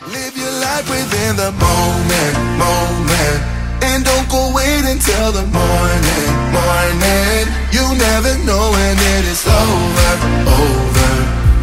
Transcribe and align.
Live 0.00 0.36
your 0.36 0.50
life 0.50 0.88
within 0.90 1.36
the 1.36 1.52
moment, 1.52 2.34
moment. 2.58 3.38
And 3.84 4.04
don't 4.04 4.28
go 4.28 4.50
wait 4.54 4.84
until 4.88 5.30
the 5.30 5.46
morning, 5.46 6.28
morning. 6.50 7.44
You 7.70 7.84
never 7.94 8.32
know 8.42 8.72
when 8.72 8.96
it 8.96 9.24
is 9.30 9.46
over, 9.46 10.12
over. 10.48 11.12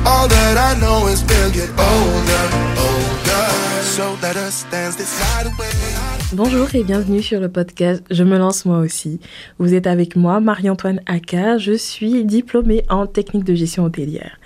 All 0.06 0.28
that 0.30 0.56
I 0.58 0.80
know 0.80 1.08
is 1.08 1.22
we'll 1.26 1.52
get 1.52 1.70
older, 1.70 2.46
older. 2.80 3.48
So 3.84 4.16
let 4.22 4.38
us 4.38 4.64
dance 4.72 4.96
this 4.96 5.20
night 5.20 5.48
away. 5.48 6.20
Bonjour 6.32 6.68
et 6.76 6.84
bienvenue 6.84 7.24
sur 7.24 7.40
le 7.40 7.50
podcast 7.50 8.04
Je 8.12 8.24
me 8.24 8.38
lance 8.38 8.64
moi 8.64 8.78
aussi. 8.78 9.20
Vous 9.58 9.74
êtes 9.74 9.88
avec 9.88 10.16
moi, 10.16 10.40
Marie-Antoine 10.40 11.02
Aka. 11.08 11.58
Je 11.58 11.74
suis 11.74 12.24
diplômée 12.24 12.84
en 12.88 13.08
technique 13.08 13.46
de 13.46 13.56
gestion 13.56 13.84
hôtelière 13.84 14.38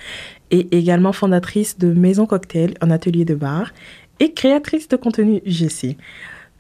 et 0.54 0.68
également 0.78 1.14
fondatrice 1.14 1.80
de 1.80 1.92
Maison 1.92 2.28
Cocktail, 2.28 2.76
un 2.80 2.92
atelier 2.92 3.26
de 3.26 3.34
bar 3.34 3.72
et 4.20 4.34
créatrice 4.34 4.88
de 4.88 4.96
contenu 4.96 5.42
UGC. 5.46 5.98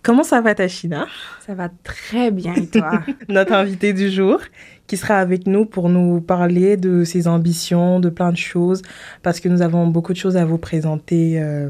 Comment 0.01 0.23
ça 0.23 0.41
va 0.41 0.55
Tachina? 0.55 1.05
Ça 1.45 1.53
va 1.53 1.69
très 1.83 2.31
bien 2.31 2.55
et 2.55 2.65
toi? 2.65 3.03
Notre 3.29 3.53
invité 3.53 3.93
du 3.93 4.09
jour 4.09 4.41
qui 4.87 4.97
sera 4.97 5.19
avec 5.19 5.45
nous 5.45 5.65
pour 5.65 5.89
nous 5.89 6.21
parler 6.21 6.75
de 6.75 7.03
ses 7.03 7.27
ambitions, 7.27 7.99
de 7.99 8.09
plein 8.09 8.31
de 8.31 8.37
choses, 8.37 8.81
parce 9.21 9.39
que 9.39 9.47
nous 9.47 9.61
avons 9.61 9.85
beaucoup 9.85 10.11
de 10.11 10.17
choses 10.17 10.37
à 10.37 10.43
vous 10.43 10.57
présenter 10.57 11.39
euh, 11.39 11.69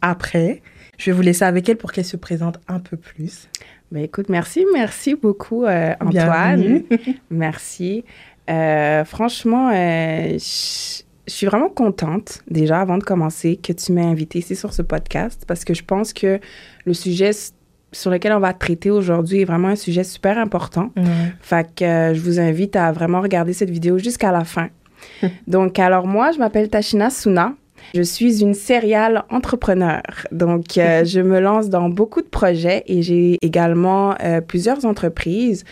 après. 0.00 0.62
Je 0.96 1.10
vais 1.10 1.16
vous 1.16 1.22
laisser 1.22 1.44
avec 1.44 1.68
elle 1.68 1.76
pour 1.76 1.92
qu'elle 1.92 2.06
se 2.06 2.16
présente 2.16 2.58
un 2.66 2.80
peu 2.80 2.96
plus. 2.96 3.48
Ben 3.92 4.02
écoute, 4.02 4.30
merci, 4.30 4.64
merci 4.72 5.14
beaucoup 5.16 5.64
euh, 5.64 5.92
Antoine. 6.00 6.60
Bienvenue. 6.60 6.86
merci. 7.30 8.04
Euh, 8.48 9.04
franchement, 9.04 9.70
je 9.70 11.02
je 11.28 11.34
suis 11.34 11.46
vraiment 11.46 11.68
contente 11.68 12.42
déjà 12.50 12.80
avant 12.80 12.96
de 12.96 13.04
commencer 13.04 13.56
que 13.56 13.72
tu 13.72 13.92
m'aies 13.92 14.04
invité 14.04 14.38
ici 14.38 14.56
sur 14.56 14.72
ce 14.72 14.80
podcast 14.80 15.44
parce 15.46 15.64
que 15.64 15.74
je 15.74 15.84
pense 15.84 16.12
que 16.14 16.40
le 16.86 16.94
sujet 16.94 17.32
sur 17.92 18.10
lequel 18.10 18.32
on 18.32 18.40
va 18.40 18.52
traiter 18.54 18.90
aujourd'hui 18.90 19.42
est 19.42 19.44
vraiment 19.44 19.68
un 19.68 19.76
sujet 19.76 20.04
super 20.04 20.38
important. 20.38 20.90
Ouais. 20.96 21.04
Fait 21.40 21.66
que 21.74 21.84
euh, 21.84 22.14
je 22.14 22.20
vous 22.20 22.40
invite 22.40 22.76
à 22.76 22.92
vraiment 22.92 23.20
regarder 23.20 23.52
cette 23.52 23.70
vidéo 23.70 23.98
jusqu'à 23.98 24.32
la 24.32 24.44
fin. 24.44 24.68
Donc, 25.46 25.78
alors 25.78 26.06
moi, 26.06 26.32
je 26.32 26.38
m'appelle 26.38 26.68
Tashina 26.68 27.10
Suna. 27.10 27.54
Je 27.94 28.02
suis 28.02 28.42
une 28.42 28.54
serial 28.54 29.24
entrepreneur. 29.30 30.02
Donc, 30.32 30.76
euh, 30.76 31.04
je 31.06 31.20
me 31.20 31.40
lance 31.40 31.68
dans 31.68 31.88
beaucoup 31.88 32.20
de 32.20 32.26
projets 32.26 32.84
et 32.86 33.02
j'ai 33.02 33.38
également 33.42 34.14
euh, 34.22 34.40
plusieurs 34.40 34.84
entreprises, 34.84 35.64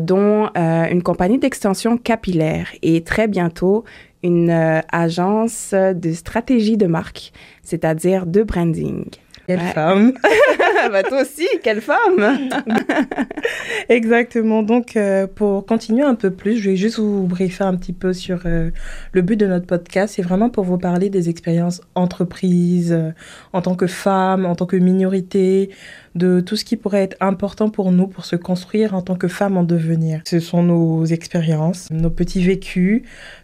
dont 0.00 0.50
une 0.54 1.02
compagnie 1.02 1.38
d'extension 1.38 1.96
capillaire 1.96 2.66
et 2.82 3.02
très 3.04 3.26
bientôt 3.26 3.84
une 4.22 4.50
euh, 4.50 4.80
agence 4.92 5.72
de 5.74 6.12
stratégie 6.12 6.76
de 6.76 6.86
marque, 6.86 7.32
c'est-à-dire 7.62 8.26
de 8.26 8.42
branding. 8.42 9.04
Quelle 9.48 9.58
Ouais. 9.58 9.72
femme 9.72 10.12
bah, 10.92 11.02
toi 11.02 11.22
aussi, 11.22 11.46
quelle 11.64 11.80
femme! 11.80 12.38
Exactement. 13.88 14.62
Donc, 14.62 14.96
euh, 14.96 15.26
pour 15.26 15.66
continuer 15.66 16.04
un 16.04 16.14
peu 16.14 16.30
plus, 16.30 16.56
je 16.58 16.70
vais 16.70 16.76
juste 16.76 16.98
vous 16.98 17.26
briefer 17.26 17.64
un 17.64 17.74
petit 17.74 17.92
peu 17.92 18.12
sur 18.12 18.40
euh, 18.46 18.70
le 19.12 19.22
but 19.22 19.36
de 19.36 19.46
notre 19.46 19.66
podcast. 19.66 20.14
C'est 20.16 20.22
vraiment 20.22 20.48
pour 20.50 20.64
vous 20.64 20.78
parler 20.78 21.10
des 21.10 21.28
expériences 21.28 21.80
entreprises, 21.94 22.92
euh, 22.92 23.10
en 23.52 23.62
tant 23.62 23.74
que 23.74 23.86
femme, 23.86 24.46
en 24.46 24.54
tant 24.54 24.66
que 24.66 24.76
minorité, 24.76 25.70
de 26.14 26.40
tout 26.40 26.56
ce 26.56 26.64
qui 26.64 26.76
pourrait 26.76 27.02
être 27.02 27.16
important 27.20 27.70
pour 27.70 27.90
nous 27.90 28.06
pour 28.06 28.24
se 28.24 28.36
construire 28.36 28.94
en 28.94 29.02
tant 29.02 29.16
que 29.16 29.28
femme 29.28 29.56
en 29.56 29.62
devenir. 29.64 30.20
Ce 30.26 30.40
sont 30.40 30.62
nos 30.62 31.04
expériences, 31.06 31.88
nos 31.90 32.10
petits 32.10 32.44
vécus, 32.44 33.02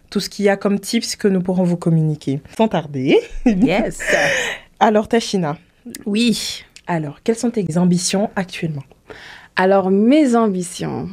tout 0.09 0.19
ce 0.19 0.29
qu'il 0.29 0.45
y 0.45 0.49
a 0.49 0.57
comme 0.57 0.79
tips 0.79 1.15
que 1.15 1.27
nous 1.27 1.41
pourrons 1.41 1.63
vous 1.63 1.77
communiquer. 1.77 2.41
Sans 2.57 2.67
tarder. 2.67 3.19
Yes! 3.45 3.99
Alors, 4.79 5.07
Tachina, 5.07 5.57
Oui. 6.05 6.63
alors, 6.87 7.19
quelles 7.23 7.35
sont 7.37 7.51
tes 7.51 7.77
ambitions 7.77 8.29
actuellement? 8.35 8.83
Alors, 9.55 9.91
mes 9.91 10.35
ambitions. 10.35 11.09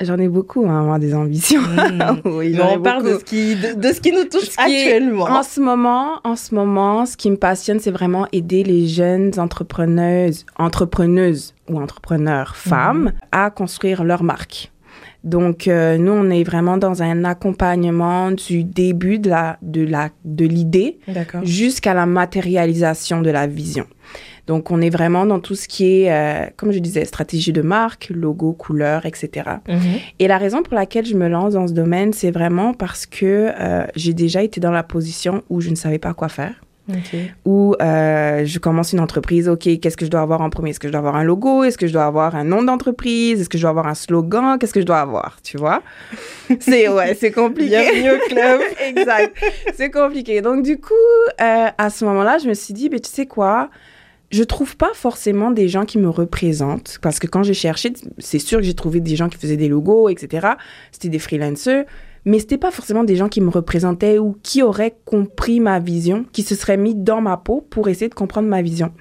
J'en 0.00 0.16
ai 0.18 0.28
beaucoup, 0.28 0.64
hein, 0.68 0.82
moi, 0.84 0.98
des 1.00 1.12
ambitions. 1.14 1.60
oui, 2.24 2.50
Mais 2.50 2.54
j'en 2.54 2.70
ai 2.70 2.76
on 2.76 2.80
parle 2.82 3.04
de 3.04 3.18
ce, 3.18 3.24
qui, 3.24 3.56
de, 3.56 3.74
de 3.80 3.92
ce 3.92 4.00
qui 4.00 4.12
nous 4.12 4.24
touche 4.24 4.50
Ce 4.50 4.56
qui 4.64 4.72
est- 4.72 4.82
actuellement. 4.92 5.24
En 5.24 5.42
ce 5.42 5.60
moment, 5.60 6.20
en 6.22 6.36
ce 6.36 6.54
moment, 6.54 7.04
ce 7.04 7.16
qui 7.16 7.30
me 7.30 7.36
passionne, 7.36 7.80
c'est 7.80 7.90
vraiment 7.90 8.26
aider 8.32 8.62
les 8.62 8.86
jeunes 8.86 9.32
entrepreneuses, 9.38 10.46
entrepreneuses 10.56 11.54
ou 11.68 11.80
entrepreneurs 11.80 12.54
femmes 12.56 13.12
à 13.32 13.50
construire 13.50 14.04
leur 14.04 14.22
marque. 14.22 14.70
Donc, 15.24 15.66
euh, 15.66 15.98
nous, 15.98 16.12
on 16.12 16.30
est 16.30 16.44
vraiment 16.44 16.76
dans 16.76 17.02
un 17.02 17.24
accompagnement 17.24 18.30
du 18.30 18.64
début 18.64 19.18
de 19.18 19.28
la, 19.28 19.58
de 19.62 19.84
la, 19.84 20.10
de 20.24 20.44
l'idée 20.44 20.98
jusqu'à 21.42 21.92
la 21.94 22.06
matérialisation 22.06 23.20
de 23.20 23.30
la 23.30 23.46
vision. 23.46 23.86
Donc, 24.46 24.70
on 24.70 24.80
est 24.80 24.90
vraiment 24.90 25.26
dans 25.26 25.40
tout 25.40 25.54
ce 25.54 25.68
qui 25.68 26.02
est, 26.02 26.12
euh, 26.12 26.46
comme 26.56 26.72
je 26.72 26.78
disais, 26.78 27.04
stratégie 27.04 27.52
de 27.52 27.60
marque, 27.60 28.08
logo, 28.08 28.52
couleur, 28.52 29.04
etc. 29.04 29.50
Mhm. 29.68 29.78
Et 30.18 30.26
la 30.26 30.38
raison 30.38 30.62
pour 30.62 30.74
laquelle 30.74 31.04
je 31.04 31.14
me 31.14 31.28
lance 31.28 31.52
dans 31.52 31.66
ce 31.66 31.74
domaine, 31.74 32.14
c'est 32.14 32.30
vraiment 32.30 32.72
parce 32.72 33.04
que 33.04 33.52
euh, 33.60 33.84
j'ai 33.94 34.14
déjà 34.14 34.42
été 34.42 34.60
dans 34.60 34.70
la 34.70 34.82
position 34.82 35.42
où 35.50 35.60
je 35.60 35.68
ne 35.68 35.74
savais 35.74 35.98
pas 35.98 36.14
quoi 36.14 36.28
faire, 36.28 36.54
Où 37.44 37.74
euh, 37.80 38.44
je 38.44 38.58
commence 38.58 38.92
une 38.92 39.00
entreprise, 39.00 39.48
OK, 39.48 39.68
qu'est-ce 39.80 39.96
que 39.96 40.06
je 40.06 40.10
dois 40.10 40.20
avoir 40.20 40.40
en 40.40 40.50
premier? 40.50 40.70
Est-ce 40.70 40.80
que 40.80 40.88
je 40.88 40.92
dois 40.92 41.00
avoir 41.00 41.16
un 41.16 41.24
logo? 41.24 41.64
Est-ce 41.64 41.76
que 41.76 41.86
je 41.86 41.92
dois 41.92 42.04
avoir 42.04 42.34
un 42.34 42.44
nom 42.44 42.62
d'entreprise? 42.62 43.40
Est-ce 43.40 43.48
que 43.48 43.58
je 43.58 43.62
dois 43.62 43.70
avoir 43.70 43.86
un 43.86 43.94
slogan? 43.94 44.58
Qu'est-ce 44.58 44.72
que 44.72 44.80
je 44.80 44.86
dois 44.86 45.00
avoir? 45.00 45.38
Tu 45.42 45.56
vois? 45.56 45.82
C'est, 46.60 46.88
ouais, 46.88 47.14
c'est 47.14 47.30
compliqué. 47.30 47.68
Bienvenue 47.68 48.12
au 48.12 48.28
club. 48.28 48.60
exact. 48.86 49.36
C'est 49.74 49.90
compliqué. 49.90 50.40
Donc, 50.40 50.62
du 50.62 50.78
coup, 50.80 50.94
euh, 51.40 51.66
à 51.76 51.90
ce 51.90 52.04
moment-là, 52.06 52.38
je 52.38 52.48
me 52.48 52.54
suis 52.54 52.72
dit, 52.72 52.88
ben, 52.88 53.00
tu 53.00 53.10
sais 53.10 53.26
quoi? 53.26 53.68
Je 54.30 54.42
trouve 54.42 54.76
pas 54.76 54.90
forcément 54.94 55.50
des 55.50 55.68
gens 55.68 55.84
qui 55.84 55.98
me 55.98 56.08
représentent 56.08 56.98
parce 57.00 57.18
que 57.18 57.26
quand 57.26 57.42
j'ai 57.42 57.54
cherché, 57.54 57.92
c'est 58.18 58.38
sûr 58.38 58.58
que 58.58 58.64
j'ai 58.64 58.74
trouvé 58.74 59.00
des 59.00 59.16
gens 59.16 59.28
qui 59.28 59.38
faisaient 59.38 59.56
des 59.56 59.68
logos, 59.68 60.08
etc. 60.08 60.48
C'était 60.92 61.08
des 61.08 61.18
freelancers, 61.18 61.84
mais 62.24 62.38
c'était 62.38 62.58
pas 62.58 62.70
forcément 62.70 63.04
des 63.04 63.16
gens 63.16 63.28
qui 63.28 63.40
me 63.40 63.48
représentaient 63.50 64.18
ou 64.18 64.36
qui 64.42 64.62
auraient 64.62 64.96
compris 65.04 65.60
ma 65.60 65.78
vision, 65.78 66.24
qui 66.32 66.42
se 66.42 66.54
seraient 66.54 66.76
mis 66.76 66.94
dans 66.94 67.20
ma 67.20 67.36
peau 67.36 67.66
pour 67.70 67.88
essayer 67.88 68.08
de 68.08 68.14
comprendre 68.14 68.48
ma 68.48 68.60
vision. 68.62 68.92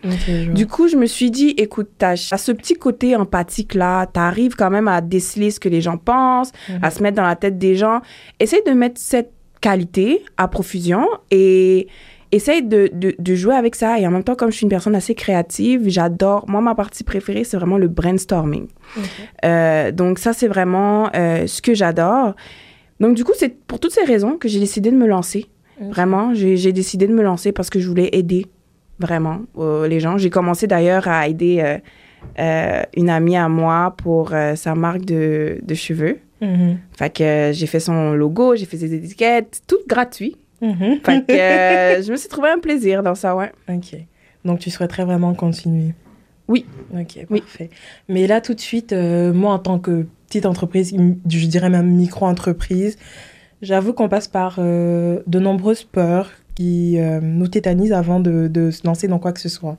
Du 0.53 0.67
coup, 0.67 0.87
je 0.87 0.95
me 0.95 1.05
suis 1.05 1.31
dit, 1.31 1.49
écoute, 1.57 1.89
t'as 1.97 2.11
as 2.13 2.37
ce 2.37 2.51
petit 2.51 2.75
côté 2.75 3.15
empathique 3.15 3.73
là, 3.73 4.05
t'arrives 4.05 4.55
quand 4.55 4.69
même 4.69 4.87
à 4.87 5.01
déceler 5.01 5.51
ce 5.51 5.59
que 5.59 5.69
les 5.69 5.81
gens 5.81 5.97
pensent, 5.97 6.51
Mhm. 6.69 6.79
à 6.83 6.91
se 6.91 7.03
mettre 7.03 7.17
dans 7.17 7.23
la 7.27 7.35
tête 7.35 7.57
des 7.57 7.75
gens. 7.75 8.01
Essaye 8.39 8.61
de 8.65 8.71
mettre 8.71 8.99
cette 9.01 9.31
qualité 9.61 10.23
à 10.37 10.47
profusion 10.47 11.07
et 11.31 11.87
essaye 12.31 12.61
de, 12.61 12.89
de, 12.93 13.15
de 13.17 13.35
jouer 13.35 13.55
avec 13.55 13.73
ça. 13.75 13.99
Et 13.99 14.05
en 14.05 14.11
même 14.11 14.23
temps, 14.23 14.35
comme 14.35 14.51
je 14.51 14.57
suis 14.57 14.63
une 14.65 14.69
personne 14.69 14.95
assez 14.95 15.15
créative, 15.15 15.83
j'adore. 15.87 16.45
Moi, 16.47 16.61
ma 16.61 16.75
partie 16.75 17.03
préférée, 17.03 17.43
c'est 17.43 17.57
vraiment 17.57 17.77
le 17.77 17.87
brainstorming. 17.87 18.67
Euh, 19.45 19.91
donc, 19.91 20.19
ça, 20.19 20.33
c'est 20.33 20.47
vraiment 20.47 21.09
euh, 21.15 21.47
ce 21.47 21.61
que 21.61 21.73
j'adore. 21.73 22.35
Donc, 22.99 23.15
du 23.15 23.23
coup, 23.23 23.33
c'est 23.35 23.49
pour 23.49 23.79
toutes 23.79 23.91
ces 23.93 24.03
raisons 24.03 24.37
que 24.37 24.47
j'ai 24.47 24.59
décidé 24.59 24.91
de 24.91 24.95
me 24.97 25.07
lancer. 25.07 25.45
Vraiment, 25.79 26.33
j'ai 26.33 26.71
décidé 26.73 27.05
de 27.07 27.13
me 27.13 27.21
lancer 27.21 27.51
parce 27.51 27.69
que 27.69 27.79
je 27.79 27.87
voulais 27.87 28.09
aider 28.13 28.47
vraiment 28.99 29.41
euh, 29.59 29.87
les 29.87 29.99
gens. 29.99 30.17
J'ai 30.17 30.31
commencé 30.31 30.65
d'ailleurs 30.65 31.07
à 31.07 31.27
aider 31.27 31.59
euh, 31.63 31.77
euh, 32.39 32.81
une 32.95 33.09
amie 33.11 33.37
à 33.37 33.47
moi 33.47 33.93
pour 33.97 34.33
sa 34.55 34.73
marque 34.73 35.05
de, 35.05 35.59
de 35.61 35.73
cheveux. 35.75 36.17
Mhm. 36.41 36.77
Fait 36.97 37.13
que 37.13 37.51
j'ai 37.53 37.67
fait 37.67 37.79
son 37.79 38.13
logo, 38.13 38.55
j'ai 38.55 38.65
fait 38.65 38.77
ses 38.77 38.93
étiquettes, 38.93 39.61
tout 39.67 39.77
gratuit. 39.87 40.35
Mhm. 40.61 40.99
Fait 41.03 41.21
que 41.27 42.01
je 42.05 42.11
me 42.11 42.17
suis 42.17 42.29
trouvé 42.29 42.49
un 42.49 42.59
plaisir 42.59 43.03
dans 43.03 43.15
ça, 43.15 43.35
ouais. 43.35 43.51
Ok. 43.69 43.95
Donc, 44.45 44.59
tu 44.59 44.71
souhaiterais 44.71 45.05
vraiment 45.05 45.33
continuer? 45.35 45.93
Oui. 46.47 46.65
Ok, 46.93 47.19
Oui. 47.29 47.41
parfait. 47.41 47.69
Mais 48.07 48.25
là, 48.25 48.39
tout 48.41 48.53
de 48.53 48.59
suite, 48.59 48.93
euh, 48.93 49.33
moi, 49.33 49.53
en 49.53 49.59
tant 49.59 49.77
que 49.79 50.05
petite 50.27 50.45
entreprise, 50.45 50.95
je 51.29 51.45
dirais 51.47 51.69
même 51.69 51.87
micro-entreprise, 51.95 52.97
j'avoue 53.61 53.93
qu'on 53.93 54.09
passe 54.09 54.27
par 54.27 54.57
euh, 54.59 55.21
de 55.27 55.39
nombreuses 55.39 55.83
peurs 55.83 56.29
qui 56.55 56.97
euh, 56.99 57.19
nous 57.21 57.47
tétanisent 57.47 57.93
avant 57.93 58.19
de, 58.19 58.47
de 58.47 58.71
se 58.71 58.85
lancer 58.85 59.07
dans 59.07 59.19
quoi 59.19 59.31
que 59.31 59.39
ce 59.39 59.47
soit. 59.49 59.77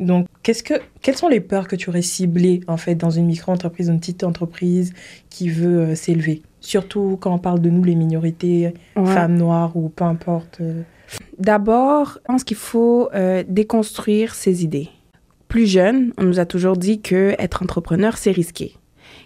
Donc, 0.00 0.26
qu'est-ce 0.42 0.62
que, 0.62 0.74
quelles 1.02 1.16
sont 1.16 1.28
les 1.28 1.40
peurs 1.40 1.68
que 1.68 1.76
tu 1.76 1.90
aurais 1.90 2.00
ciblées, 2.02 2.60
en 2.66 2.78
fait, 2.78 2.94
dans 2.94 3.10
une 3.10 3.26
micro-entreprise, 3.26 3.88
une 3.88 4.00
petite 4.00 4.24
entreprise 4.24 4.94
qui 5.28 5.50
veut 5.50 5.80
euh, 5.80 5.94
s'élever? 5.94 6.42
Surtout 6.60 7.18
quand 7.20 7.34
on 7.34 7.38
parle 7.38 7.60
de 7.60 7.68
nous, 7.68 7.84
les 7.84 7.94
minorités, 7.94 8.72
Ouais. 8.96 9.04
femmes 9.04 9.36
noires 9.36 9.76
ou 9.76 9.90
peu 9.90 10.04
importe. 10.04 10.62
D'abord, 11.38 12.14
je 12.22 12.26
pense 12.26 12.42
qu'il 12.44 12.56
faut 12.56 13.10
déconstruire 13.46 14.34
ses 14.34 14.64
idées. 14.64 14.88
Plus 15.48 15.66
jeune, 15.66 16.12
on 16.16 16.24
nous 16.24 16.40
a 16.40 16.46
toujours 16.46 16.78
dit 16.78 17.02
que 17.02 17.34
être 17.38 17.62
entrepreneur, 17.62 18.16
c'est 18.16 18.30
risqué. 18.32 18.76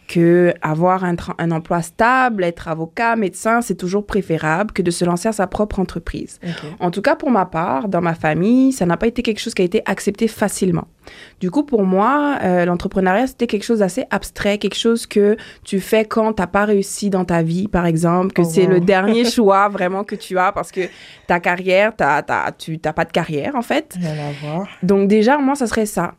Que 0.09 0.55
avoir 0.63 1.05
un, 1.05 1.51
emploi 1.51 1.83
stable, 1.83 2.43
être 2.43 2.67
avocat, 2.69 3.15
médecin, 3.15 3.61
c'est 3.61 3.75
toujours 3.75 4.07
préférable 4.07 4.73
que 4.73 4.81
de 4.81 4.91
se 4.91 5.05
lancer 5.05 5.29
à 5.29 5.33
sa 5.33 5.47
propre 5.47 5.79
entreprise. 5.81 6.41
En 6.81 6.91
tout 6.91 7.03
cas, 7.03 7.15
pour 7.15 7.31
ma 7.31 7.45
part, 7.45 7.89
dans 7.89 8.01
ma 8.01 8.15
famille, 8.15 8.73
ça 8.73 8.87
n'a 8.87 8.97
pas 8.97 9.07
été 9.07 9.23
quelque 9.23 9.41
chose 9.41 9.55
qui 9.55 9.63
a 9.63 9.65
été 9.67 9.83
accepté 9.85 10.27
facilement. 10.27 10.89
Du 11.41 11.51
coup, 11.51 11.63
pour 11.63 11.85
moi, 11.85 12.39
euh, 12.43 12.65
l'entrepreneuriat, 12.65 13.27
c'était 13.27 13.47
quelque 13.47 13.65
chose 13.65 13.79
d'assez 13.81 14.05
abstrait, 14.11 14.59
quelque 14.59 14.77
chose 14.77 15.07
que 15.07 15.37
tu 15.65 15.81
fais 15.81 16.05
quand 16.05 16.35
t'as 16.35 16.47
pas 16.47 16.65
réussi 16.65 17.11
dans 17.11 17.25
ta 17.25 17.43
vie, 17.43 17.69
par 17.69 17.87
exemple, 17.87 18.33
que 18.33 18.43
Oh, 18.43 18.51
c'est 18.51 18.65
wow. 18.65 18.73
le 18.73 18.81
dernier 18.81 19.25
choix 19.31 19.69
vraiment 19.69 20.05
que 20.05 20.15
tu 20.15 20.39
as 20.39 20.53
parce 20.53 20.73
que 20.73 20.83
ta 21.27 21.41
carrière, 21.41 21.95
t'as, 21.97 22.23
tu 22.53 22.79
t'as 22.79 22.93
pas 22.93 23.05
de 23.05 23.13
carrière, 23.13 23.55
en 23.57 23.63
fait. 23.63 23.97
Donc 24.83 25.09
déjà, 25.09 25.39
moi, 25.39 25.55
ça 25.55 25.67
serait 25.67 25.87
ça. 25.87 26.15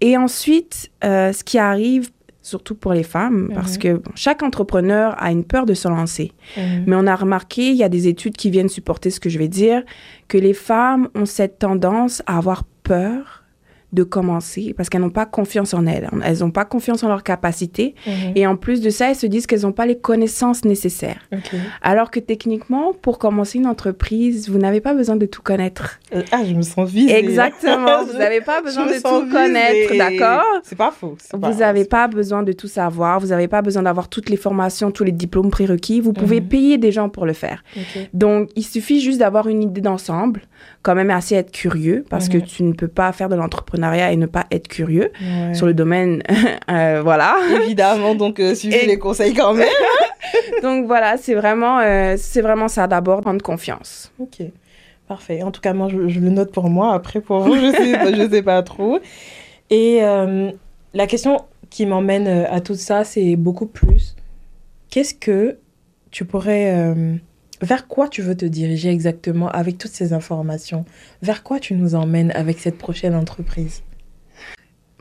Et 0.00 0.16
ensuite, 0.16 0.90
euh, 1.04 1.32
ce 1.32 1.44
qui 1.44 1.58
arrive, 1.58 2.10
surtout 2.44 2.74
pour 2.74 2.92
les 2.92 3.02
femmes, 3.02 3.50
parce 3.54 3.74
Mhm. 3.76 3.78
que 3.82 3.92
bon, 3.94 4.10
chaque 4.14 4.42
entrepreneur 4.42 5.14
a 5.18 5.32
une 5.32 5.44
peur 5.44 5.64
de 5.66 5.74
se 5.74 5.88
lancer. 5.88 6.32
Mhm. 6.56 6.84
Mais 6.86 6.94
on 6.96 7.06
a 7.06 7.16
remarqué, 7.16 7.70
il 7.70 7.76
y 7.76 7.82
a 7.82 7.88
des 7.88 8.06
études 8.06 8.36
qui 8.36 8.50
viennent 8.50 8.68
supporter 8.68 9.10
ce 9.10 9.18
que 9.18 9.28
je 9.30 9.38
vais 9.38 9.48
dire, 9.48 9.82
que 10.28 10.36
les 10.38 10.52
femmes 10.54 11.08
ont 11.14 11.24
cette 11.26 11.58
tendance 11.58 12.22
à 12.26 12.36
avoir 12.38 12.64
peur 12.82 13.43
de 13.94 14.02
commencer 14.02 14.74
parce 14.76 14.88
qu'elles 14.88 15.00
n'ont 15.00 15.10
pas 15.10 15.26
confiance 15.26 15.72
en 15.74 15.86
elles. 15.86 16.08
Elles 16.24 16.38
n'ont 16.40 16.50
pas 16.50 16.64
confiance 16.64 17.02
en 17.02 17.08
leurs 17.08 17.22
capacités. 17.22 17.94
Mhm. 18.06 18.12
Et 18.34 18.46
en 18.46 18.56
plus 18.56 18.80
de 18.80 18.90
ça, 18.90 19.10
elles 19.10 19.16
se 19.16 19.26
disent 19.26 19.46
qu'elles 19.46 19.62
n'ont 19.62 19.72
pas 19.72 19.86
les 19.86 19.96
connaissances 19.98 20.64
nécessaires. 20.64 21.20
Alors 21.82 22.10
que 22.10 22.20
techniquement, 22.20 22.92
pour 22.92 23.18
commencer 23.18 23.58
une 23.58 23.66
entreprise, 23.66 24.48
vous 24.50 24.58
n'avez 24.58 24.80
pas 24.80 24.94
besoin 24.94 25.16
de 25.16 25.26
tout 25.26 25.42
connaître. 25.42 26.00
Euh, 26.14 26.22
Ah, 26.32 26.42
je 26.46 26.54
me 26.54 26.62
sens 26.62 26.88
visée. 26.90 27.16
Exactement. 27.16 28.04
Vous 28.10 28.18
n'avez 28.18 28.40
pas 28.40 28.60
besoin 28.62 28.86
de 28.86 28.94
tout 28.94 29.30
connaître, 29.30 29.96
d'accord? 29.96 30.44
C'est 30.62 30.76
pas 30.76 30.90
faux. 30.90 31.16
Vous 31.32 31.54
n'avez 31.60 31.84
pas 31.84 32.08
besoin 32.08 32.42
de 32.42 32.52
tout 32.52 32.68
savoir, 32.68 33.20
vous 33.20 33.28
n'avez 33.28 33.48
pas 33.48 33.62
besoin 33.62 33.82
d'avoir 33.82 34.08
toutes 34.08 34.28
les 34.30 34.36
formations, 34.36 34.90
tous 34.90 35.04
les 35.04 35.12
diplômes 35.12 35.50
prérequis. 35.50 36.00
Vous 36.00 36.12
pouvez 36.12 36.40
Mhm. 36.40 36.48
payer 36.48 36.78
des 36.78 36.92
gens 36.92 37.08
pour 37.08 37.26
le 37.26 37.32
faire. 37.32 37.62
Donc, 38.12 38.50
il 38.56 38.62
suffit 38.64 39.00
juste 39.00 39.18
d'avoir 39.18 39.48
une 39.48 39.62
idée 39.62 39.80
d'ensemble, 39.80 40.42
quand 40.82 40.94
même 40.94 41.10
assez 41.10 41.34
être 41.34 41.50
curieux, 41.52 42.04
parce 42.10 42.28
que 42.28 42.38
Mhm. 42.38 42.42
tu 42.44 42.62
ne 42.64 42.72
peux 42.72 42.88
pas 42.88 43.12
faire 43.12 43.28
de 43.28 43.36
l'entrepreneuriat 43.36 43.83
et 43.92 44.16
ne 44.16 44.26
pas 44.26 44.46
être 44.50 44.68
curieux 44.68 45.12
Ouais. 45.20 45.54
sur 45.54 45.66
le 45.66 45.74
domaine. 45.74 46.22
euh, 46.70 47.00
voilà. 47.02 47.36
Évidemment, 47.62 48.14
donc 48.14 48.40
euh, 48.40 48.54
suivez 48.54 48.84
Et- 48.84 48.86
les 48.86 48.98
conseils 48.98 49.34
quand 49.34 49.54
même. 49.54 49.68
Donc, 50.62 50.86
voilà, 50.86 51.16
c'est 51.16 51.34
vraiment, 51.34 51.78
euh, 51.80 52.14
c'est 52.16 52.40
vraiment 52.40 52.68
ça 52.68 52.86
d'abord, 52.86 53.20
prendre 53.20 53.42
confiance. 53.42 54.10
Ok, 54.18 54.38
parfait. 55.06 55.42
En 55.42 55.50
tout 55.50 55.60
cas, 55.60 55.74
moi, 55.74 55.88
je, 55.88 56.08
je 56.08 56.18
le 56.18 56.30
note 56.30 56.50
pour 56.52 56.70
moi. 56.70 56.94
Après, 56.94 57.20
pour 57.20 57.40
vous, 57.40 57.54
je 57.54 57.70
sais, 57.70 58.14
je 58.16 58.28
sais 58.30 58.42
pas 58.42 58.62
trop. 58.62 58.98
Et 59.70 59.98
euh, 60.02 60.50
la 60.94 61.06
question 61.06 61.42
qui 61.70 61.84
m'emmène 61.86 62.26
à 62.50 62.60
tout 62.60 62.74
ça, 62.74 63.04
c'est 63.04 63.36
beaucoup 63.36 63.66
plus. 63.66 64.16
Qu'est-ce 64.90 65.14
que 65.14 65.58
tu 66.10 66.24
pourrais... 66.24 66.94
vers 67.64 67.88
quoi 67.88 68.08
tu 68.08 68.22
veux 68.22 68.36
te 68.36 68.44
diriger 68.44 68.90
exactement 68.90 69.48
avec 69.48 69.78
toutes 69.78 69.90
ces 69.92 70.12
informations? 70.12 70.84
Vers 71.22 71.42
quoi 71.42 71.58
tu 71.58 71.74
nous 71.74 71.94
emmènes 71.94 72.30
avec 72.32 72.58
cette 72.60 72.78
prochaine 72.78 73.14
entreprise? 73.14 73.82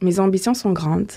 Mes 0.01 0.19
ambitions 0.19 0.53
sont 0.53 0.71
grandes. 0.71 1.11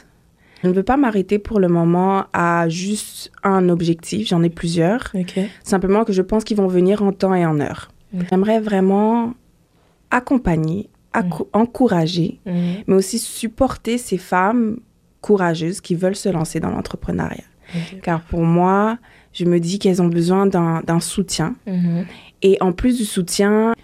Je 0.62 0.68
ne 0.68 0.72
veux 0.74 0.82
pas 0.82 0.96
m'arrêter 0.96 1.38
pour 1.38 1.60
le 1.60 1.68
moment 1.68 2.24
à 2.32 2.68
juste 2.68 3.30
un 3.42 3.68
objectif, 3.68 4.28
j'en 4.28 4.42
ai 4.42 4.50
plusieurs. 4.50 5.12
Simplement 5.62 6.04
que 6.04 6.12
je 6.12 6.22
pense 6.22 6.44
qu'ils 6.44 6.56
vont 6.56 6.66
venir 6.68 7.02
en 7.02 7.12
temps 7.12 7.34
et 7.34 7.44
en 7.44 7.60
heure. 7.60 7.90
J'aimerais 8.30 8.60
vraiment 8.60 9.34
accompagner, 10.10 10.88
accou- 11.12 11.48
encourager, 11.52 12.40
Mhm. 12.46 12.54
mais 12.86 12.94
aussi 12.94 13.18
supporter 13.18 13.98
ces 13.98 14.18
femmes 14.18 14.78
courageuses 15.20 15.80
qui 15.80 15.94
veulent 15.94 16.16
se 16.16 16.28
lancer 16.28 16.60
dans 16.60 16.70
l'entrepreneuriat. 16.70 17.44
Car 18.02 18.22
pour 18.22 18.42
moi, 18.44 18.98
je 19.38 19.44
me 19.44 19.60
dis 19.60 19.78
qu'elles 19.78 20.00
ont 20.00 20.08
besoin 20.08 20.46
d'un 20.46 21.00
soutien. 21.00 21.54
Mhm. 21.66 22.06
Et 22.42 22.56
en 22.60 22.72
plus 22.72 22.96
du 22.96 23.04
soutien, 23.04 23.74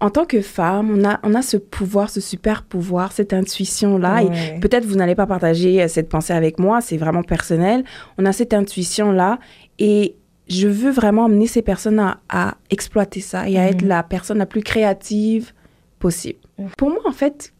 en 0.00 0.10
tant 0.10 0.24
que 0.24 0.40
femme, 0.40 0.90
on 0.90 1.04
a, 1.08 1.20
on 1.22 1.34
a 1.34 1.42
ce 1.42 1.56
pouvoir, 1.56 2.10
ce 2.10 2.20
super 2.20 2.62
pouvoir, 2.64 3.12
cette 3.12 3.32
intuition-là. 3.32 4.22
Et 4.24 4.58
peut-être 4.60 4.84
vous 4.84 4.96
n'allez 4.96 5.14
pas 5.14 5.26
partager 5.26 5.82
euh, 5.82 5.88
cette 5.88 6.08
pensée 6.08 6.32
avec 6.32 6.58
moi, 6.58 6.80
c'est 6.80 6.96
vraiment 6.96 7.22
personnel. 7.22 7.84
On 8.18 8.24
a 8.24 8.32
cette 8.32 8.52
intuition-là 8.54 9.38
et 9.78 10.16
je 10.48 10.66
veux 10.68 10.90
vraiment 10.90 11.26
amener 11.26 11.46
ces 11.46 11.62
personnes 11.62 12.00
à, 12.00 12.18
à 12.28 12.56
exploiter 12.70 13.20
ça 13.20 13.48
et 13.48 13.58
à 13.58 13.68
être 13.68 13.82
Mhm. 13.82 13.88
la 13.88 14.02
personne 14.02 14.38
la 14.38 14.46
plus 14.46 14.62
créative 14.62 15.52
possible. 15.98 16.38
Mhm. 16.58 16.68
Pour 16.76 16.88
moi, 16.90 17.00
en 17.04 17.12
fait, 17.12 17.52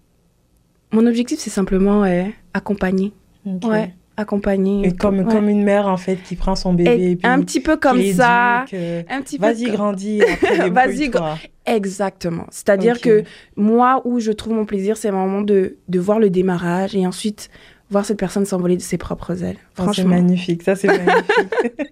mon 0.92 1.06
objectif, 1.06 1.38
c'est 1.38 1.50
simplement 1.50 2.04
euh, 2.04 2.24
accompagner. 2.54 3.12
Ok. 3.46 3.64
Ouais, 3.64 3.94
accompagner. 4.16 4.86
Et 4.88 4.92
comme, 4.92 5.20
Ouais. 5.20 5.32
comme 5.32 5.48
une 5.48 5.62
mère, 5.64 5.86
en 5.88 5.96
fait, 5.96 6.16
qui 6.16 6.36
prend 6.36 6.54
son 6.54 6.74
bébé 6.74 6.90
Et 6.90 7.10
et 7.12 7.16
puis 7.16 7.26
un 7.26 7.40
petit 7.40 7.60
peu 7.60 7.76
comme 7.76 8.02
ça. 8.12 8.64
euh, 8.74 9.02
Un 9.08 9.22
petit 9.22 9.38
peu 9.38 9.46
Vas-y, 9.46 9.70
grandis, 9.70 10.20
Vas-y. 10.72 11.10
Exactement. 11.66 12.46
C'est-à-dire 12.50 13.00
que 13.00 13.22
moi, 13.56 14.02
où 14.04 14.20
je 14.20 14.32
trouve 14.32 14.52
mon 14.54 14.64
plaisir, 14.64 14.96
c'est 14.96 15.10
vraiment 15.10 15.42
de, 15.42 15.76
de 15.88 15.98
voir 16.00 16.18
le 16.18 16.28
démarrage 16.30 16.94
et 16.94 17.06
ensuite 17.06 17.50
voir 17.90 18.04
cette 18.04 18.18
personne 18.18 18.44
s'envoler 18.46 18.76
de 18.76 18.82
ses 18.82 18.96
propres 18.98 19.44
ailes. 19.44 19.56
Oh, 19.60 19.64
c'est 19.76 19.82
Franchement. 19.82 20.08
magnifique, 20.16 20.62
ça 20.62 20.74
c'est 20.76 20.86
magnifique. 21.04 21.82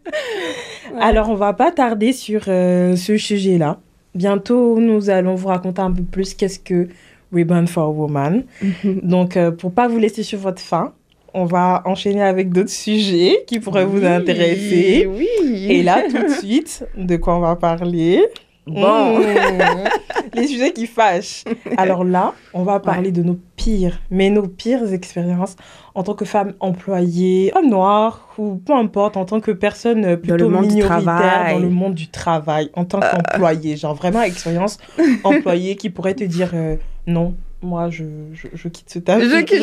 Alors, 1.00 1.28
on 1.30 1.34
va 1.34 1.52
pas 1.52 1.70
tarder 1.70 2.12
sur 2.12 2.42
euh, 2.48 2.96
ce 2.96 3.16
sujet-là. 3.16 3.78
Bientôt, 4.14 4.80
nous 4.80 5.08
allons 5.10 5.34
vous 5.34 5.48
raconter 5.48 5.82
un 5.82 5.92
peu 5.92 6.02
plus 6.02 6.34
qu'est-ce 6.34 6.58
que 6.58 6.88
Ribbon 7.32 7.66
for 7.66 7.96
Woman. 7.96 8.44
Mhm. 8.62 9.00
Donc, 9.02 9.36
euh, 9.36 9.50
pour 9.52 9.72
pas 9.72 9.86
vous 9.88 9.98
laisser 9.98 10.22
sur 10.22 10.38
votre 10.40 10.60
faim, 10.60 10.92
on 11.34 11.44
va 11.44 11.82
enchaîner 11.84 12.22
avec 12.22 12.50
d'autres 12.50 12.70
sujets 12.70 13.44
qui 13.46 13.60
pourraient 13.60 13.84
vous 13.84 14.04
intéresser. 14.04 15.06
Oui. 15.06 15.66
Et 15.68 15.82
là, 15.82 16.02
tout 16.08 16.22
de 16.22 16.28
suite, 16.28 16.86
de 16.96 17.16
quoi 17.16 17.36
on 17.36 17.40
va 17.40 17.56
parler? 17.56 18.22
Bon. 18.66 19.18
Mmh. 19.18 19.22
Les 20.34 20.46
sujets 20.46 20.72
qui 20.72 20.86
fâchent. 20.86 21.44
Alors 21.76 22.04
là, 22.04 22.34
on 22.54 22.62
va 22.62 22.78
parler 22.78 23.10
de 23.10 23.22
nos 23.22 23.38
pires, 23.56 24.00
mais 24.10 24.30
nos 24.30 24.46
pires 24.46 24.92
expériences 24.92 25.56
en 25.94 26.02
tant 26.02 26.14
que 26.14 26.24
femme 26.24 26.54
employée, 26.60 27.50
femme 27.52 27.68
noire 27.68 28.28
ou 28.38 28.56
peu 28.56 28.74
importe, 28.74 29.16
en 29.16 29.24
tant 29.24 29.40
que 29.40 29.50
personne 29.50 30.04
euh, 30.04 30.16
plutôt 30.16 30.36
le 30.36 30.48
monde 30.48 30.68
du 30.68 30.74
minoritaire 30.76 31.02
travail. 31.02 31.54
dans 31.54 31.58
le 31.60 31.70
monde 31.70 31.94
du 31.94 32.08
travail, 32.08 32.70
en 32.74 32.84
tant 32.84 33.00
qu'employée. 33.00 33.76
Genre 33.76 33.94
vraiment 33.94 34.22
expérience 34.22 34.78
employée 35.24 35.74
qui 35.76 35.90
pourrait 35.90 36.14
te 36.14 36.24
dire 36.24 36.50
euh, 36.54 36.76
non, 37.06 37.34
moi 37.62 37.90
je, 37.90 38.04
je, 38.32 38.48
je 38.54 38.68
quitte 38.68 38.90
ce 38.90 38.98
taf. 38.98 39.20
Je, 39.22 39.28
je, 39.28 39.34
ne- 39.36 39.42
quitte, 39.42 39.56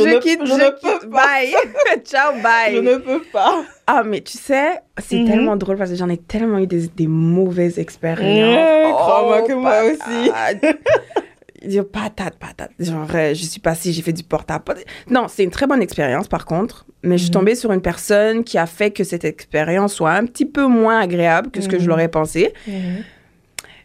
je, 0.46 0.54
ne 0.54 0.70
quitte. 0.72 1.10
pas. 1.10 1.24
Bye. 1.26 1.54
Ciao, 2.06 2.34
bye. 2.42 2.76
Je 2.76 2.80
ne 2.82 2.96
peux 2.98 3.22
pas. 3.32 3.64
Ah, 3.88 4.04
mais 4.06 4.22
tu 4.22 4.38
sais, 4.38 4.80
c'est 5.00 5.18
Mhm. 5.20 5.26
tellement 5.28 5.56
drôle 5.56 5.78
parce 5.78 5.90
que 5.90 5.96
j'en 5.96 6.10
ai 6.10 6.18
tellement 6.18 6.60
eu 6.60 6.68
des, 6.68 6.88
des 6.88 7.08
mauvaises 7.08 7.80
expériences. 7.80 8.56
Ouais, 8.56 8.92
crois-moi 8.94 9.42
que 9.44 9.54
moi 9.54 9.84
aussi. 9.84 10.32
Patate, 11.92 12.36
patate. 12.38 12.72
Genre, 12.80 13.08
euh, 13.16 13.34
je 13.34 13.44
suis 13.44 13.60
passée, 13.60 13.92
j'ai 13.92 14.02
fait 14.04 14.14
du 14.14 14.24
porte-à-porte. 14.24 14.78
Non, 15.10 15.26
c'est 15.28 15.44
une 15.44 15.50
très 15.50 15.66
bonne 15.66 15.82
expérience 15.82 16.28
par 16.28 16.46
contre. 16.46 16.86
Mais 17.04 17.18
je 17.18 17.24
suis 17.24 17.30
Mhm. 17.32 17.34
tombée 17.34 17.56
sur 17.56 17.72
une 17.72 17.82
personne 17.82 18.44
qui 18.44 18.58
a 18.58 18.68
fait 18.68 18.92
que 18.92 19.04
cette 19.04 19.26
expérience 19.26 19.94
soit 19.96 20.12
un 20.12 20.26
petit 20.26 20.46
peu 20.46 20.68
moins 20.68 21.00
agréable 21.00 21.50
que 21.50 21.60
ce 21.62 21.68
que 21.68 21.78
je 21.78 21.84
Mhm. 21.84 21.90
l'aurais 21.90 22.08
pensé. 22.10 22.54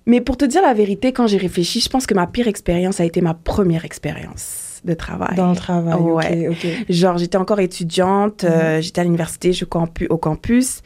Mais 0.07 0.21
pour 0.21 0.37
te 0.37 0.45
dire 0.45 0.63
la 0.63 0.75
vérité, 0.75 1.13
quand 1.13 1.27
j'ai 1.27 1.37
réfléchi, 1.39 1.81
je 1.81 1.89
pense 1.89 2.07
que 2.07 2.15
ma 2.15 2.27
pire 2.27 2.49
expérience 2.49 3.01
a 3.01 3.05
été 3.05 3.21
ma 3.21 3.35
première 3.35 3.85
expérience 3.85 4.81
de 4.85 4.95
travail. 4.95 5.37
Dans 5.37 5.51
le 5.51 5.57
travail, 5.57 5.95
Ouais. 6.01 6.51
Genre, 6.89 7.17
j'étais 7.19 7.37
encore 7.39 7.61
étudiante, 7.61 8.43
euh, 8.45 8.81
j'étais 8.81 9.01
à 9.01 9.05
l'université, 9.05 9.53
je 9.53 9.65
campu- 9.65 10.09
au 10.11 10.17
campus, 10.19 10.81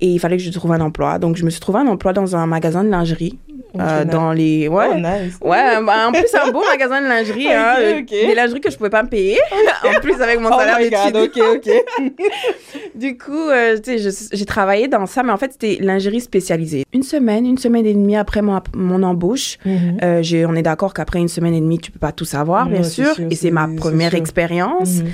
et 0.00 0.08
il 0.08 0.18
fallait 0.18 0.36
que 0.36 0.42
je 0.42 0.50
trouve 0.50 0.72
un 0.72 0.80
emploi. 0.80 1.18
Donc, 1.20 1.36
je 1.36 1.44
me 1.44 1.50
suis 1.50 1.60
trouvé 1.60 1.78
un 1.78 1.86
emploi 1.86 2.12
dans 2.12 2.34
un 2.34 2.46
magasin 2.46 2.82
de 2.82 2.88
lingerie, 2.88 3.38
euh, 3.78 4.04
dans 4.04 4.32
les... 4.32 4.68
Ouais, 4.68 4.86
Oh, 4.90 4.94
nice. 4.94 5.34
Ouais, 5.40 5.82
bah, 5.84 6.08
en 6.08 6.12
plus, 6.12 6.26
un 6.34 6.50
beau 6.52 6.62
magasin 6.70 7.00
de 7.02 7.06
lingerie, 7.06 7.52
hein, 7.52 7.74
Ok, 7.76 7.82
euh, 7.82 7.98
ok. 8.00 8.08
des 8.10 8.34
lingeries 8.34 8.60
que 8.60 8.70
je 8.70 8.76
pouvais 8.76 8.90
pas 8.90 9.02
me 9.02 9.08
payer, 9.08 9.38
en 9.84 10.00
plus 10.00 10.20
avec 10.20 10.40
mon 10.40 10.48
Oh 10.52 10.58
salaire 10.58 10.78
d'étudiant. 10.78 11.22
ok, 11.24 11.56
ok. 11.56 12.12
Du 12.94 13.18
coup, 13.18 13.32
euh, 13.50 13.76
tu 13.76 13.98
sais, 13.98 13.98
je- 13.98 14.28
j'ai 14.36 14.44
travaillé 14.46 14.88
dans 14.88 15.06
ça, 15.06 15.22
mais 15.22 15.32
en 15.32 15.36
fait, 15.36 15.52
c'était 15.52 15.76
lingerie 15.82 16.20
spécialisée. 16.20 16.84
Une 16.92 17.02
semaine, 17.02 17.44
une 17.46 17.58
semaine 17.58 17.84
et 17.86 17.92
demie 17.94 18.16
après 18.16 18.42
mon, 18.42 18.58
mon 18.74 19.02
embauche, 19.02 19.58
euh, 20.02 20.22
j'ai- 20.22 20.46
on 20.46 20.54
est 20.54 20.62
d'accord 20.62 20.94
qu'après 20.94 21.18
une 21.18 21.28
semaine 21.28 21.54
et 21.54 21.60
demie, 21.60 21.78
tu 21.78 21.90
peux 21.90 21.98
pas 21.98 22.12
tout 22.12 22.24
savoir, 22.24 22.66
bien 22.68 22.82
sûr, 22.82 23.14
sûr, 23.14 23.26
et 23.30 23.34
c'est 23.34 23.50
ma 23.50 23.68
première 23.76 24.14
expérience. 24.14 24.98
Mhm. 25.02 25.12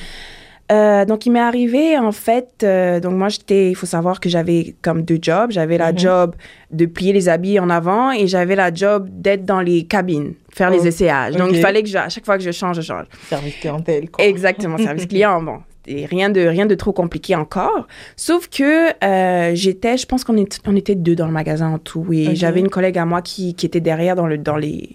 Euh, 0.72 1.04
donc, 1.04 1.26
il 1.26 1.30
m'est 1.32 1.40
arrivé, 1.40 1.98
en 1.98 2.12
fait, 2.12 2.48
euh, 2.62 2.98
donc 2.98 3.12
moi, 3.14 3.28
j'étais, 3.28 3.68
il 3.70 3.74
faut 3.74 3.84
savoir 3.86 4.20
que 4.20 4.28
j'avais 4.28 4.74
comme 4.80 5.02
deux 5.02 5.18
jobs. 5.20 5.50
J'avais 5.50 5.76
la 5.76 5.92
Mhm. 5.92 5.98
job 5.98 6.34
de 6.70 6.86
plier 6.86 7.12
les 7.12 7.28
habits 7.28 7.58
en 7.58 7.68
avant 7.68 8.10
et 8.10 8.26
j'avais 8.26 8.56
la 8.56 8.72
job 8.72 9.08
d'être 9.10 9.44
dans 9.44 9.60
les 9.60 9.84
cabines, 9.84 10.32
faire 10.50 10.70
Oh, 10.72 10.74
les 10.74 10.86
essayages. 10.86 11.36
Donc, 11.36 11.50
il 11.52 11.60
fallait 11.60 11.82
que 11.82 11.88
je- 11.88 11.98
à 11.98 12.08
chaque 12.08 12.24
fois 12.24 12.38
que 12.38 12.44
je 12.44 12.52
change, 12.52 12.76
je 12.76 12.82
change. 12.82 13.04
Service 13.28 13.56
clientèle, 13.60 14.08
quoi. 14.10 14.24
Exactement, 14.24 14.78
service 14.78 15.06
client, 15.08 15.42
bon. 15.42 15.58
Et 15.86 16.06
rien 16.06 16.30
de, 16.30 16.40
rien 16.40 16.66
de 16.66 16.74
trop 16.74 16.92
compliqué 16.92 17.34
encore. 17.34 17.86
Sauf 18.16 18.48
que 18.48 18.90
euh, 19.04 19.54
j'étais, 19.54 19.96
je 19.96 20.06
pense 20.06 20.22
qu'on 20.24 20.36
on 20.66 20.76
était 20.76 20.94
deux 20.94 21.16
dans 21.16 21.26
le 21.26 21.32
magasin 21.32 21.70
en 21.70 21.78
tout. 21.78 22.06
Et 22.12 22.36
j'avais 22.36 22.60
une 22.60 22.70
collègue 22.70 22.98
à 22.98 23.04
moi 23.04 23.22
qui, 23.22 23.54
qui 23.54 23.66
était 23.66 23.80
derrière 23.80 24.14
dans, 24.14 24.26
le, 24.26 24.38
dans, 24.38 24.56
les, 24.56 24.90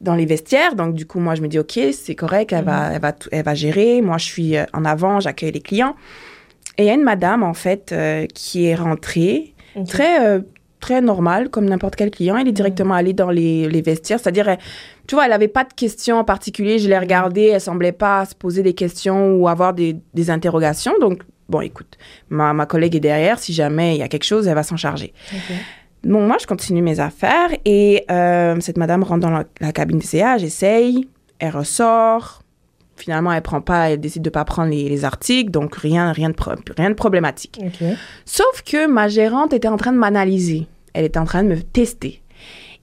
dans 0.00 0.14
les 0.14 0.26
vestiaires. 0.26 0.74
Donc, 0.74 0.94
du 0.94 1.06
coup, 1.06 1.20
moi, 1.20 1.34
je 1.34 1.42
me 1.42 1.48
dis, 1.48 1.58
OK, 1.58 1.78
c'est 1.92 2.14
correct, 2.14 2.52
elle, 2.52 2.64
va, 2.64 2.92
elle, 2.92 3.00
va, 3.00 3.12
elle 3.32 3.44
va 3.44 3.54
gérer. 3.54 4.02
Moi, 4.02 4.18
je 4.18 4.24
suis 4.24 4.56
euh, 4.56 4.64
en 4.72 4.84
avant, 4.84 5.20
j'accueille 5.20 5.52
les 5.52 5.60
clients. 5.60 5.96
Et 6.76 6.84
il 6.84 6.86
y 6.86 6.90
a 6.90 6.94
une 6.94 7.02
madame, 7.02 7.42
en 7.42 7.54
fait, 7.54 7.92
euh, 7.92 8.26
qui 8.34 8.66
est 8.66 8.74
rentrée, 8.74 9.54
très, 9.88 10.24
euh, 10.24 10.40
très 10.80 11.00
normale, 11.00 11.50
comme 11.50 11.66
n'importe 11.66 11.96
quel 11.96 12.10
client. 12.10 12.36
Elle 12.36 12.48
est 12.48 12.52
directement 12.52 12.94
allée 12.94 13.12
dans 13.12 13.30
les, 13.30 13.68
les 13.68 13.82
vestiaires. 13.82 14.18
C'est-à-dire, 14.18 14.56
tu 15.06 15.14
vois, 15.14 15.24
elle 15.24 15.30
n'avait 15.30 15.48
pas 15.48 15.64
de 15.64 15.72
questions 15.72 16.18
en 16.18 16.24
particulier. 16.24 16.78
Je 16.78 16.88
l'ai 16.88 16.98
regardée, 16.98 17.46
elle 17.46 17.60
semblait 17.60 17.92
pas 17.92 18.24
se 18.24 18.34
poser 18.34 18.62
des 18.62 18.74
questions 18.74 19.34
ou 19.36 19.48
avoir 19.48 19.74
des, 19.74 19.96
des 20.14 20.30
interrogations. 20.30 20.92
Donc, 21.00 21.22
bon, 21.48 21.60
écoute, 21.60 21.98
ma, 22.30 22.52
ma 22.52 22.66
collègue 22.66 22.96
est 22.96 23.00
derrière. 23.00 23.38
Si 23.38 23.52
jamais 23.52 23.94
il 23.94 23.98
y 23.98 24.02
a 24.02 24.08
quelque 24.08 24.24
chose, 24.24 24.48
elle 24.48 24.54
va 24.54 24.62
s'en 24.62 24.76
charger. 24.76 25.12
Ok. 25.32 25.56
Bon, 26.04 26.26
moi, 26.26 26.36
je 26.40 26.46
continue 26.46 26.80
mes 26.80 26.98
affaires 26.98 27.50
et 27.66 28.04
euh, 28.10 28.56
cette 28.60 28.78
madame 28.78 29.02
rentre 29.02 29.20
dans 29.20 29.30
la, 29.30 29.44
la 29.60 29.72
cabine 29.72 29.98
de 29.98 30.04
CA, 30.04 30.38
j'essaye, 30.38 31.06
elle 31.38 31.54
ressort. 31.54 32.42
Finalement, 33.00 33.32
elle 33.32 33.40
prend 33.42 33.62
pas, 33.62 33.90
elle 33.90 34.00
décide 34.00 34.22
de 34.22 34.30
pas 34.30 34.44
prendre 34.44 34.70
les, 34.70 34.88
les 34.88 35.04
articles, 35.04 35.50
donc 35.50 35.74
rien, 35.74 36.12
rien 36.12 36.28
de, 36.28 36.34
pro- 36.34 36.52
rien 36.76 36.90
de 36.90 36.94
problématique. 36.94 37.58
Sauf 38.26 38.62
que 38.62 38.86
ma 38.86 39.08
gérante 39.08 39.54
était 39.54 39.68
en 39.68 39.78
train 39.78 39.92
de 39.92 39.98
m'analyser. 39.98 40.66
Elle 40.92 41.06
était 41.06 41.18
en 41.18 41.24
train 41.24 41.42
de 41.42 41.48
me 41.48 41.62
tester. 41.62 42.22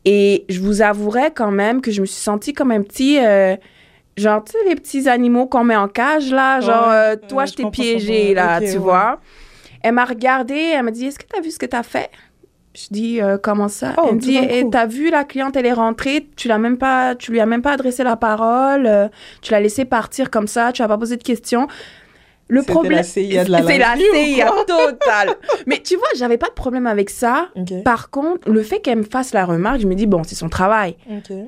Et 0.06 0.46
je 0.50 0.60
vous 0.60 0.82
avouerai 0.82 1.32
quand 1.36 1.52
même 1.52 1.82
que 1.82 1.92
je 1.92 2.02
me 2.02 2.06
suis 2.06 2.22
sentie 2.22 2.54
comme 2.54 2.72
un 2.72 2.82
petit... 2.82 3.20
euh, 3.20 3.56
genre, 4.16 4.44
tu 4.44 4.54
sais, 4.54 4.58
les 4.68 4.76
petits 4.76 5.08
animaux 5.08 5.46
qu'on 5.46 5.64
met 5.64 5.76
en 5.76 5.88
cage, 5.88 6.32
là. 6.32 6.60
Genre, 6.62 6.90
euh, 6.90 7.16
toi, 7.28 7.46
je 7.46 7.52
je 7.52 7.56
t'ai 7.58 7.70
piégé, 7.70 8.34
là, 8.34 8.60
tu 8.60 8.66
ouais. 8.66 8.78
vois. 8.78 9.20
Elle 9.84 9.94
m'a 9.94 10.06
regardée, 10.06 10.74
elle 10.76 10.84
m'a 10.84 10.92
dit, 10.92 11.06
est-ce 11.06 11.20
que 11.20 11.26
tu 11.32 11.38
as 11.38 11.42
vu 11.42 11.52
ce 11.52 11.60
que 11.60 11.68
tu 11.68 11.76
as 11.76 11.84
fait? 11.84 12.10
Je 12.78 12.88
dis, 12.92 13.22
Euh, 13.22 13.38
comment 13.42 13.70
ça? 13.70 13.94
Oh, 13.98 14.08
elle 14.10 14.16
me 14.16 14.20
dit, 14.20 14.36
d'un 14.40 14.48
Eh, 14.50 14.70
t'as 14.70 14.86
vu 14.86 15.10
la 15.10 15.24
cliente, 15.24 15.56
elle 15.56 15.66
est 15.66 15.74
rentrée, 15.74 16.28
tu 16.36 16.48
l'as 16.48 16.60
même 16.60 16.78
pas, 16.78 17.16
tu 17.16 17.32
lui 17.32 17.40
as 17.40 17.48
même 17.48 17.64
pas 17.64 17.72
adressé 17.72 18.04
la 18.04 18.16
parole, 18.16 18.86
euh, 18.86 19.08
tu 19.42 19.52
l'as 19.52 19.60
laissé 19.60 19.84
partir 19.84 20.30
comme 20.30 20.48
ça, 20.48 20.72
tu 20.72 20.84
as 20.84 20.88
pas 20.88 20.98
posé 20.98 21.18
de 21.18 21.24
questions. 21.24 21.68
Le 22.50 22.62
problème, 22.62 23.04
c'est 23.04 23.24
la 23.78 23.96
CIA 23.98 24.52
totale. 24.68 25.36
Mais 25.66 25.82
tu 25.84 25.96
vois, 25.96 26.08
j'avais 26.16 26.38
pas 26.38 26.48
de 26.48 26.54
problème 26.54 26.88
avec 26.88 27.10
ça. 27.10 27.50
Par 27.84 28.10
contre, 28.10 28.50
le 28.50 28.62
fait 28.62 28.80
qu'elle 28.80 29.00
me 29.00 29.04
fasse 29.04 29.34
la 29.34 29.44
remarque, 29.44 29.82
je 29.82 29.88
me 29.88 29.96
dis 29.96 30.06
bon, 30.06 30.24
c'est 30.24 30.36
son 30.36 30.48
travail. 30.48 30.96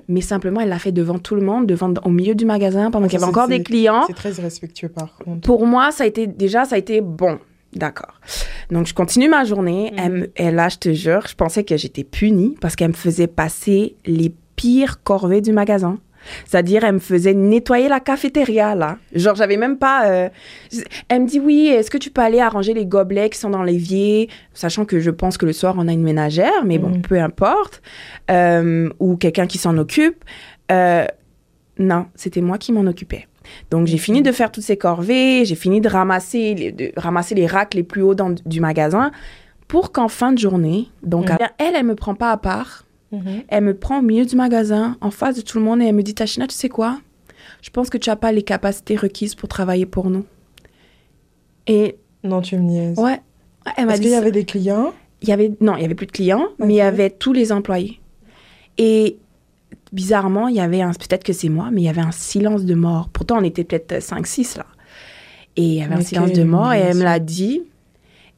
Mais 0.10 0.22
simplement, 0.22 0.60
elle 0.62 0.70
l'a 0.70 0.80
fait 0.80 0.92
devant 0.92 1.20
tout 1.20 1.36
le 1.36 1.42
monde, 1.42 1.68
devant 1.68 1.94
au 2.04 2.10
milieu 2.10 2.36
du 2.36 2.46
magasin, 2.46 2.92
pendant 2.92 3.08
qu'il 3.08 3.20
y 3.20 3.22
avait 3.24 3.30
encore 3.30 3.48
des 3.48 3.64
clients. 3.64 4.04
C'est 4.08 4.14
très 4.14 4.34
irrespectueux 4.34 4.90
par 4.90 5.16
contre. 5.24 5.42
Pour 5.42 5.66
moi, 5.66 5.92
ça 5.92 6.04
a 6.04 6.08
été 6.08 6.28
déjà, 6.28 6.66
ça 6.66 6.76
a 6.76 6.78
été 6.80 7.00
bon. 7.02 7.40
D'accord. 7.74 8.20
Donc, 8.72 8.88
je 8.88 8.94
continue 8.94 9.30
ma 9.30 9.44
journée. 9.46 9.92
Mhm. 9.94 10.00
Elle, 10.00 10.30
et 10.48 10.52
là, 10.52 10.70
je 10.70 10.78
te 10.78 10.92
jure, 10.94 11.28
je 11.28 11.36
pensais 11.36 11.64
que 11.64 11.78
j'étais 11.78 12.04
punie 12.04 12.56
parce 12.62 12.76
qu'elle 12.76 12.90
me 12.90 12.94
faisait 12.94 13.28
passer 13.28 13.96
les 14.06 14.34
pires 14.56 15.04
corvées 15.04 15.42
du 15.42 15.52
magasin. 15.54 16.00
C'est-à-dire, 16.46 16.84
elle 16.84 16.96
me 16.96 17.00
faisait 17.00 17.34
nettoyer 17.34 17.88
la 17.88 18.02
cafétéria, 18.02 18.76
là. 18.76 18.98
Genre, 19.16 19.36
j'avais 19.36 19.56
même 19.56 19.78
pas... 19.78 20.10
euh, 20.10 20.30
Elle 21.08 21.22
me 21.22 21.28
dit, 21.28 21.40
oui, 21.40 21.68
est-ce 21.68 21.90
que 21.90 21.98
tu 21.98 22.10
peux 22.10 22.20
aller 22.22 22.42
arranger 22.42 22.74
les 22.74 22.86
gobelets 22.86 23.30
qui 23.30 23.40
sont 23.40 23.50
dans 23.52 23.64
l'évier? 23.64 24.30
Sachant 24.54 24.84
que 24.84 25.00
je 25.00 25.12
pense 25.12 25.38
que 25.38 25.46
le 25.46 25.54
soir, 25.54 25.76
on 25.78 25.88
a 25.88 25.94
une 25.94 26.04
ménagère, 26.04 26.66
mais 26.66 26.78
bon, 26.78 26.90
Mhm. 26.90 27.02
peu 27.04 27.22
importe. 27.22 27.82
Euh, 28.30 28.90
ou 29.00 29.16
quelqu'un 29.16 29.48
qui 29.48 29.58
s'en 29.60 29.78
occupe. 29.78 30.26
Euh, 30.72 31.06
non, 31.78 32.08
c'était 32.16 32.42
moi 32.42 32.58
qui 32.58 32.74
m'en 32.74 32.82
occupais. 32.86 33.29
Donc, 33.72 33.88
j'ai 33.88 33.98
fini 33.98 34.22
de 34.22 34.32
faire 34.32 34.52
toutes 34.52 34.64
ces 34.64 34.78
corvées, 34.78 35.44
j'ai 35.46 35.56
fini 35.56 35.82
de 35.82 35.90
ramasser, 35.90 36.56
les, 36.56 36.72
de 36.72 36.92
ramasser 36.98 37.36
les 37.36 37.48
racks 37.48 37.74
les 37.74 37.84
plus 37.84 38.02
hauts 38.02 38.16
dans, 38.16 38.34
du 38.46 38.60
magasin 38.62 39.12
pour 39.68 39.92
qu'en 39.92 40.08
fin 40.08 40.32
de 40.34 40.38
journée, 40.40 40.88
donc 41.04 41.30
Mhm. 41.30 41.38
elle, 41.60 41.76
elle 41.76 41.86
me 41.86 41.96
prend 41.96 42.16
pas 42.16 42.32
à 42.32 42.38
part, 42.38 42.86
Mhm. 43.12 43.44
elle 43.48 43.64
me 43.64 43.74
prend 43.78 44.00
au 44.00 44.02
milieu 44.02 44.26
du 44.26 44.36
magasin, 44.36 44.98
en 45.02 45.12
face 45.12 45.36
de 45.36 45.42
tout 45.42 45.58
le 45.60 45.64
monde, 45.64 45.82
et 45.82 45.86
elle 45.86 45.96
me 45.96 46.02
dit 46.04 46.16
Tachina, 46.16 46.48
tu 46.48 46.56
sais 46.56 46.70
quoi? 46.70 47.00
Je 47.62 47.70
pense 47.70 47.90
que 47.90 47.98
tu 47.98 48.10
n'as 48.10 48.16
pas 48.16 48.32
les 48.32 48.42
capacités 48.44 48.96
requises 48.96 49.36
pour 49.36 49.48
travailler 49.50 49.86
pour 49.86 50.10
nous. 50.10 50.26
Et 51.68 51.98
Non, 52.24 52.42
tu 52.42 52.56
me 52.58 52.62
niaises. 52.64 52.98
ouais, 52.98 53.20
elle 53.78 53.86
m'a 53.86 53.94
dit 53.96 54.02
qu'il 54.02 54.12
y 54.12 54.16
avait 54.16 54.32
des 54.32 54.46
clients? 54.46 54.94
Il 55.22 55.30
y 55.30 55.32
avait 55.34 55.52
non, 55.60 55.76
il 55.76 55.82
y 55.82 55.86
avait 55.86 55.96
plus 55.96 56.08
de 56.08 56.12
clients, 56.12 56.48
mais 56.60 56.74
il 56.74 56.78
y 56.78 56.82
avait 56.82 57.10
tous 57.10 57.34
les 57.34 57.52
employés. 57.52 58.00
Et 58.78 59.18
bizarrement, 59.92 60.48
il 60.48 60.56
y 60.56 60.60
avait 60.62 60.82
un 60.82 60.92
peut-être 60.92 61.24
que 61.24 61.34
c'est 61.34 61.50
moi, 61.50 61.70
mais 61.72 61.82
il 61.82 61.86
y 61.86 61.90
avait 61.90 62.02
un 62.02 62.12
silence 62.12 62.66
de 62.66 62.76
mort. 62.76 63.10
Pourtant, 63.12 63.38
on 63.40 63.44
était 63.44 63.64
peut-être 63.64 64.02
5 64.02 64.26
6 64.28 64.58
là. 64.58 64.66
Et 65.56 65.64
il 65.64 65.74
y 65.76 65.82
avait 65.84 65.96
un 65.96 66.02
silence 66.02 66.32
de 66.32 66.44
mort 66.44 66.74
et 66.74 66.80
elle 66.80 66.98
me 66.98 67.04
l'a 67.04 67.20
dit 67.20 67.64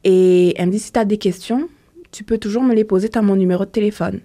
et 0.04 0.58
elle 0.58 0.66
me 0.66 0.72
dit 0.72 0.78
si 0.80 0.90
tu 0.92 0.98
as 0.98 1.04
des 1.04 1.18
questions, 1.18 1.68
tu 2.10 2.24
peux 2.24 2.38
toujours 2.38 2.62
me 2.62 2.74
les 2.74 2.84
poser, 2.84 3.08
tu 3.08 3.18
as 3.18 3.22
mon 3.22 3.36
numéro 3.36 3.64
de 3.64 3.70
téléphone. 3.70 4.20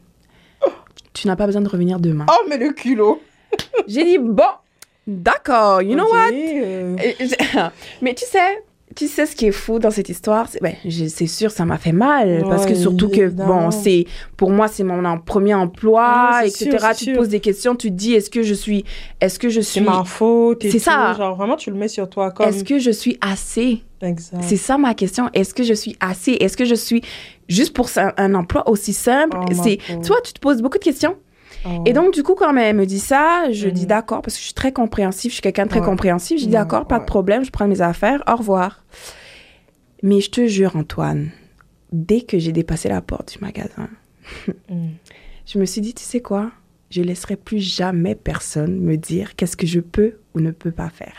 Tu 1.14 1.28
n'as 1.28 1.36
pas 1.36 1.46
besoin 1.48 1.62
de 1.62 1.70
revenir 1.70 2.00
demain. 2.00 2.26
Oh, 2.30 2.46
mais 2.50 2.58
le 2.58 2.72
culot 2.74 3.22
J'ai 3.88 4.04
dit 4.04 4.18
bon, 4.20 4.44
d'accord, 5.08 5.82
you 5.82 5.94
know 5.96 6.04
Ok, 6.06 6.12
what? 6.12 6.32
euh, 6.34 6.96
Mais 8.02 8.14
tu 8.14 8.26
sais, 8.26 8.64
tu 8.98 9.08
sais 9.08 9.26
ce 9.26 9.36
qui 9.36 9.46
est 9.46 9.52
fou 9.52 9.80
dans 9.80 9.92
cette 9.92 10.10
histoire, 10.10 10.48
c'est 10.50 10.62
ben, 10.62 10.74
c'est 10.90 11.28
sûr 11.28 11.52
ça 11.52 11.64
m'a 11.66 11.78
fait 11.78 11.92
mal 11.92 12.44
parce 12.50 12.66
que 12.66 12.74
surtout 12.76 13.10
que 13.10 13.30
bon, 13.30 13.72
c'est 13.72 14.06
pour 14.36 14.50
moi 14.52 14.68
c'est 14.68 14.84
mon 14.84 15.06
en- 15.06 15.20
premier 15.20 15.54
emploi, 15.54 16.40
c'est 16.44 16.48
etc. 16.48 16.72
sûr, 16.72 16.80
c'est 16.82 16.94
tu 16.96 17.06
te 17.06 17.10
sûr. 17.12 17.18
poses 17.20 17.30
des 17.30 17.40
questions, 17.40 17.76
tu 17.76 17.90
te 17.90 17.94
dis 17.96 18.14
est-ce 18.14 18.30
que 18.30 18.42
je 18.44 18.54
suis 18.54 18.84
est-ce 19.22 19.38
que 19.40 19.50
je 19.50 19.62
C'est 19.62 19.72
suis 19.80 19.82
ma 19.82 20.04
faute 20.04 20.64
C'est 20.64 20.80
ça. 20.80 21.14
Genre, 21.14 21.36
vraiment, 21.36 21.56
tu 21.56 21.70
le 21.70 21.78
mets 21.78 21.88
sur 21.88 22.10
toi 22.10 22.32
comme... 22.32 22.48
est-ce 22.48 22.64
que 22.64 22.80
je 22.80 22.92
suis 22.92 23.18
assez. 23.22 23.84
C'est 24.42 24.58
ça 24.58 24.78
ma 24.78 24.94
question, 24.94 25.30
est-ce 25.34 25.54
que 25.54 25.64
je 25.64 25.74
suis 25.74 25.96
assez? 26.00 26.34
Est-ce 26.34 26.56
que 26.56 26.66
je 26.66 26.76
suis 26.76 27.02
juste 27.50 27.74
pour 27.74 27.90
un 28.18 28.36
emploi 28.36 28.70
aussi 28.70 28.94
simple? 28.94 29.38
Oh, 29.42 29.54
C'est 29.64 29.80
toi 30.06 30.18
tu 30.24 30.34
te 30.34 30.40
poses 30.40 30.62
beaucoup 30.62 30.78
de 30.78 30.84
questions 30.84 31.16
Oh. 31.70 31.84
et 31.86 31.94
donc, 31.94 32.14
du 32.14 32.24
coup, 32.24 32.36
quand 32.36 32.56
elle 32.56 32.76
me 32.76 32.86
dit 32.86 33.00
ça, 33.00 33.52
je 33.52 33.68
Mhm. 33.68 33.74
dis 33.74 33.86
d'accord, 33.86 34.22
parce 34.22 34.36
que 34.36 34.40
je 34.40 34.46
suis 34.46 34.54
très 34.54 34.72
compréhensif, 34.72 35.32
je 35.32 35.36
suis 35.36 35.42
quelqu'un 35.42 35.66
de 35.66 35.70
très 35.70 35.80
Ouais. 35.80 35.86
compréhensif. 35.86 36.40
Je 36.40 36.46
dis 36.46 36.52
d'accord, 36.52 36.88
pas 36.88 37.00
de 37.00 37.06
problème, 37.06 37.44
je 37.44 37.52
prends 37.52 37.68
mes 37.68 37.82
affaires, 37.82 38.24
au 38.32 38.36
revoir. 38.36 38.84
Mais 40.04 40.22
je 40.22 40.30
te 40.30 40.46
jure, 40.48 40.76
Antoine, 40.76 41.30
dès 41.92 42.22
que 42.22 42.38
j'ai 42.40 42.52
dépassé 42.52 42.90
la 42.90 43.02
porte 43.02 43.34
du 43.34 43.40
magasin, 43.44 43.90
Mm. 44.70 44.90
je 45.46 45.60
me 45.60 45.66
suis 45.66 45.82
dit, 45.82 45.94
tu 45.94 46.04
sais 46.04 46.22
quoi 46.22 46.52
Je 46.90 47.02
laisserai 47.02 47.36
plus 47.36 47.60
jamais 47.60 48.16
personne 48.16 48.80
me 48.80 48.96
dire 48.96 49.36
qu'est-ce 49.36 49.58
que 49.58 49.68
je 49.68 49.80
peux 49.82 50.14
ou 50.36 50.40
ne 50.40 50.52
peux 50.52 50.72
pas 50.72 50.90
faire. 50.90 51.16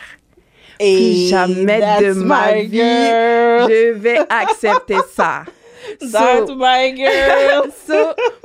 Et 0.79 1.27
jamais 1.27 1.79
de 2.01 2.13
ma 2.13 2.53
vie, 2.61 2.69
girl. 2.71 3.69
Je 3.69 3.91
vais 3.93 4.19
accepter 4.29 4.95
ça. 5.13 5.43
That's 5.99 6.47
So- 6.47 6.55
my 6.55 6.95
girl. 6.95 7.69
so, 7.87 7.93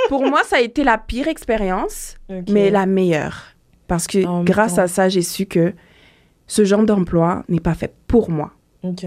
pour 0.08 0.24
moi, 0.26 0.42
ça 0.44 0.56
a 0.56 0.60
été 0.60 0.84
la 0.84 0.98
pire 0.98 1.28
expérience. 1.28 2.16
Mais 2.48 2.70
la 2.70 2.86
meilleure. 2.86 3.42
Parce 3.86 4.06
que 4.06 4.44
grâce 4.44 4.78
à 4.78 4.86
ça, 4.88 5.08
j'ai 5.08 5.22
su 5.22 5.46
que 5.46 5.74
ce 6.46 6.64
genre 6.64 6.84
d'emploi 6.84 7.44
n'est 7.48 7.60
pas 7.60 7.74
fait 7.74 7.92
pour 8.06 8.30
moi. 8.30 8.52
Ok. 8.82 9.06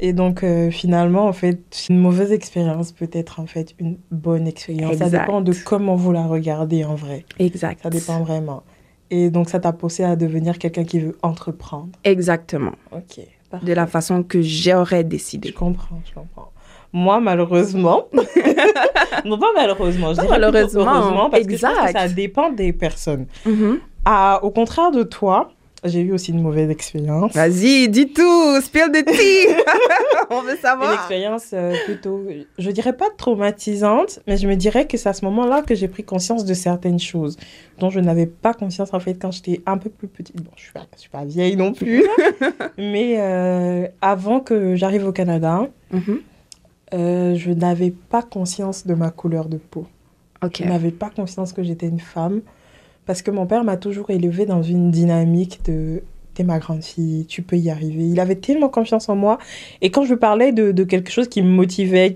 Et 0.00 0.12
donc, 0.12 0.44
euh, 0.44 0.70
finalement, 0.70 1.26
en 1.26 1.32
fait, 1.32 1.86
une 1.90 1.98
mauvaise 1.98 2.30
expérience 2.30 2.92
peut 2.92 3.10
être 3.12 3.40
en 3.40 3.46
fait 3.46 3.74
une 3.80 3.98
bonne 4.12 4.46
expérience. 4.46 4.96
Ça 4.96 5.10
dépend 5.10 5.40
de 5.40 5.52
comment 5.64 5.96
vous 5.96 6.12
la 6.12 6.24
regardez 6.26 6.84
en 6.84 6.94
vrai. 6.94 7.24
Exact. 7.40 7.80
Ça 7.82 7.90
dépend 7.90 8.22
vraiment. 8.22 8.62
Et 9.10 9.30
donc, 9.30 9.48
ça 9.48 9.58
t'a 9.58 9.72
poussé 9.72 10.04
à 10.04 10.14
devenir 10.14 10.58
quelqu'un 10.58 10.84
qui 10.84 11.00
veut 11.00 11.16
entreprendre. 11.22 11.88
Exactement. 12.04 12.72
Ok. 12.92 13.20
De 13.62 13.72
la 13.72 13.86
façon 13.86 14.22
que 14.22 14.40
j'aurais 14.42 14.98
Je 14.98 15.06
décidé. 15.06 15.52
comprends, 15.52 16.00
je 16.06 16.12
comprends. 16.14 16.52
Moi, 16.92 17.20
malheureusement, 17.20 18.04
non 19.24 19.38
pas 19.38 19.48
malheureusement, 19.54 20.12
je 20.12 20.16
Pas 20.16 20.22
dirais 20.22 20.38
malheureusement, 20.40 20.86
heureusement, 20.94 21.30
parce 21.30 21.44
que 21.46 21.56
je 21.56 21.60
pense 21.62 21.74
que 21.74 21.86
exact. 21.88 21.98
ça 21.98 22.08
dépend 22.08 22.50
des 22.50 22.72
personnes. 22.72 23.26
Mhm. 23.44 23.80
Ah, 24.04 24.40
au 24.42 24.50
contraire 24.50 24.90
de 24.90 25.02
toi, 25.02 25.50
j'ai 25.84 26.00
eu 26.00 26.12
aussi 26.12 26.32
une 26.32 26.40
mauvaise 26.42 26.70
expérience. 26.70 27.34
Vas-y, 27.34 27.88
dis 27.88 28.08
tout, 28.12 28.60
spill 28.62 28.90
the 28.92 29.04
tea. 29.04 29.46
On 30.30 30.40
veut 30.42 30.52
Une 30.52 30.56
savoir. 30.58 30.92
expérience 30.94 31.50
euh, 31.52 31.74
plutôt, 31.84 32.22
je 32.58 32.70
dirais 32.70 32.94
pas 32.94 33.06
traumatisante, 33.16 34.20
mais 34.26 34.36
je 34.38 34.48
me 34.48 34.56
dirais 34.56 34.86
que 34.86 34.96
c'est 34.96 35.08
à 35.08 35.12
ce 35.12 35.24
moment-là 35.26 35.62
que 35.62 35.74
j'ai 35.74 35.86
pris 35.88 36.02
conscience 36.04 36.44
de 36.44 36.54
certaines 36.54 36.98
choses 36.98 37.36
dont 37.78 37.90
je 37.90 38.00
n'avais 38.00 38.26
pas 38.26 38.54
conscience 38.54 38.92
en 38.92 38.98
fait 39.00 39.14
quand 39.14 39.30
j'étais 39.30 39.60
un 39.66 39.78
peu 39.78 39.88
plus 39.90 40.08
petite. 40.08 40.36
Bon, 40.42 40.50
je 40.56 40.62
suis 40.64 40.72
pas, 40.72 40.86
je 40.96 41.00
suis 41.02 41.10
pas 41.10 41.24
vieille 41.24 41.54
non 41.56 41.72
plus, 41.72 42.02
mais 42.78 43.16
euh, 43.18 43.86
avant 44.00 44.40
que 44.40 44.74
j'arrive 44.74 45.06
au 45.06 45.12
Canada, 45.12 45.68
Mhm. 45.92 46.20
Euh, 46.94 47.34
je 47.34 47.50
n'avais 47.50 47.90
pas 47.90 48.22
conscience 48.22 48.86
de 48.86 48.94
ma 48.94 49.10
couleur 49.10 49.48
de 49.48 49.58
peau. 49.58 49.86
Ok. 50.42 50.62
Je 50.62 50.68
n'avais 50.68 50.90
pas 50.90 51.10
conscience 51.10 51.52
que 51.52 51.62
j'étais 51.62 51.86
une 51.86 52.00
femme 52.00 52.40
parce 53.06 53.22
que 53.22 53.30
mon 53.30 53.46
père 53.46 53.64
m'a 53.64 53.76
toujours 53.76 54.10
élevée 54.10 54.46
dans 54.46 54.62
une 54.62 54.90
dynamique 54.90 55.60
de 55.64 56.02
t'es 56.34 56.44
ma 56.44 56.58
grande 56.58 56.84
fille, 56.84 57.26
tu 57.26 57.42
peux 57.42 57.56
y 57.56 57.70
arriver. 57.70 58.06
Il 58.06 58.20
avait 58.20 58.36
tellement 58.36 58.68
confiance 58.68 59.08
en 59.08 59.16
moi 59.16 59.38
et 59.80 59.90
quand 59.90 60.04
je 60.04 60.14
parlais 60.14 60.52
de, 60.52 60.72
de 60.72 60.84
quelque 60.84 61.10
chose 61.10 61.28
qui 61.28 61.42
me 61.42 61.48
motivait, 61.48 62.14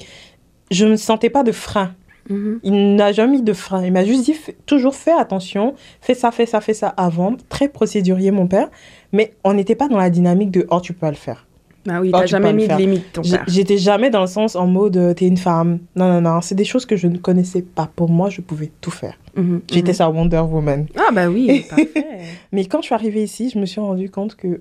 je 0.70 0.86
ne 0.86 0.96
sentais 0.96 1.30
pas 1.30 1.42
de 1.42 1.52
frein. 1.52 1.94
Mhm. 2.30 2.60
Il 2.62 2.94
n'a 2.94 3.12
jamais 3.12 3.38
mis 3.38 3.42
de 3.42 3.52
frein. 3.52 3.84
Il 3.84 3.92
m'a 3.92 4.04
juste 4.04 4.24
dit 4.24 4.36
toujours 4.66 4.94
fais 4.94 5.12
attention, 5.12 5.74
fais 6.00 6.14
ça, 6.14 6.30
fais 6.30 6.46
ça, 6.46 6.60
fais 6.60 6.74
ça 6.74 6.88
avant. 6.88 7.36
Très 7.48 7.68
procédurier 7.68 8.30
mon 8.30 8.46
père, 8.46 8.70
mais 9.12 9.34
on 9.44 9.54
n'était 9.54 9.74
pas 9.74 9.88
dans 9.88 9.98
la 9.98 10.10
dynamique 10.10 10.50
de 10.50 10.66
oh 10.70 10.80
tu 10.80 10.92
peux 10.92 11.00
pas 11.00 11.10
le 11.10 11.16
faire. 11.16 11.46
Ah 11.88 12.00
oui, 12.00 12.10
Oh, 12.14 12.18
t'as 12.18 12.26
jamais 12.26 12.52
mis 12.52 12.68
de 12.68 12.74
limite, 12.74 13.12
ton 13.12 13.22
père. 13.22 13.44
J'étais 13.48 13.76
jamais 13.78 14.08
dans 14.10 14.20
le 14.20 14.26
sens 14.28 14.54
en 14.54 14.66
mode 14.66 14.96
euh, 14.96 15.14
t'es 15.14 15.26
une 15.26 15.36
femme. 15.36 15.80
Non, 15.96 16.08
non, 16.08 16.20
non. 16.20 16.40
C'est 16.40 16.54
des 16.54 16.64
choses 16.64 16.86
que 16.86 16.94
je 16.96 17.08
ne 17.08 17.18
connaissais 17.18 17.62
pas. 17.62 17.90
Pour 17.96 18.08
moi, 18.08 18.30
je 18.30 18.40
pouvais 18.40 18.70
tout 18.80 18.90
faire. 18.92 19.14
Mhm, 19.36 19.62
J'étais 19.70 19.90
mhm. 19.92 19.96
sa 19.96 20.08
Wonder 20.10 20.42
Woman. 20.48 20.86
Ah 20.96 21.10
bah 21.12 21.28
oui, 21.28 21.64
parfait. 21.68 22.20
Mais 22.52 22.66
quand 22.66 22.80
je 22.82 22.86
suis 22.86 22.94
arrivée 22.94 23.22
ici, 23.24 23.50
je 23.52 23.58
me 23.58 23.66
suis 23.66 23.80
rendu 23.80 24.10
compte 24.10 24.36
que, 24.36 24.60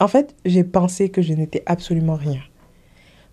en 0.00 0.08
fait, 0.08 0.34
j'ai 0.44 0.64
pensé 0.64 1.10
que 1.10 1.22
je 1.22 1.32
n'étais 1.34 1.62
absolument 1.66 2.16
rien. 2.16 2.40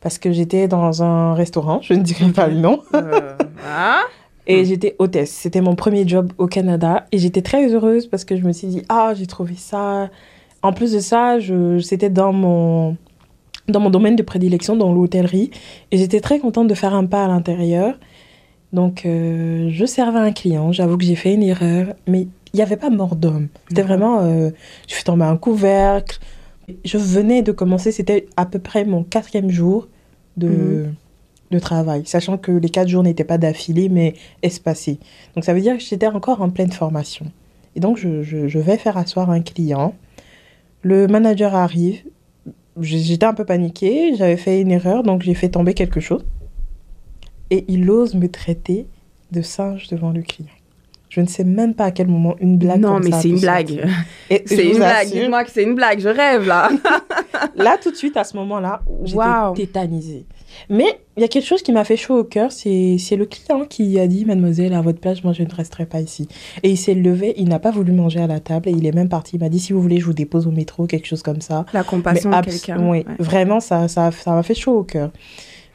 parce 0.01 0.18
que 0.20 0.32
j'étais 0.32 0.68
dans 0.70 1.01
un 1.04 1.34
restaurant, 1.34 1.82
je 1.82 1.94
ne 1.94 2.04
dirai 2.04 2.32
pas 2.32 2.48
le 2.48 2.56
nom, 2.56 2.82
Euh, 2.94 3.36
ah. 3.68 4.01
et 4.48 4.62
Mm. 4.62 4.66
j'étais 4.66 4.96
hôtesse. 5.00 5.32
C'était 5.32 5.62
mon 5.62 5.75
premier 5.75 6.08
job 6.08 6.32
au 6.38 6.48
Canada 6.48 7.06
et 7.12 7.18
j'étais 7.18 7.42
très 7.42 7.74
heureuse 7.74 8.06
parce 8.08 8.24
que 8.24 8.38
je 8.38 8.44
me 8.44 8.54
suis 8.54 8.68
dit, 8.68 8.84
ah, 8.88 9.13
j'ai 9.16 9.25
trouvé 9.28 9.56
ça. 9.58 10.10
En 10.62 10.74
plus 10.74 10.92
de 10.94 11.00
ça, 11.00 11.39
je, 11.39 11.80
c'était 11.80 12.10
dans 12.10 12.34
mon, 12.34 12.98
dans 13.68 13.80
mon 13.80 13.89
domaine 13.89 14.16
de 14.16 14.24
prédilection, 14.24 14.75
dans 14.75 14.92
l'hôtellerie, 14.94 15.51
et 15.92 15.98
j'étais 15.98 16.20
très 16.20 16.39
contente 16.39 16.68
de 16.68 16.74
faire 16.74 16.94
un 16.94 17.06
pas 17.06 17.24
à 17.25 17.28
l'intérieur. 17.28 17.98
Donc, 18.74 19.06
euh, 19.06 19.70
je 19.72 19.86
servais 19.86 20.20
un 20.20 20.32
client, 20.32 20.72
j'avoue 20.72 20.98
que 20.98 21.04
j'ai 21.06 21.16
fait 21.16 21.34
une 21.34 21.44
erreur, 21.44 21.88
mais 22.08 22.22
il 22.54 22.56
n'y 22.58 22.62
avait 22.62 22.78
pas 22.78 22.89
mort 22.89 23.16
d'homme. 23.16 23.48
C'était 23.70 23.82
vraiment, 23.84 24.20
euh, 24.22 24.50
je 24.88 24.94
suis 24.96 25.04
tombée 25.04 25.24
un 25.25 25.38
couvercle. 25.38 26.20
Je 26.86 26.98
venais 26.98 27.42
de 27.42 27.51
commencer, 27.51 27.92
c'était 27.92 28.28
à 28.38 28.46
peu 28.46 28.60
près 28.60 28.86
mon 28.86 29.04
quatrième 29.04 29.50
jour 29.50 29.88
de, 30.38 30.48
Mhm. 30.48 30.94
de 31.51 31.60
travail, 31.60 32.04
sachant 32.06 32.38
que 32.38 32.51
les 32.51 32.70
quatre 32.70 32.88
jours 32.89 33.01
n'étaient 33.01 33.24
pas 33.24 33.38
d'affilée, 33.39 33.89
mais 33.89 34.13
espacés. 34.44 35.00
Donc 35.36 35.46
ça 35.46 35.54
veut 35.54 35.62
dire 35.62 35.78
que 35.78 35.84
j'étais 35.84 36.06
encore 36.08 36.42
en 36.42 36.50
pleine 36.50 36.72
formation. 36.72 37.25
Et 37.75 37.80
donc 37.80 37.98
je, 37.98 38.22
je- 38.22 38.48
je 38.48 38.60
vais 38.60 38.78
faire 38.78 38.98
asseoir 38.98 39.32
un 39.32 39.42
client. 39.42 39.94
Le 40.81 41.07
manager 41.07 41.55
arrive. 41.55 42.03
J'étais 42.79 43.25
un 43.25 43.33
peu 43.33 43.43
paniquée, 43.43 44.15
j'avais 44.15 44.38
fait 44.38 44.62
une 44.62 44.71
erreur, 44.71 45.03
donc 45.03 45.21
j'ai 45.21 45.33
fait 45.33 45.50
tomber 45.50 45.74
quelque 45.74 46.00
chose. 46.00 46.25
Et 47.50 47.65
il 47.67 47.89
ose 47.89 48.15
me 48.15 48.29
traiter 48.29 48.88
de 49.31 49.41
singe 49.41 49.88
devant 49.88 50.12
le 50.12 50.21
client. 50.21 50.50
Je 51.10 51.22
ne 51.22 51.25
sais 51.28 51.44
même 51.44 51.74
pas 51.74 51.86
à 51.86 51.92
quel 51.92 52.08
moment 52.08 52.36
une 52.39 52.58
blague 52.58 52.82
non, 52.82 52.94
comme 52.94 53.04
mais 53.04 53.12
ça 53.12 53.22
c'est 53.22 53.30
une 53.30 53.39
blague. 53.39 53.84
C'est 54.46 54.68
une 54.68 54.75
blague. 54.78 55.08
Dites-moi 55.12 55.44
que 55.44 55.50
c'est 55.51 55.63
une 55.63 55.74
blague. 55.74 56.00
Je 56.00 56.10
rêve 56.10 56.46
là. 56.48 56.70
Là, 57.56 57.78
tout 57.82 57.89
de 57.89 57.96
suite, 57.96 58.16
à 58.18 58.24
ce 58.24 58.38
moment-là, 58.38 58.82
j'étais 59.04 59.66
tétanisée. 59.66 60.25
Mais 60.70 61.00
il 61.18 61.22
y 61.22 61.24
a 61.24 61.28
quelque 61.28 61.46
chose 61.46 61.62
qui 61.63 61.72
m'a 61.72 61.84
fait 61.84 61.96
chaud 61.98 62.20
au 62.20 62.24
cœur, 62.24 62.51
c'est 62.51 62.98
le 63.16 63.25
client 63.25 63.66
qui 63.68 64.00
a 64.00 64.08
dit, 64.08 64.25
mademoiselle, 64.25 64.74
à 64.74 64.82
votre 64.82 65.00
place, 65.00 65.24
moi, 65.24 65.34
je 65.34 65.44
ne 65.44 65.50
resterai 65.54 65.86
pas 65.86 66.01
ici. 66.01 66.28
Et 66.63 66.70
il 66.70 66.78
s'est 66.78 66.94
levé, 66.94 67.34
il 67.38 67.48
n'a 67.48 67.60
pas 67.60 67.72
voulu 67.72 67.92
manger 67.92 68.20
à 68.20 68.28
la 68.28 68.39
table, 68.39 68.70
et 68.70 68.72
il 68.72 68.86
est 68.86 68.92
même 68.94 69.10
parti. 69.10 69.38
Il 69.38 69.39
m'a 69.39 69.50
dit, 69.50 69.60
si 69.60 69.74
vous 69.74 69.82
voulez, 69.82 70.00
je 70.00 70.06
vous 70.06 70.13
dépose 70.13 70.48
au 70.48 70.51
métro, 70.51 70.86
quelque 70.86 71.08
chose 71.08 71.24
comme 71.24 71.42
ça. 71.42 71.66
La 71.74 71.84
compassion 71.84 72.30
de 72.30 72.42
quelqu'un. 72.46 72.78
Oui, 72.88 73.00
Ouais. 73.00 73.06
vraiment, 73.20 73.60
ça 73.62 73.88
ça 73.88 74.12
ça 74.12 74.32
m'a 74.32 74.44
fait 74.44 74.54
chaud 74.56 74.78
au 74.80 74.84
cœur. 74.84 75.12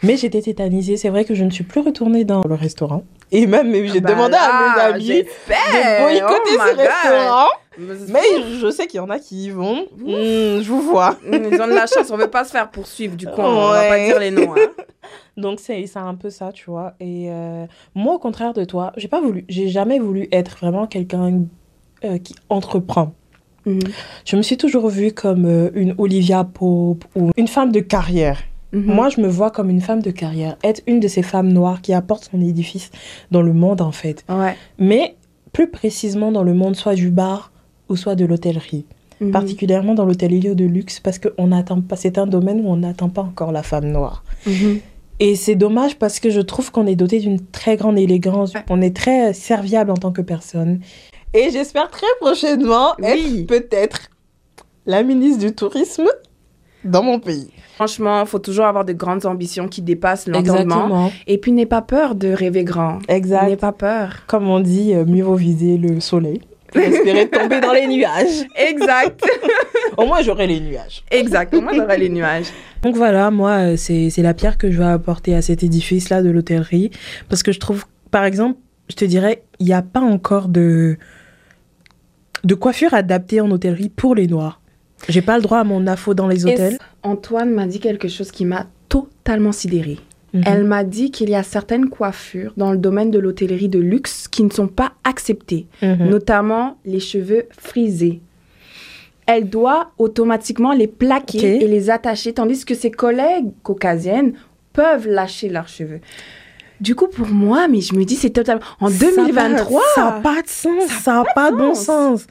Mais 0.02 0.16
j'étais 0.16 0.42
tétanisée. 0.42 0.96
C'est 0.96 1.08
vrai 1.08 1.24
que 1.24 1.34
je 1.34 1.44
ne 1.44 1.50
suis 1.50 1.64
plus 1.64 1.80
retournée 1.80 2.24
dans 2.24 2.42
le 2.46 2.54
restaurant. 2.54 3.04
Et 3.34 3.46
même, 3.46 3.74
j'ai 3.86 4.00
Bah 4.00 4.10
demandé 4.12 4.32
là, 4.32 4.44
à 4.44 4.92
mes 4.92 4.94
amis 4.94 5.22
de 5.24 6.02
boycotter 6.02 6.50
Oh 6.56 6.60
ce 6.70 6.76
restaurant. 6.76 7.48
Mais 8.08 8.20
je 8.60 8.70
sais 8.70 8.86
qu'il 8.86 8.98
y 8.98 9.00
en 9.00 9.10
a 9.10 9.18
qui 9.18 9.46
y 9.46 9.50
vont. 9.50 9.86
Hmm, 9.98 10.60
je 10.62 10.68
vous 10.68 10.80
vois. 10.80 11.16
Ils 11.26 11.60
ont 11.60 11.66
de 11.66 11.74
la 11.74 11.86
chance, 11.86 12.10
on 12.12 12.16
veut 12.16 12.30
pas 12.30 12.44
se 12.44 12.52
faire 12.52 12.70
poursuivre, 12.70 13.16
du 13.16 13.26
coup, 13.26 13.40
on 13.40 13.70
va 13.70 13.88
pas 13.88 13.98
dire 13.98 14.18
les 14.20 14.30
noms. 14.30 14.54
hein. 14.54 14.70
Donc 15.36 15.58
c'est 15.58 15.84
un 15.96 16.14
peu 16.14 16.30
ça, 16.30 16.52
tu 16.52 16.70
vois. 16.70 16.94
Et 17.00 17.26
euh, 17.28 17.66
moi, 17.96 18.14
au 18.14 18.18
contraire 18.20 18.52
de 18.52 18.64
toi, 18.64 18.92
j'ai 18.96 19.08
pas 19.08 19.20
voulu, 19.20 19.44
j'ai 19.48 19.68
jamais 19.68 19.98
voulu 19.98 20.28
être 20.30 20.56
vraiment 20.60 20.86
quelqu'un 20.86 21.40
euh, 22.04 22.18
qui 22.18 22.36
entreprend. 22.48 23.14
Mhm. 23.66 23.80
Je 24.24 24.36
me 24.36 24.42
suis 24.42 24.56
toujours 24.56 24.88
vue 24.88 25.12
comme 25.12 25.44
euh, 25.46 25.70
une 25.74 25.94
Olivia 25.98 26.44
Pope 26.44 27.04
ou 27.16 27.30
une 27.36 27.48
femme 27.48 27.72
de 27.72 27.80
carrière. 27.80 28.38
Mhm. 28.74 28.94
Moi, 28.94 29.08
je 29.08 29.20
me 29.20 29.28
vois 29.28 29.50
comme 29.50 29.70
une 29.70 29.80
femme 29.80 30.02
de 30.02 30.10
carrière, 30.10 30.56
être 30.64 30.82
une 30.86 31.00
de 31.00 31.08
ces 31.08 31.22
femmes 31.22 31.52
noires 31.52 31.80
qui 31.80 31.92
apporte 31.92 32.28
son 32.30 32.40
édifice 32.40 32.90
dans 33.30 33.42
le 33.42 33.52
monde 33.52 33.80
en 33.80 33.92
fait. 33.92 34.24
Ouais. 34.28 34.56
Mais 34.78 35.16
plus 35.52 35.70
précisément 35.70 36.32
dans 36.32 36.42
le 36.42 36.54
monde 36.54 36.74
soit 36.76 36.94
du 36.94 37.10
bar 37.10 37.52
ou 37.88 37.96
soit 37.96 38.14
de 38.16 38.24
l'hôtellerie. 38.24 38.84
Mhm. 39.20 39.30
Particulièrement 39.30 39.94
dans 39.94 40.04
l'hôtellerie 40.04 40.54
de 40.54 40.64
luxe 40.64 40.98
parce 41.00 41.18
que 41.18 41.28
c'est 41.96 42.18
un 42.18 42.26
domaine 42.26 42.60
où 42.60 42.68
on 42.68 42.76
n'attend 42.76 43.08
pas 43.08 43.22
encore 43.22 43.52
la 43.52 43.62
femme 43.62 43.90
noire. 43.90 44.24
Mhm. 44.46 44.80
Et 45.20 45.36
c'est 45.36 45.54
dommage 45.54 45.96
parce 45.96 46.18
que 46.18 46.28
je 46.30 46.40
trouve 46.40 46.72
qu'on 46.72 46.86
est 46.88 46.96
doté 46.96 47.20
d'une 47.20 47.38
très 47.40 47.76
grande 47.76 47.98
élégance. 47.98 48.52
Ouais. 48.54 48.64
On 48.68 48.82
est 48.82 48.94
très 48.96 49.32
serviable 49.32 49.92
en 49.92 49.96
tant 49.96 50.10
que 50.10 50.22
personne. 50.22 50.80
Et 51.32 51.50
j'espère 51.50 51.88
très 51.90 52.06
prochainement 52.20 52.94
Oui. 52.98 53.40
être 53.42 53.46
peut-être 53.46 54.10
la 54.86 55.02
ministre 55.04 55.44
du 55.46 55.52
tourisme 55.54 56.08
dans 56.84 57.02
mon 57.02 57.18
pays. 57.18 57.48
Franchement, 57.76 58.20
il 58.22 58.26
faut 58.26 58.38
toujours 58.38 58.66
avoir 58.66 58.84
de 58.84 58.92
grandes 58.92 59.26
ambitions 59.26 59.68
qui 59.68 59.82
dépassent 59.82 60.28
l'entendement. 60.28 61.10
Et 61.26 61.38
puis, 61.38 61.50
n'aie 61.52 61.66
pas 61.66 61.82
peur 61.82 62.14
de 62.14 62.28
rêver 62.28 62.64
grand. 62.64 62.98
N'aie 63.08 63.16
Exact. 63.16 63.56
pas 63.60 63.72
peur. 63.72 64.22
Comme 64.26 64.48
on 64.48 64.60
dit, 64.60 64.94
euh, 64.94 65.04
mieux 65.04 65.24
vaut 65.24 65.34
viser 65.34 65.76
le 65.78 66.00
soleil. 66.00 66.40
Espérer 66.74 67.28
tomber 67.28 67.60
dans 67.60 67.72
les 67.80 67.86
nuages. 67.86 68.46
Exact. 68.56 69.22
Au 69.96 70.06
moins, 70.06 70.22
j'aurai 70.22 70.46
les 70.46 70.60
nuages. 70.60 71.02
exact. 71.10 71.54
Moi, 71.54 71.72
j'aurais 71.74 71.98
les 71.98 72.08
nuages. 72.08 72.46
Donc 72.82 72.96
voilà, 72.96 73.30
moi, 73.30 73.50
euh, 73.50 73.76
c'est 73.76 74.10
c'est 74.10 74.22
la 74.22 74.34
pierre 74.34 74.58
que 74.58 74.70
je 74.70 74.78
vais 74.78 74.84
apporter 74.84 75.34
à 75.34 75.42
cet 75.42 75.62
édifice-là 75.62 76.22
de 76.22 76.30
l'hôtellerie. 76.30 76.90
Parce 77.28 77.42
que 77.42 77.52
je 77.52 77.60
trouve, 77.60 77.84
par 78.10 78.24
exemple, 78.24 78.58
je 78.90 78.96
te 78.96 79.04
dirais, 79.04 79.42
il 79.60 79.66
n'y 79.66 79.72
a 79.72 79.82
pas 79.82 80.00
encore 80.00 80.48
de, 80.48 80.98
de 82.44 82.54
coiffure 82.54 82.92
adaptée 82.92 83.40
en 83.40 83.50
hôtellerie 83.50 83.88
pour 83.88 84.14
les 84.14 84.26
noirs. 84.26 84.60
J'ai 85.08 85.22
pas 85.22 85.36
le 85.36 85.42
droit 85.42 85.58
à 85.58 85.64
mon 85.64 85.86
afro 85.86 86.14
dans 86.14 86.28
les 86.28 86.46
hôtels. 86.46 86.78
Antoine 87.02 87.50
m'a 87.50 87.66
dit 87.66 87.80
quelque 87.80 88.08
chose 88.08 88.30
qui 88.30 88.44
m'a 88.44 88.66
totalement 88.88 89.52
sidérée. 89.52 89.98
Mhm. 90.32 90.42
Elle 90.46 90.64
m'a 90.64 90.82
dit 90.84 91.10
qu'il 91.10 91.30
y 91.30 91.34
a 91.34 91.42
certaines 91.42 91.88
coiffures 91.88 92.52
dans 92.56 92.72
le 92.72 92.78
domaine 92.78 93.10
de 93.10 93.18
l'hôtellerie 93.18 93.68
de 93.68 93.78
luxe 93.78 94.26
qui 94.28 94.42
ne 94.42 94.50
sont 94.50 94.66
pas 94.66 94.92
acceptées, 95.04 95.66
Mhm. 95.82 96.08
notamment 96.08 96.78
les 96.84 97.00
cheveux 97.00 97.44
frisés. 97.56 98.20
Elle 99.26 99.48
doit 99.48 99.92
automatiquement 99.98 100.72
les 100.72 100.86
plaquer 100.88 101.62
et 101.64 101.68
les 101.68 101.88
attacher, 101.88 102.32
tandis 102.34 102.64
que 102.64 102.74
ses 102.74 102.90
collègues 102.90 103.52
caucasiennes 103.62 104.34
peuvent 104.72 105.06
lâcher 105.08 105.48
leurs 105.48 105.68
cheveux. 105.68 106.00
Du 106.80 106.94
coup, 106.96 107.06
pour 107.06 107.28
moi, 107.28 107.68
mais 107.68 107.80
je 107.80 107.94
me 107.94 108.04
dis, 108.04 108.16
c'est 108.16 108.30
totalement... 108.30 108.60
En 108.80 108.88
Ça 108.88 109.06
a 109.06 109.08
pas- 109.08 109.16
2023 109.22 109.82
Ça 109.94 110.04
n'a 110.04 110.12
pas 110.20 110.42
de 110.42 110.48
sens. 110.48 110.90
Ça 111.02 111.12
n'a 111.14 111.24
pas 111.34 111.52
de 111.52 111.56
bon 111.56 111.74
sens. 111.74 112.22
sens. 112.22 112.26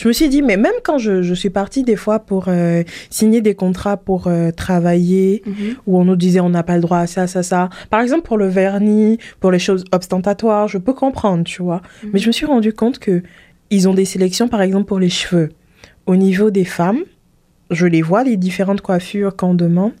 Je 0.00 0.08
me 0.08 0.14
suis 0.14 0.30
dit, 0.30 0.40
mais 0.40 0.56
même 0.56 0.72
quand 0.82 0.96
je, 0.96 1.20
je 1.20 1.34
suis 1.34 1.50
partie 1.50 1.82
des 1.82 1.94
fois 1.94 2.20
pour 2.20 2.46
euh, 2.48 2.84
signer 3.10 3.42
des 3.42 3.54
contrats 3.54 3.98
pour 3.98 4.28
euh, 4.28 4.50
travailler, 4.50 5.42
Mhm. 5.44 5.54
où 5.86 5.98
on 6.00 6.06
nous 6.06 6.16
disait 6.16 6.40
on 6.40 6.48
n'a 6.48 6.62
pas 6.62 6.76
le 6.76 6.80
droit 6.80 7.00
à 7.00 7.06
ça, 7.06 7.26
ça, 7.26 7.42
ça. 7.42 7.68
Par 7.90 8.00
exemple, 8.00 8.22
pour 8.22 8.38
le 8.38 8.48
vernis, 8.48 9.18
pour 9.40 9.50
les 9.50 9.58
choses 9.58 9.84
ostentatoires, 9.92 10.68
je 10.68 10.78
peux 10.78 10.94
comprendre, 10.94 11.44
tu 11.44 11.62
vois. 11.62 11.82
Mhm. 12.02 12.10
Mais 12.14 12.18
je 12.18 12.28
me 12.28 12.32
suis 12.32 12.46
rendu 12.46 12.72
compte 12.72 12.98
que 12.98 13.22
ils 13.68 13.90
ont 13.90 13.94
des 13.94 14.06
sélections, 14.06 14.48
par 14.48 14.62
exemple, 14.62 14.86
pour 14.86 14.98
les 14.98 15.10
cheveux. 15.10 15.50
Au 16.06 16.16
niveau 16.16 16.50
des 16.50 16.64
femmes, 16.64 17.00
je 17.70 17.84
les 17.86 18.00
vois, 18.00 18.24
les 18.24 18.38
différentes 18.38 18.80
coiffures 18.80 19.36
qu'on 19.36 19.52
demande, 19.52 19.92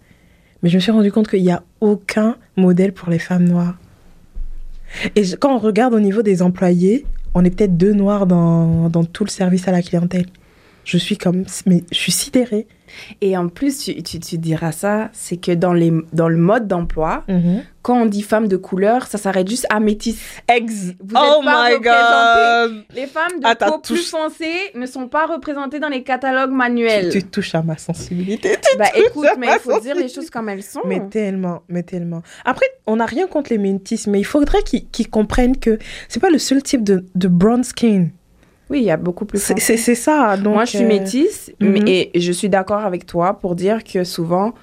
mais 0.62 0.70
je 0.70 0.76
me 0.76 0.80
suis 0.80 0.92
rendu 0.92 1.12
compte 1.12 1.28
qu'il 1.28 1.42
n'y 1.42 1.52
a 1.52 1.62
aucun 1.82 2.36
modèle 2.56 2.92
pour 2.94 3.10
les 3.10 3.18
femmes 3.18 3.44
noires. 3.44 3.76
Et 5.14 5.22
quand 5.38 5.54
on 5.54 5.58
regarde 5.58 5.92
au 5.92 6.00
niveau 6.00 6.22
des 6.22 6.40
employés, 6.40 7.04
on 7.34 7.44
est 7.44 7.50
peut-être 7.50 7.76
deux 7.76 7.92
noirs 7.92 8.26
dans, 8.26 8.88
dans 8.88 9.04
tout 9.04 9.24
le 9.24 9.30
service 9.30 9.68
à 9.68 9.72
la 9.72 9.82
clientèle. 9.82 10.26
Je 10.84 10.98
suis 10.98 11.16
comme, 11.16 11.44
mais 11.66 11.84
je 11.92 11.96
suis 11.98 12.12
sidérée. 12.12 12.66
Et 13.20 13.36
en 13.36 13.48
plus, 13.48 13.78
tu, 13.84 14.02
tu, 14.02 14.18
tu 14.18 14.38
diras 14.38 14.72
ça, 14.72 15.10
c'est 15.12 15.36
que 15.36 15.52
dans, 15.52 15.72
les, 15.72 15.92
dans 16.12 16.28
le 16.28 16.36
mode 16.38 16.66
d'emploi, 16.66 17.24
quand 17.82 18.02
on 18.02 18.06
dit 18.06 18.22
femme 18.22 18.48
de 18.48 18.56
couleur, 18.56 19.06
ça 19.06 19.16
s'arrête 19.16 19.48
juste 19.48 19.66
à 19.70 19.78
métisse. 19.78 20.18
Ex. 20.48 20.72
Vous 20.98 21.14
êtes 21.14 21.44
pas 21.44 21.68
représentés. 21.74 22.84
Les 22.94 23.06
femmes 23.06 23.38
de 23.40 23.44
Ah, 23.46 23.54
peau 23.54 23.78
plus 23.78 23.94
touché- 23.94 24.10
foncée 24.10 24.54
ne 24.74 24.86
sont 24.86 25.06
pas 25.06 25.26
représentées 25.26 25.78
dans 25.78 25.88
les 25.88 26.02
catalogues 26.02 26.50
manuels. 26.50 27.10
Tu, 27.12 27.22
tu 27.22 27.28
touches 27.28 27.54
à 27.54 27.62
ma 27.62 27.76
sensibilité. 27.78 28.56
Bah 28.78 28.86
écoute, 28.96 29.26
mais 29.38 29.46
ma 29.46 29.54
il 29.56 29.60
faut 29.60 29.78
dire 29.80 29.94
les 29.94 30.08
choses 30.08 30.30
comme 30.30 30.48
elles 30.48 30.62
sont. 30.64 30.80
Mais 30.84 31.00
tellement, 31.10 31.62
mais 31.68 31.84
tellement. 31.84 32.22
Après, 32.44 32.66
on 32.86 32.96
n'a 32.96 33.06
rien 33.06 33.26
contre 33.28 33.50
les 33.52 33.58
métis, 33.58 34.08
mais 34.08 34.18
il 34.18 34.24
faudrait 34.24 34.62
qu'ils 34.62 34.88
qu'ils 34.88 35.08
comprennent 35.10 35.56
que 35.58 35.78
c'est 36.08 36.20
pas 36.20 36.30
le 36.30 36.38
seul 36.38 36.62
type 36.62 36.82
de, 36.82 37.04
de 37.14 37.28
brown 37.28 37.62
skin. 37.62 38.08
Oui, 38.70 38.78
il 38.78 38.84
y 38.84 38.90
a 38.90 38.96
beaucoup 38.96 39.24
plus 39.24 39.38
C'est 39.40 39.76
ça. 39.96 40.36
Donc, 40.36 40.54
Moi, 40.54 40.64
je 40.64 40.70
suis 40.70 40.84
euh, 40.84 40.88
métisse 40.88 41.52
mhm. 41.60 41.70
mais, 41.70 42.10
et 42.14 42.20
je 42.20 42.32
suis 42.32 42.48
d'accord 42.48 42.84
avec 42.84 43.04
toi 43.04 43.38
pour 43.38 43.56
dire 43.56 43.82
que 43.82 44.04
souvent, 44.04 44.54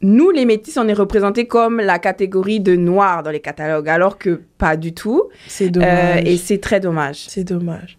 nous, 0.00 0.30
les 0.30 0.44
métis, 0.44 0.76
on 0.76 0.86
est 0.86 0.92
représentés 0.94 1.46
comme 1.46 1.80
la 1.80 1.98
catégorie 1.98 2.60
de 2.60 2.76
noirs 2.76 3.22
dans 3.22 3.30
les 3.30 3.40
catalogues, 3.40 3.88
alors 3.88 4.18
que 4.18 4.42
pas 4.58 4.76
du 4.76 4.92
tout. 4.92 5.24
C'est 5.48 5.66
Euh, 5.66 5.70
dommage. 5.70 6.22
et 6.24 6.36
c'est 6.36 6.58
très 6.58 6.80
dommage. 6.80 7.24
C'est 7.28 7.44
dommage. 7.44 7.98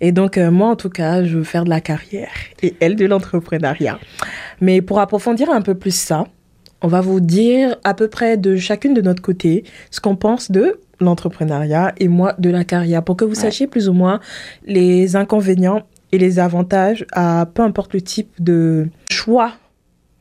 Et 0.00 0.12
donc, 0.12 0.38
euh, 0.38 0.50
moi, 0.50 0.68
en 0.68 0.76
tout 0.76 0.90
cas, 0.90 1.24
je 1.24 1.38
veux 1.38 1.44
faire 1.44 1.64
de 1.64 1.70
la 1.70 1.80
carrière 1.80 2.30
et 2.62 2.74
elle 2.80 2.96
de 2.96 3.06
l'entrepreneuriat. 3.06 3.98
Mais 4.60 4.82
pour 4.82 5.00
approfondir 5.00 5.50
un 5.50 5.62
peu 5.62 5.74
plus 5.74 5.94
ça, 5.94 6.26
on 6.82 6.88
va 6.88 7.00
vous 7.00 7.20
dire 7.20 7.76
à 7.84 7.94
peu 7.94 8.08
près 8.08 8.36
de 8.36 8.56
chacune 8.56 8.94
de 8.94 9.00
notre 9.00 9.22
côté 9.22 9.64
ce 9.90 10.00
qu'on 10.00 10.16
pense 10.16 10.50
de 10.50 10.80
l'entrepreneuriat 11.00 11.92
et 11.98 12.08
moi 12.08 12.34
de 12.38 12.50
la 12.50 12.64
carrière 12.64 13.02
pour 13.02 13.16
que 13.16 13.24
vous 13.24 13.30
Ouais. 13.32 13.36
sachiez 13.36 13.66
plus 13.66 13.88
ou 13.88 13.92
moins 13.92 14.20
les 14.66 15.16
inconvénients 15.16 15.82
et 16.12 16.18
les 16.18 16.38
avantages 16.38 17.04
à 17.12 17.46
peu 17.52 17.62
importe 17.62 17.92
le 17.94 18.00
type 18.00 18.30
de 18.38 18.88
choix 19.10 19.52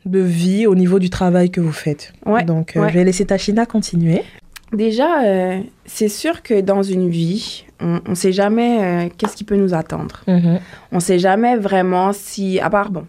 de 0.06 0.20
vie 0.20 0.68
au 0.68 0.76
niveau 0.76 1.00
du 1.00 1.10
travail 1.10 1.50
que 1.50 1.62
vous 1.62 1.72
faites. 1.72 2.14
Ouais, 2.26 2.44
Donc, 2.44 2.76
euh, 2.76 2.82
ouais. 2.82 2.90
je 2.90 2.94
vais 2.96 3.04
laisser 3.04 3.26
Tachina 3.26 3.66
continuer. 3.66 4.22
Déjà, 4.74 5.24
euh, 5.24 5.60
c'est 5.86 6.10
sûr 6.10 6.42
que 6.44 6.60
dans 6.62 6.84
une 6.84 7.08
vie, 7.10 7.66
on 7.80 8.02
ne 8.10 8.16
sait 8.16 8.32
jamais 8.32 8.84
euh, 9.06 9.10
qu'est-ce 9.18 9.36
qui 9.36 9.44
peut 9.44 9.56
nous 9.56 9.74
attendre. 9.74 10.22
On 10.28 10.96
ne 10.96 11.00
sait 11.00 11.20
jamais 11.20 11.56
vraiment 11.56 12.12
si, 12.14 12.60
à 12.60 12.70
part, 12.70 12.90
bon, 12.92 13.06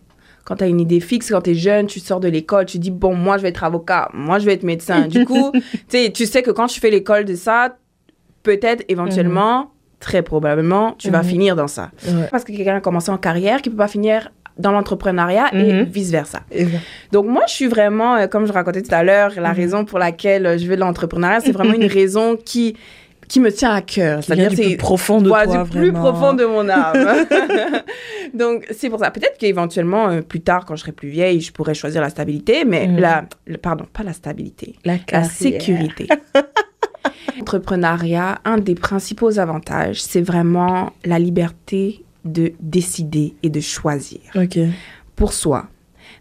quand 0.46 0.56
tu 0.56 0.64
as 0.64 0.68
une 0.68 0.80
idée 0.80 1.00
fixe, 1.00 1.28
quand 1.30 1.42
tu 1.42 1.50
es 1.50 1.54
jeune, 1.54 1.86
tu 1.88 2.00
sors 2.00 2.20
de 2.20 2.28
l'école, 2.28 2.64
tu 2.64 2.78
dis, 2.78 2.90
bon, 2.92 3.14
moi, 3.14 3.36
je 3.36 3.42
vais 3.42 3.48
être 3.50 3.64
avocat, 3.64 4.08
moi, 4.14 4.38
je 4.38 4.46
vais 4.46 4.54
être 4.54 4.62
médecin. 4.62 5.06
Du 5.08 5.24
coup, 5.26 5.52
tu 5.90 6.24
sais, 6.26 6.42
que 6.42 6.50
quand 6.52 6.68
tu 6.68 6.80
fais 6.80 6.88
l'école 6.90 7.24
de 7.24 7.34
ça, 7.34 7.76
peut-être, 8.42 8.84
éventuellement, 8.88 9.70
très 10.00 10.22
probablement, 10.22 10.94
tu 10.98 11.10
vas 11.10 11.22
Mhm. 11.22 11.28
finir 11.28 11.56
dans 11.56 11.66
ça. 11.68 11.90
Ouais. 12.06 12.28
Parce 12.30 12.44
que 12.44 12.52
quelqu'un 12.52 12.76
a 12.76 12.80
commencé 12.80 13.10
en 13.10 13.18
carrière 13.18 13.60
qui 13.60 13.70
peut 13.70 13.76
pas 13.76 13.88
finir 13.88 14.30
dans 14.58 14.70
l'entrepreneuriat 14.72 15.52
et 15.54 15.72
Mhm. 15.72 15.82
vice-versa. 15.84 16.40
Et 16.50 16.64
voilà. 16.64 16.78
Donc 17.12 17.26
moi, 17.26 17.42
je 17.46 17.52
suis 17.52 17.66
vraiment, 17.66 18.14
euh, 18.16 18.26
comme 18.26 18.46
je 18.46 18.52
racontais 18.52 18.82
tout 18.82 18.94
à 18.94 19.02
l'heure, 19.02 19.32
la 19.36 19.50
Mhm. 19.50 19.56
raison 19.56 19.84
pour 19.84 19.98
laquelle 19.98 20.46
euh, 20.46 20.56
je 20.58 20.66
veux 20.66 20.76
de 20.76 20.80
l'entrepreneuriat, 20.80 21.40
c'est 21.40 21.52
vraiment 21.52 21.74
une 21.74 21.84
raison 22.00 22.36
qui, 22.42 22.74
qui 23.28 23.40
me 23.40 23.50
tient 23.50 23.72
à 23.72 23.82
cœur. 23.82 24.20
Plus 24.20 24.56
c'est 24.56 24.76
profond 24.76 25.20
de 25.20 25.28
voilà, 25.28 25.44
toi, 25.46 25.64
du 25.64 25.70
plus 25.70 25.90
vraiment. 25.90 26.00
profond 26.12 26.32
de 26.34 26.44
mon 26.44 26.68
âme. 26.68 27.26
Donc 28.34 28.66
c'est 28.70 28.88
pour 28.90 28.98
ça. 29.00 29.10
Peut-être 29.10 29.38
qu'éventuellement, 29.38 30.08
euh, 30.08 30.20
plus 30.22 30.40
tard, 30.40 30.64
quand 30.64 30.76
je 30.76 30.82
serai 30.82 30.92
plus 30.92 31.08
vieille, 31.08 31.40
je 31.40 31.52
pourrais 31.52 31.74
choisir 31.74 32.00
la 32.02 32.10
stabilité, 32.10 32.64
mais 32.64 32.86
Mhm. 32.86 32.98
la, 32.98 33.24
le- 33.46 33.58
pardon, 33.58 33.86
pas 33.92 34.02
la 34.02 34.12
stabilité, 34.12 34.76
La, 34.84 34.98
sécurité. 35.24 36.06
L'entrepreneuriat, 37.38 38.38
un 38.44 38.58
des 38.58 38.74
principaux 38.74 39.38
avantages, 39.38 40.00
c'est 40.02 40.20
vraiment 40.20 40.92
la 41.04 41.18
liberté 41.18 42.02
de 42.24 42.52
décider 42.60 43.34
et 43.42 43.50
de 43.50 43.60
choisir 43.60 44.20
Ok. 44.34 44.58
pour 45.14 45.32
soi. 45.32 45.66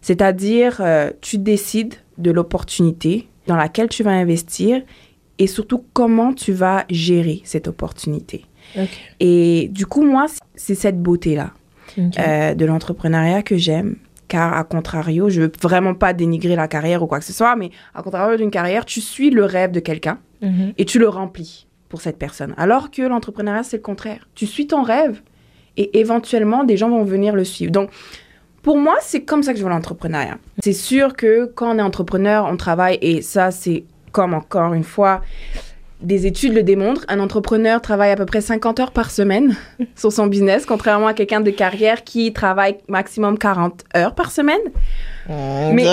C'est-à-dire, 0.02 0.78
euh, 0.82 1.12
tu 1.22 1.38
décides 1.38 1.96
de 2.18 2.32
l'opportunité 2.32 3.28
dans 3.48 3.56
laquelle 3.56 3.88
tu 3.89 4.04
vas 4.04 4.12
investir 4.12 4.82
et 5.39 5.48
surtout 5.48 5.84
comment 5.93 6.34
tu 6.34 6.54
vas 6.54 6.86
gérer 6.89 7.41
cette 7.43 7.67
opportunité. 7.67 8.45
Et 9.19 9.69
du 9.71 9.86
coup, 9.86 10.04
moi, 10.04 10.26
c'est 10.56 10.76
cette 10.76 11.02
beauté-là 11.02 11.52
euh, 12.19 12.54
de 12.56 12.65
l'entrepreneuriat 12.65 13.41
que 13.43 13.58
j'aime. 13.58 13.95
Car, 14.28 14.54
à 14.54 14.63
contrario, 14.63 15.30
je 15.30 15.41
veux 15.41 15.52
vraiment 15.62 15.93
pas 15.93 16.12
dénigrer 16.13 16.56
la 16.56 16.67
carrière 16.67 17.04
ou 17.04 17.08
quoi 17.08 17.19
que 17.19 17.26
ce 17.26 17.32
soit, 17.34 17.56
mais 17.56 17.69
à 17.93 18.02
contrario 18.02 18.38
d'une 18.38 18.50
carrière, 18.50 18.84
tu 18.84 19.00
suis 19.00 19.30
le 19.30 19.45
rêve 19.45 19.71
de 19.71 19.80
quelqu'un 19.80 20.17
Mhm. 20.41 20.74
et 20.78 20.86
tu 20.86 21.00
le 21.00 21.08
remplis 21.08 21.67
pour 21.89 22.02
cette 22.02 22.17
personne. 22.17 22.54
Alors 22.58 22.89
que 22.91 23.04
l'entrepreneuriat, 23.04 23.63
c'est 23.63 23.78
le 23.78 23.84
contraire. 23.84 24.28
Tu 24.36 24.48
suis 24.48 24.65
ton 24.67 24.82
rêve 24.82 25.21
et 25.78 26.00
éventuellement, 26.00 26.63
des 26.63 26.76
gens 26.76 26.89
vont 26.89 27.04
venir 27.04 27.36
le 27.36 27.43
suivre. 27.43 27.71
Donc, 27.71 27.89
pour 28.63 28.78
moi, 28.78 28.95
c'est 29.02 29.24
comme 29.24 29.43
ça 29.43 29.52
que 29.54 29.60
je 29.60 29.63
vois 29.63 29.71
l'entrepreneuriat. 29.71 30.39
C'est 30.63 30.74
sûr 30.74 31.13
que 31.15 31.45
quand 31.45 31.74
on 31.76 31.78
est 31.78 31.82
entrepreneur, 31.84 32.48
on 32.52 32.58
travaille 32.58 32.98
et 33.02 33.21
ça, 33.21 33.52
c'est 33.52 33.84
comme 34.15 34.34
encore 34.34 34.73
une 34.73 34.86
fois, 34.86 35.21
des 36.01 36.25
études 36.25 36.54
le 36.54 36.63
démontrent. 36.63 37.04
Un 37.10 37.19
entrepreneur 37.19 37.82
travaille 37.82 38.12
à 38.12 38.15
peu 38.15 38.25
près 38.25 38.39
50 38.39 38.80
heures 38.80 38.91
par 38.91 39.12
semaine 39.12 39.56
sur 39.97 40.12
son 40.13 40.28
business, 40.28 40.65
contrairement 40.65 41.08
à 41.08 41.13
quelqu'un 41.13 41.41
de 41.41 41.51
carrière 41.51 42.04
qui 42.06 42.32
travaille 42.32 42.78
maximum 42.88 43.38
40 43.38 43.84
heures 43.97 44.15
par 44.15 44.32
semaine. 44.32 44.62
On 45.28 45.73
Mais- 45.73 45.84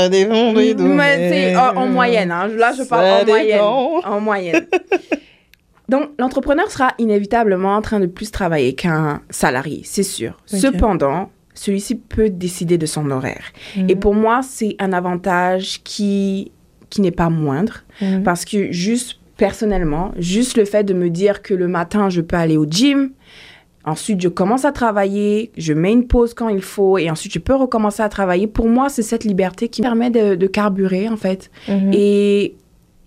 en, 1.57 1.77
en 1.77 1.87
moyenne. 1.89 2.31
hein. 2.31 2.47
Là, 2.47 2.73
je 2.77 2.83
Ça 2.85 2.89
parle 2.97 3.23
en 3.23 3.27
moyenne. 3.27 3.61
En 4.05 4.21
moyenne. 4.21 4.67
Donc, 5.89 6.11
l'entrepreneur 6.19 6.71
sera 6.71 6.93
inévitablement 6.99 7.75
en 7.75 7.83
train 7.83 7.99
de 7.99 8.07
plus 8.07 8.31
travailler 8.31 8.75
qu'un 8.75 9.21
salarié, 9.31 9.83
c'est 9.85 10.05
sûr. 10.05 10.37
Cependant, 10.47 11.31
celui-ci 11.55 11.97
peut 11.97 12.31
décider 12.31 12.79
de 12.79 12.87
son 12.87 13.11
horaire. 13.11 13.43
Et 13.89 13.97
pour 13.97 14.15
moi, 14.15 14.41
c'est 14.43 14.77
un 14.79 14.93
avantage 14.93 15.81
qui, 15.83 16.52
qui 16.93 17.01
n'est 17.01 17.11
pas 17.11 17.31
moindre. 17.31 17.85
Mhm. 18.01 18.23
Parce 18.23 18.45
que 18.45 18.71
juste 18.71 19.19
personnellement, 19.39 20.13
juste 20.19 20.57
le 20.59 20.67
fait 20.67 20.85
de 20.85 20.93
me 20.93 21.09
dire 21.09 21.43
que 21.43 21.55
le 21.55 21.67
matin, 21.67 22.11
je 22.11 22.21
peux 22.21 22.37
aller 22.37 22.59
au 22.59 22.67
gym, 22.67 23.11
ensuite 23.85 24.21
je 24.21 24.29
commence 24.29 24.65
à 24.65 24.73
travailler, 24.73 25.51
je 25.57 25.73
mets 25.73 25.93
une 25.93 26.07
pause 26.07 26.35
quand 26.35 26.51
il 26.51 26.61
faut, 26.61 26.99
et 26.99 27.11
ensuite 27.11 27.33
je 27.33 27.39
peux 27.39 27.55
recommencer 27.55 28.03
à 28.03 28.11
travailler, 28.11 28.47
pour 28.47 28.69
moi, 28.69 28.91
c'est 28.91 29.03
cette 29.03 29.25
liberté 29.25 29.69
qui 29.69 29.81
me 29.81 29.87
permet 29.87 30.11
de, 30.11 30.35
de 30.35 30.47
carburer, 30.47 31.09
en 31.09 31.17
fait. 31.17 31.51
Mhm. 31.67 31.91
Et 31.95 32.57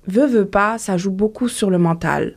veut, 0.08 0.26
veut 0.26 0.46
pas, 0.48 0.78
ça 0.80 0.98
joue 0.98 1.12
beaucoup 1.12 1.48
sur 1.48 1.70
le 1.70 1.78
mental. 1.78 2.34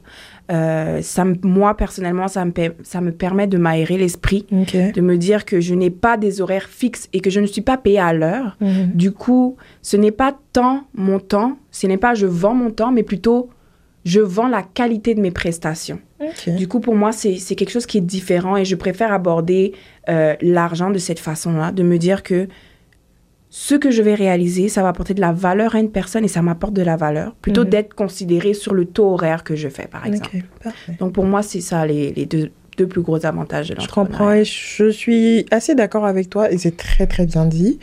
Euh, 0.51 1.03
ça 1.03 1.27
moi, 1.43 1.77
personnellement, 1.77 2.27
ça 2.27 2.45
me, 2.45 2.53
ça 2.83 3.01
me 3.01 3.13
permet 3.13 3.47
de 3.47 3.59
m'aérer 3.59 3.99
l'esprit, 3.99 4.47
de 4.51 5.01
me 5.01 5.19
dire 5.19 5.45
que 5.45 5.61
je 5.61 5.75
n'ai 5.75 5.91
pas 5.91 6.17
des 6.17 6.41
horaires 6.41 6.69
fixes 6.69 7.09
et 7.13 7.21
que 7.21 7.29
je 7.29 7.41
ne 7.41 7.47
suis 7.47 7.61
pas 7.61 7.77
payée 7.77 8.01
à 8.01 8.13
l'heure. 8.13 8.57
Mhm. 8.61 8.93
Du 8.95 9.13
coup, 9.13 9.57
ce 9.83 9.97
n'est 9.97 10.11
pas 10.11 10.37
tant 10.53 10.85
mon 10.95 11.19
temps, 11.19 11.59
ce 11.71 11.87
n'est 11.87 11.99
pas 11.99 12.15
je 12.15 12.27
vends 12.27 12.55
mon 12.55 12.71
temps, 12.71 12.93
mais 12.93 13.03
plutôt 13.03 13.51
je 14.05 14.21
vends 14.21 14.49
la 14.49 14.63
qualité 14.63 15.15
de 15.15 15.21
mes 15.21 15.31
prestations. 15.31 16.01
Du 16.47 16.67
coup, 16.67 16.81
pour 16.81 16.97
moi, 16.97 17.13
c'est 17.13 17.37
c'est 17.37 17.55
quelque 17.55 17.71
chose 17.71 17.87
qui 17.87 17.99
est 17.99 18.03
différent 18.03 18.57
et 18.57 18.65
je 18.65 18.75
préfère 18.75 19.13
aborder 19.13 19.73
euh, 20.09 20.35
l'argent 20.41 20.91
de 20.91 20.99
cette 20.99 21.21
façon-là, 21.21 21.73
de 21.73 21.83
me 21.83 21.99
dire 21.99 22.23
que 22.23 22.49
ce 23.51 23.75
que 23.75 23.91
je 23.91 24.03
vais 24.03 24.15
réaliser, 24.15 24.69
ça 24.69 24.83
va 24.83 24.89
apporter 24.89 25.15
de 25.15 25.21
la 25.21 25.33
valeur 25.33 25.75
à 25.75 25.81
une 25.81 25.91
personne 25.91 26.25
et 26.25 26.29
ça 26.29 26.43
m'apporte 26.43 26.75
de 26.75 26.83
la 26.83 26.97
valeur, 26.97 27.35
plutôt 27.37 27.65
Mhm. 27.65 27.71
d'être 27.71 27.95
considéré 27.95 28.53
sur 28.55 28.75
le 28.75 28.85
taux 28.85 29.13
horaire 29.13 29.43
que 29.45 29.57
je 29.57 29.69
fais, 29.69 29.87
par 29.87 30.05
exemple. 30.07 30.37
Parfait. 30.63 30.93
Donc, 31.01 31.13
pour 31.15 31.25
moi, 31.25 31.43
c'est 31.43 31.61
ça 31.63 31.87
les, 31.87 32.13
les 32.13 32.27
deux, 32.27 32.51
deux 32.77 32.87
plus 32.87 33.01
gros 33.01 33.25
avantages 33.25 33.71
de 33.71 33.81
Je 33.81 33.89
comprends 33.89 34.33
et 34.33 34.45
je 34.45 34.91
suis 34.91 35.47
assez 35.51 35.75
d'accord 35.75 36.05
avec 36.05 36.29
toi 36.29 36.51
et 36.53 36.59
c'est 36.59 36.77
très 36.77 37.07
très 37.07 37.25
bien 37.27 37.47
dit. 37.47 37.79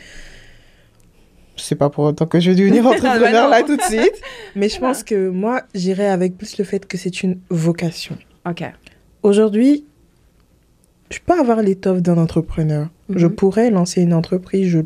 Sais 1.56 1.74
pas 1.74 1.88
pour 1.90 2.04
autant 2.04 2.26
que 2.26 2.38
je 2.38 2.50
vais 2.50 2.56
devenir 2.56 2.86
entrepreneur 2.86 3.20
Bah 3.20 3.32
non. 3.44 3.48
là 3.48 3.62
tout 3.62 3.76
de 3.76 3.82
suite, 3.82 4.20
mais 4.54 4.68
je 4.68 4.78
pense 4.80 5.02
que 5.02 5.30
moi 5.30 5.62
j'irai 5.74 6.06
avec 6.06 6.36
plus 6.36 6.58
le 6.58 6.64
fait 6.64 6.86
que 6.86 6.96
c'est 6.98 7.22
une 7.22 7.38
vocation. 7.50 8.16
OK. 8.48 8.62
Aujourd'hui, 9.22 9.84
je 11.10 11.18
peux 11.24 11.32
avoir 11.32 11.62
l'étoffe 11.62 12.02
d'un 12.02 12.18
entrepreneur. 12.18 12.88
Je 13.08 13.26
Mhm. 13.26 13.34
pourrais 13.34 13.70
lancer 13.70 14.02
une 14.02 14.12
entreprise. 14.14 14.68
Je... 14.68 14.78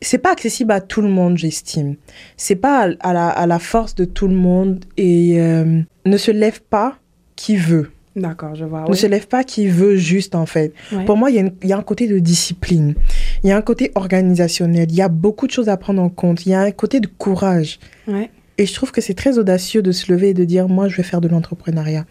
C'est 0.00 0.18
pas 0.18 0.32
accessible 0.32 0.72
à 0.72 0.80
tout 0.80 1.00
le 1.02 1.08
monde, 1.08 1.36
j'estime. 1.38 1.96
C'est 2.36 2.56
pas 2.56 2.88
à, 3.00 3.12
la, 3.12 3.28
à 3.28 3.46
la 3.46 3.58
force 3.58 3.94
de 3.94 4.04
tout 4.04 4.28
le 4.28 4.34
monde 4.34 4.84
et 4.96 5.40
euh, 5.40 5.80
ne 6.04 6.16
se 6.16 6.30
lève 6.30 6.60
pas 6.62 6.98
qui 7.36 7.56
veut. 7.56 7.90
D'accord, 8.14 8.54
je 8.54 8.64
vois. 8.64 8.82
Ne 8.84 8.90
oui. 8.90 8.96
se 8.96 9.06
lève 9.06 9.26
pas 9.28 9.44
qui 9.44 9.68
veut 9.68 9.96
juste, 9.96 10.34
en 10.34 10.46
fait. 10.46 10.72
Ouais. 10.92 11.04
Pour 11.04 11.16
moi, 11.16 11.30
il 11.30 11.52
y, 11.62 11.68
y 11.68 11.72
a 11.72 11.78
un 11.78 11.82
côté 11.82 12.08
de 12.08 12.18
discipline. 12.18 12.94
Il 13.42 13.48
y 13.48 13.52
a 13.52 13.56
un 13.56 13.62
côté 13.62 13.92
organisationnel. 13.94 14.86
Il 14.90 14.96
y 14.96 15.02
a 15.02 15.08
beaucoup 15.08 15.46
de 15.46 15.52
choses 15.52 15.68
à 15.68 15.76
prendre 15.76 16.02
en 16.02 16.08
compte. 16.08 16.46
Il 16.46 16.50
y 16.50 16.54
a 16.54 16.60
un 16.60 16.70
côté 16.70 17.00
de 17.00 17.06
courage. 17.06 17.78
Ouais. 18.08 18.30
Et 18.58 18.66
je 18.66 18.74
trouve 18.74 18.90
que 18.90 19.00
c'est 19.00 19.14
très 19.14 19.38
audacieux 19.38 19.82
de 19.82 19.92
se 19.92 20.12
lever 20.12 20.30
et 20.30 20.34
de 20.34 20.44
dire, 20.44 20.68
moi, 20.68 20.88
je 20.88 20.96
vais 20.96 21.04
faire 21.04 21.20
de 21.20 21.28
l'entrepreneuriat. 21.28 22.04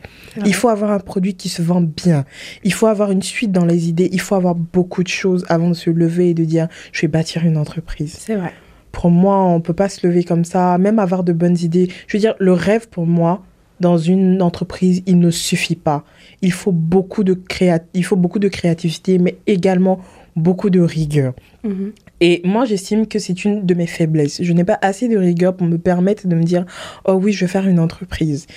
Il 0.45 0.55
faut 0.55 0.69
avoir 0.69 0.91
un 0.91 0.99
produit 0.99 1.35
qui 1.35 1.49
se 1.49 1.61
vend 1.61 1.81
bien. 1.81 2.23
Il 2.63 2.71
faut 2.71 2.87
avoir 2.87 3.11
une 3.11 3.21
suite 3.21 3.51
dans 3.51 3.65
les 3.65 3.89
idées. 3.89 4.09
Il 4.13 4.21
faut 4.21 4.35
avoir 4.35 4.55
beaucoup 4.55 5.03
de 5.03 5.09
choses 5.09 5.45
avant 5.49 5.69
de 5.69 5.73
se 5.73 5.89
lever 5.89 6.29
et 6.29 6.33
de 6.33 6.45
dire, 6.45 6.69
je 6.93 7.01
vais 7.01 7.09
bâtir 7.09 7.45
une 7.45 7.57
entreprise. 7.57 8.15
C'est 8.17 8.35
vrai. 8.35 8.53
Pour 8.93 9.11
moi, 9.11 9.43
on 9.43 9.59
peut 9.59 9.73
pas 9.73 9.89
se 9.89 10.07
lever 10.07 10.23
comme 10.23 10.45
ça, 10.45 10.77
même 10.77 10.99
avoir 10.99 11.25
de 11.25 11.33
bonnes 11.33 11.57
idées. 11.59 11.91
Je 12.07 12.15
veux 12.15 12.21
dire, 12.21 12.33
le 12.39 12.53
rêve 12.53 12.87
pour 12.87 13.05
moi, 13.05 13.43
dans 13.81 13.97
une 13.97 14.41
entreprise, 14.41 15.03
il 15.05 15.19
ne 15.19 15.29
suffit 15.29 15.75
pas. 15.75 16.05
Il 16.41 16.53
faut 16.53 16.71
beaucoup 16.71 17.25
de, 17.25 17.33
créa... 17.33 17.79
il 17.93 18.05
faut 18.05 18.15
beaucoup 18.15 18.39
de 18.39 18.47
créativité, 18.47 19.19
mais 19.19 19.37
également 19.47 19.99
beaucoup 20.37 20.69
de 20.69 20.79
rigueur. 20.79 21.33
Mhm. 21.63 21.91
Et 22.19 22.41
moi, 22.43 22.65
j'estime 22.65 23.05
que 23.05 23.19
c'est 23.19 23.45
une 23.45 23.65
de 23.65 23.73
mes 23.75 23.85
faiblesses. 23.85 24.41
Je 24.41 24.51
n'ai 24.53 24.63
pas 24.63 24.79
assez 24.81 25.07
de 25.07 25.17
rigueur 25.17 25.55
pour 25.55 25.67
me 25.67 25.77
permettre 25.77 26.27
de 26.27 26.35
me 26.35 26.43
dire, 26.43 26.65
oh 27.05 27.13
oui, 27.13 27.31
je 27.31 27.45
vais 27.45 27.51
faire 27.51 27.67
une 27.67 27.79
entreprise. 27.79 28.47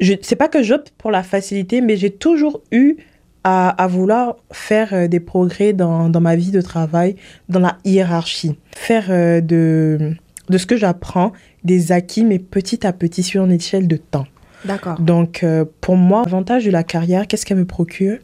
Je 0.00 0.14
sais 0.22 0.36
pas 0.36 0.48
que 0.48 0.62
j'opte 0.62 0.92
pour 0.98 1.10
la 1.10 1.22
facilité, 1.22 1.80
mais 1.80 1.96
j'ai 1.96 2.10
toujours 2.10 2.62
eu 2.72 2.96
à, 3.44 3.68
à 3.80 3.86
vouloir 3.86 4.38
faire 4.50 4.92
euh, 4.92 5.06
des 5.06 5.20
progrès 5.20 5.72
dans, 5.72 6.08
dans 6.08 6.20
ma 6.20 6.34
vie 6.34 6.50
de 6.50 6.60
travail, 6.60 7.14
dans 7.48 7.60
la 7.60 7.78
hiérarchie. 7.84 8.56
Faire 8.74 9.06
euh, 9.10 9.40
de, 9.40 10.14
de 10.48 10.58
ce 10.58 10.66
que 10.66 10.76
j'apprends 10.76 11.32
des 11.62 11.92
acquis, 11.92 12.24
mais 12.24 12.40
petit 12.40 12.84
à 12.84 12.92
petit 12.92 13.22
sur 13.22 13.44
une 13.44 13.52
échelle 13.52 13.86
de 13.86 13.98
temps. 13.98 14.26
D'accord. 14.64 14.98
Donc, 15.00 15.44
euh, 15.44 15.64
pour 15.80 15.96
moi, 15.96 16.24
l'avantage 16.24 16.64
de 16.64 16.72
la 16.72 16.82
carrière, 16.82 17.28
qu'est-ce 17.28 17.46
qu'elle 17.46 17.58
me 17.58 17.66
procure? 17.66 18.18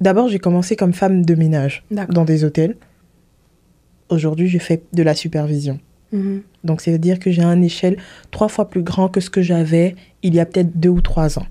D'abord, 0.00 0.26
j'ai 0.28 0.40
commencé 0.40 0.74
comme 0.74 0.92
femme 0.92 1.24
de 1.24 1.34
ménage 1.36 1.84
dans 1.90 2.24
des 2.24 2.42
hôtels. 2.42 2.76
Aujourd'hui, 4.08 4.48
je 4.48 4.58
fais 4.58 4.82
de 4.92 5.02
la 5.02 5.14
supervision. 5.14 5.78
Mhm. 6.12 6.42
Donc, 6.64 6.80
ça 6.80 6.90
veut 6.92 6.98
dire 6.98 7.18
que 7.18 7.30
j'ai 7.30 7.42
un 7.42 7.60
échelle 7.62 7.96
trois 8.30 8.48
fois 8.48 8.68
plus 8.70 8.82
grand 8.82 9.08
que 9.08 9.20
ce 9.20 9.30
que 9.30 9.42
j'avais 9.42 9.96
il 10.22 10.34
y 10.34 10.40
a 10.40 10.46
peut-être 10.46 10.78
deux 10.78 10.88
ou 10.88 11.00
trois 11.00 11.38
ans. 11.38 11.46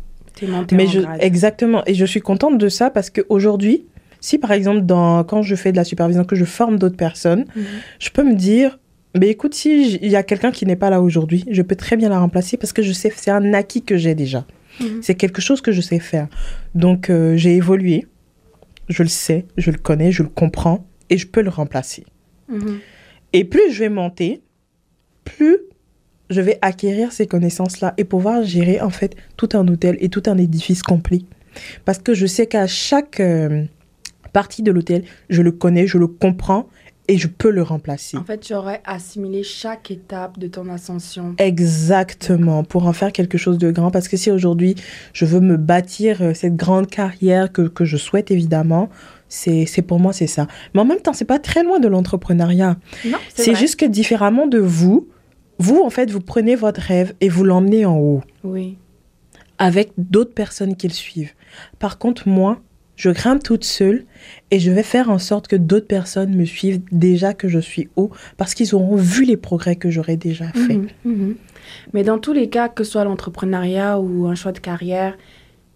Mais 0.71 0.85
en 0.85 0.89
je, 0.89 0.99
grade. 1.01 1.17
exactement. 1.21 1.83
Et 1.85 1.93
je 1.93 2.05
suis 2.05 2.19
contente 2.21 2.57
de 2.57 2.67
ça 2.69 2.89
parce 2.89 3.09
qu'aujourd'hui, 3.09 3.85
si 4.19 4.37
par 4.37 4.51
exemple, 4.51 4.81
dans, 4.81 5.23
quand 5.23 5.41
je 5.41 5.55
fais 5.55 5.71
de 5.71 5.77
la 5.77 5.83
supervision, 5.83 6.23
que 6.25 6.35
je 6.35 6.45
forme 6.45 6.77
d'autres 6.79 6.97
personnes, 6.97 7.45
Mhm. 7.55 7.63
je 7.99 8.09
peux 8.09 8.23
me 8.23 8.33
dire, 8.33 8.79
mais 9.17 9.29
écoute, 9.29 9.53
si 9.53 9.95
il 10.01 10.09
y 10.09 10.15
a 10.15 10.23
quelqu'un 10.23 10.51
qui 10.51 10.65
n'est 10.65 10.75
pas 10.75 10.89
là 10.89 11.01
aujourd'hui, 11.01 11.45
je 11.49 11.61
peux 11.61 11.75
très 11.75 11.95
bien 11.95 12.09
la 12.09 12.19
remplacer 12.19 12.57
parce 12.57 12.73
que 12.73 12.81
je 12.81 12.91
sais, 12.91 13.11
c'est 13.15 13.31
un 13.31 13.53
acquis 13.53 13.81
que 13.81 13.95
j'ai 13.97 14.15
déjà. 14.15 14.45
Mhm. 14.81 14.99
C'est 15.01 15.15
quelque 15.15 15.41
chose 15.41 15.61
que 15.61 15.71
je 15.71 15.79
sais 15.81 15.99
faire. 15.99 16.27
Donc, 16.73 17.09
euh, 17.09 17.37
j'ai 17.37 17.55
évolué. 17.55 18.07
Je 18.89 19.03
le 19.03 19.09
sais, 19.09 19.45
je 19.57 19.71
le 19.71 19.77
connais, 19.77 20.11
je 20.11 20.21
le 20.23 20.29
comprends 20.29 20.85
et 21.09 21.17
je 21.17 21.27
peux 21.27 21.41
le 21.41 21.49
remplacer. 21.49 22.05
Et 23.34 23.43
plus 23.43 23.71
je 23.71 23.79
vais 23.79 23.89
monter, 23.89 24.41
plus 25.23 25.58
je 26.29 26.41
vais 26.41 26.58
acquérir 26.62 27.12
ces 27.12 27.27
connaissances-là 27.27 27.93
et 27.97 28.03
pouvoir 28.03 28.43
gérer 28.43 28.81
en 28.81 28.89
fait 28.89 29.15
tout 29.38 29.49
un 29.53 29.67
hôtel 29.67 29.97
et 29.99 30.10
tout 30.10 30.23
un 30.27 30.38
édifice 30.38 30.81
complet. 30.81 31.21
Parce 31.86 31.99
que 31.99 32.13
je 32.13 32.25
sais 32.25 32.47
qu'à 32.47 32.67
chaque 32.67 33.19
euh, 33.19 33.63
partie 34.34 34.63
de 34.63 34.71
l'hôtel, 34.71 35.03
je 35.29 35.41
le 35.41 35.51
connais, 35.51 35.88
je 35.88 35.97
le 35.97 36.08
comprends 36.08 36.67
et 37.08 37.17
je 37.17 37.27
peux 37.27 37.51
le 37.51 37.62
remplacer. 37.62 38.17
En 38.17 38.23
fait, 38.23 38.39
tu 38.39 38.53
aurais 38.53 38.81
assimilé 38.84 39.43
chaque 39.43 39.91
étape 39.91 40.39
de 40.39 40.47
ton 40.47 40.67
ascension. 40.69 41.36
Exactement, 41.38 42.63
pour 42.63 42.88
en 42.88 42.93
faire 42.93 43.12
quelque 43.12 43.38
chose 43.38 43.58
de 43.58 43.71
grand. 43.71 43.91
Parce 43.91 44.08
que 44.08 44.17
si 44.17 44.31
aujourd'hui, 44.31 44.75
je 45.13 45.25
veux 45.25 45.39
me 45.39 45.58
bâtir 45.58 46.21
euh, 46.21 46.34
cette 46.34 46.55
grande 46.55 46.88
carrière 46.88 47.51
que, 47.51 47.62
que 47.62 47.86
je 47.86 47.97
souhaite 47.97 48.31
évidemment, 48.31 48.89
c'est 49.27 49.65
c'est 49.65 49.81
pour 49.81 49.99
moi, 49.99 50.13
c'est 50.13 50.27
ça. 50.27 50.47
Mais 50.73 50.81
en 50.81 50.85
même 50.85 50.99
temps, 51.01 51.13
c'est 51.13 51.25
pas 51.25 51.39
très 51.39 51.63
loin 51.63 51.79
de 51.79 51.88
l'entrepreneuriat. 51.88 52.77
C'est 53.33 53.55
juste 53.55 53.79
que 53.79 53.85
différemment 53.85 54.47
de 54.47 54.59
vous, 54.59 55.07
vous, 55.59 55.81
en 55.85 55.89
fait, 55.89 56.11
vous 56.11 56.19
prenez 56.21 56.55
votre 56.55 56.81
rêve 56.81 57.13
et 57.21 57.29
vous 57.29 57.43
l'emmenez 57.43 57.85
en 57.85 57.97
haut 57.97 58.21
Oui. 58.43 58.77
avec 59.57 59.91
d'autres 59.97 60.33
personnes 60.33 60.75
qui 60.75 60.88
le 60.88 60.93
suivent. 60.93 61.31
Par 61.79 61.97
contre, 61.97 62.27
moi, 62.27 62.59
je 62.97 63.09
grimpe 63.09 63.43
toute 63.43 63.63
seule 63.65 64.05
et 64.51 64.59
je 64.59 64.71
vais 64.71 64.83
faire 64.83 65.09
en 65.09 65.17
sorte 65.19 65.47
que 65.47 65.55
d'autres 65.55 65.88
personnes 65.88 66.33
me 66.35 66.45
suivent 66.45 66.81
déjà 66.91 67.33
que 67.33 67.47
je 67.49 67.59
suis 67.59 67.89
haut 67.97 68.09
parce 68.38 68.53
qu'ils 68.53 68.73
auront 68.75 68.95
vu 68.95 69.23
les 69.25 69.38
progrès 69.38 69.75
que 69.75 69.89
j'aurais 69.89 70.15
déjà 70.17 70.45
faits. 70.53 70.77
Mhm, 70.77 70.88
mhm. 71.03 71.35
Mais 71.93 72.03
dans 72.03 72.19
tous 72.19 72.31
les 72.33 72.47
cas, 72.49 72.69
que 72.69 72.83
ce 72.83 72.91
soit 72.91 73.03
l'entrepreneuriat 73.03 73.99
ou 73.99 74.27
un 74.27 74.35
choix 74.35 74.51
de 74.53 74.59
carrière, 74.59 75.17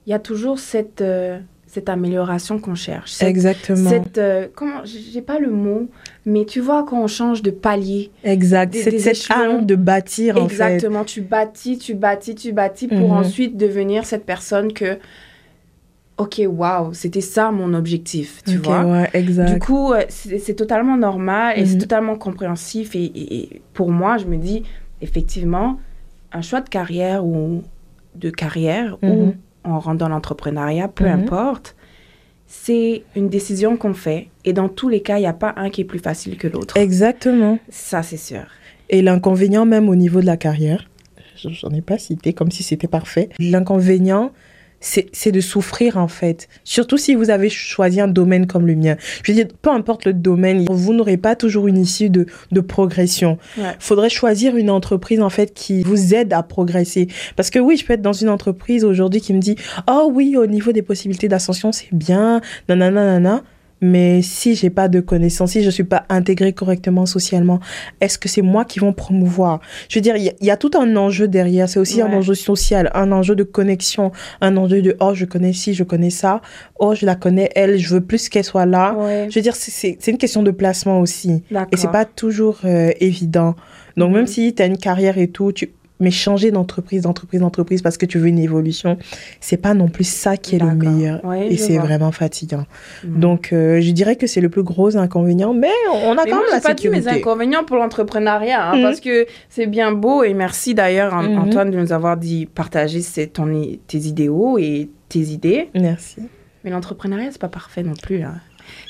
il 0.05 0.11
y 0.11 0.13
a 0.13 0.19
toujours 0.19 0.59
cette, 0.59 1.01
euh, 1.01 1.39
cette 1.71 1.87
amélioration 1.87 2.57
qu'on 2.57 2.73
cherche. 2.73 3.11
Cette, 3.11 3.27
Exactement. 3.29 3.89
cette, 3.91 4.17
euh, 4.17 4.47
comment, 4.55 4.81
j'ai 4.85 5.21
pas 5.21 5.37
le 5.37 5.51
mot, 5.51 5.87
mais 6.25 6.45
tu 6.45 6.61
vois 6.61 6.83
quand 6.83 6.99
on 7.03 7.05
change 7.07 7.43
de 7.43 7.51
palier. 7.51 8.09
Exact. 8.23 8.73
des- 8.73 8.81
C'est 8.81 8.89
des 8.89 8.97
cette 8.99 9.29
âme 9.29 9.67
de 9.67 9.75
bâtir, 9.75 10.35
en 10.37 10.39
fait. 10.39 10.45
Exactement, 10.45 11.03
tu 11.05 11.21
bâtis, 11.21 11.77
tu 11.77 11.93
bâtis, 11.93 12.33
tu 12.33 12.53
bâtis 12.53 12.87
pour 12.87 13.09
Mhm. 13.11 13.17
ensuite 13.19 13.55
devenir 13.55 14.03
cette 14.05 14.25
personne 14.25 14.73
que, 14.73 14.97
ok, 16.17 16.41
waouh, 16.47 16.93
c'était 16.93 17.21
ça 17.21 17.51
mon 17.51 17.73
objectif, 17.75 18.41
tu 18.45 18.57
vois. 18.57 18.83
ouais, 18.83 19.09
exact. 19.13 19.53
Du 19.53 19.59
coup, 19.59 19.93
euh, 19.93 20.01
c'est 20.09 20.55
totalement 20.55 20.97
normal 20.97 21.57
et 21.59 21.65
c'est 21.65 21.75
Mhm. 21.75 21.81
totalement 21.81 22.15
compréhensif. 22.15 22.95
Et, 22.95 23.03
et- 23.05 23.35
et 23.53 23.61
pour 23.73 23.91
moi, 23.91 24.17
je 24.17 24.25
me 24.25 24.37
dis, 24.37 24.63
effectivement, 25.01 25.79
un 26.33 26.41
choix 26.41 26.61
de 26.61 26.69
carrière 26.69 27.23
ou 27.25 27.63
de 28.15 28.29
carrière 28.31 28.97
ou 29.03 29.07
Mhm. 29.07 29.33
On 29.65 29.79
rentre 29.79 29.97
dans 29.97 30.09
l'entrepreneuriat, 30.09 30.87
peu 30.87 31.05
Mhm. 31.05 31.11
importe, 31.23 31.75
c'est 32.47 33.03
une 33.15 33.29
décision 33.29 33.77
qu'on 33.77 33.93
fait. 33.93 34.27
Et 34.45 34.53
dans 34.53 34.69
tous 34.69 34.89
les 34.89 35.01
cas, 35.01 35.17
il 35.17 35.21
n'y 35.21 35.27
a 35.27 35.33
pas 35.33 35.53
un 35.57 35.69
qui 35.69 35.81
est 35.81 35.85
plus 35.85 35.99
facile 35.99 36.37
que 36.37 36.47
l'autre. 36.47 36.75
Exactement. 36.77 37.59
Ça, 37.69 38.01
c'est 38.03 38.17
sûr. 38.17 38.43
Et 38.89 39.01
l'inconvénient 39.01 39.65
même 39.65 39.87
au 39.89 39.95
niveau 39.95 40.19
de 40.21 40.25
la 40.25 40.37
carrière, 40.37 40.89
j'en 41.35 41.69
ai 41.69 41.81
pas 41.81 41.97
cité 41.99 42.33
comme 42.33 42.49
si 42.51 42.63
c'était 42.63 42.87
parfait. 42.87 43.29
L'inconvénient, 43.37 44.31
c'est 44.79 45.31
de 45.31 45.41
souffrir 45.41 45.97
en 45.97 46.07
fait. 46.07 46.47
Surtout 46.63 46.97
si 46.97 47.15
vous 47.15 47.29
avez 47.29 47.49
choisi 47.49 47.99
un 48.01 48.07
domaine 48.07 48.47
comme 48.47 48.65
le 48.65 48.75
mien. 48.75 48.95
Je 49.23 49.31
veux 49.31 49.35
dire, 49.35 49.47
peu 49.61 49.69
importe 49.69 50.05
le 50.05 50.13
domaine, 50.13 50.65
vous 50.69 50.93
n'aurez 50.93 51.17
pas 51.17 51.35
toujours 51.35 51.67
une 51.67 51.77
issue 51.77 52.09
de, 52.09 52.25
de 52.51 52.61
progression. 52.61 53.37
Ouais. 53.57 53.75
Faudrait 53.79 54.09
choisir 54.09 54.55
une 54.55 54.69
entreprise 54.69 55.21
en 55.21 55.29
fait 55.29 55.53
qui 55.53 55.83
vous 55.83 56.13
aide 56.13 56.33
à 56.33 56.43
progresser. 56.43 57.07
Parce 57.35 57.49
que 57.49 57.59
oui, 57.59 57.77
je 57.77 57.85
peux 57.85 57.93
être 57.93 58.01
dans 58.01 58.13
une 58.13 58.29
entreprise 58.29 58.85
aujourd'hui 58.85 59.21
qui 59.21 59.33
me 59.33 59.39
dit, 59.39 59.55
oh 59.89 60.09
oui, 60.13 60.35
au 60.37 60.45
niveau 60.45 60.71
des 60.71 60.81
possibilités 60.81 61.27
d'ascension, 61.27 61.71
c'est 61.71 61.93
bien, 61.93 62.41
nanana, 62.67 63.03
nanana. 63.03 63.43
Mais 63.81 64.21
si 64.21 64.55
j'ai 64.55 64.69
pas 64.69 64.87
de 64.89 64.99
connaissances, 64.99 65.51
si 65.51 65.63
je 65.63 65.69
suis 65.69 65.83
pas 65.85 66.03
intégrée 66.09 66.51
correctement 66.53 67.05
socialement, 67.05 67.59
est-ce 68.01 68.17
que 68.17 68.27
c'est 68.27 68.41
moi 68.41 68.65
qui 68.65 68.79
vont 68.79 68.91
promouvoir? 68.91 69.61
Je 69.87 69.97
veux 69.97 70.01
dire, 70.01 70.17
il 70.17 70.23
y, 70.23 70.29
a- 70.29 70.33
il 70.41 70.45
y 70.47 70.51
a 70.51 70.57
tout 70.57 70.71
un 70.77 70.95
enjeu 70.97 71.27
derrière. 71.27 71.69
C'est 71.69 71.79
aussi 71.79 72.01
un 72.01 72.11
enjeu 72.13 72.35
social, 72.35 72.91
un 72.93 73.11
enjeu 73.11 73.35
de 73.35 73.43
connexion, 73.43 74.11
un 74.41 74.57
enjeu 74.57 74.81
de 74.81 74.97
oh 74.99 75.13
je 75.13 75.25
connais 75.25 75.53
ci, 75.53 75.73
je 75.73 75.83
connais 75.83 76.09
ça, 76.09 76.41
oh 76.79 76.93
je 76.93 77.05
la 77.05 77.15
connais 77.15 77.49
elle, 77.55 77.77
je 77.77 77.93
veux 77.93 78.01
plus 78.01 78.27
qu'elle 78.29 78.43
soit 78.43 78.65
là. 78.65 78.95
Ouais, 78.97 79.27
Je 79.29 79.35
veux 79.35 79.41
dire, 79.43 79.55
c'est- 79.55 79.97
une 80.07 80.17
question 80.17 80.43
de 80.43 80.51
placement 80.51 80.99
aussi. 80.99 81.43
Et 81.71 81.77
c'est 81.77 81.91
pas 81.91 82.05
toujours 82.05 82.59
euh, 82.65 82.91
évident. 82.99 83.55
Donc, 83.95 84.09
Mhm. 84.09 84.15
même 84.17 84.27
si 84.27 84.53
tu 84.53 84.61
as 84.61 84.65
une 84.65 84.77
carrière 84.77 85.17
et 85.17 85.27
tout, 85.29 85.51
tu... 85.51 85.71
mais 85.99 86.11
changer 86.11 86.51
d'entreprise, 86.51 87.01
d'entreprise, 87.03 87.41
d'entreprise 87.41 87.81
parce 87.81 87.97
que 87.97 88.05
tu 88.05 88.17
veux 88.19 88.27
une 88.27 88.39
évolution, 88.39 88.97
c'est 89.41 89.57
pas 89.57 89.73
non 89.73 89.87
plus 89.89 90.05
ça 90.07 90.37
qui 90.37 90.55
est 90.55 90.59
le 90.59 90.73
meilleur. 90.75 91.21
Et 91.49 91.57
c'est 91.57 91.77
vraiment 91.77 92.11
fatigant. 92.11 92.65
Mhm. 93.03 93.19
Donc, 93.19 93.49
euh, 93.53 93.81
je 93.81 93.91
dirais 93.91 94.15
que 94.15 94.27
c'est 94.27 94.41
le 94.41 94.49
plus 94.49 94.63
gros 94.63 94.97
inconvénient, 94.97 95.53
mais 95.53 95.67
on 95.93 96.17
a 96.17 96.23
Mais 96.23 96.29
quand 96.31 96.37
moi, 96.37 96.45
même 96.45 96.51
la 96.51 96.57
j'ai 96.57 96.61
pas 96.63 96.73
dit 96.73 96.87
mes 96.89 96.95
sécurité. 96.97 97.19
inconvénients 97.21 97.63
pour 97.63 97.77
l'entrepreneuriat, 97.77 98.69
hein, 98.71 98.77
Mhm. 98.77 98.81
parce 98.83 98.99
que 99.01 99.25
c'est 99.49 99.67
bien 99.67 99.91
beau 99.91 100.23
et 100.23 100.33
merci 100.33 100.73
d'ailleurs 100.73 101.13
Mhm. 101.15 101.37
Antoine 101.39 101.71
de 101.71 101.79
nous 101.79 101.91
avoir 101.91 102.17
dit 102.17 102.45
partager 102.45 103.01
ton 103.33 103.51
i- 103.51 103.79
tes 103.87 103.97
idéaux 103.99 104.57
et 104.57 104.89
tes 105.09 105.19
idées. 105.19 105.69
Merci. 105.75 106.21
Mais 106.63 106.71
l'entrepreneuriat 106.71 107.29
c'est 107.31 107.41
pas 107.41 107.47
parfait 107.49 107.83
non 107.83 107.93
plus. 108.01 108.21
hein. 108.23 108.35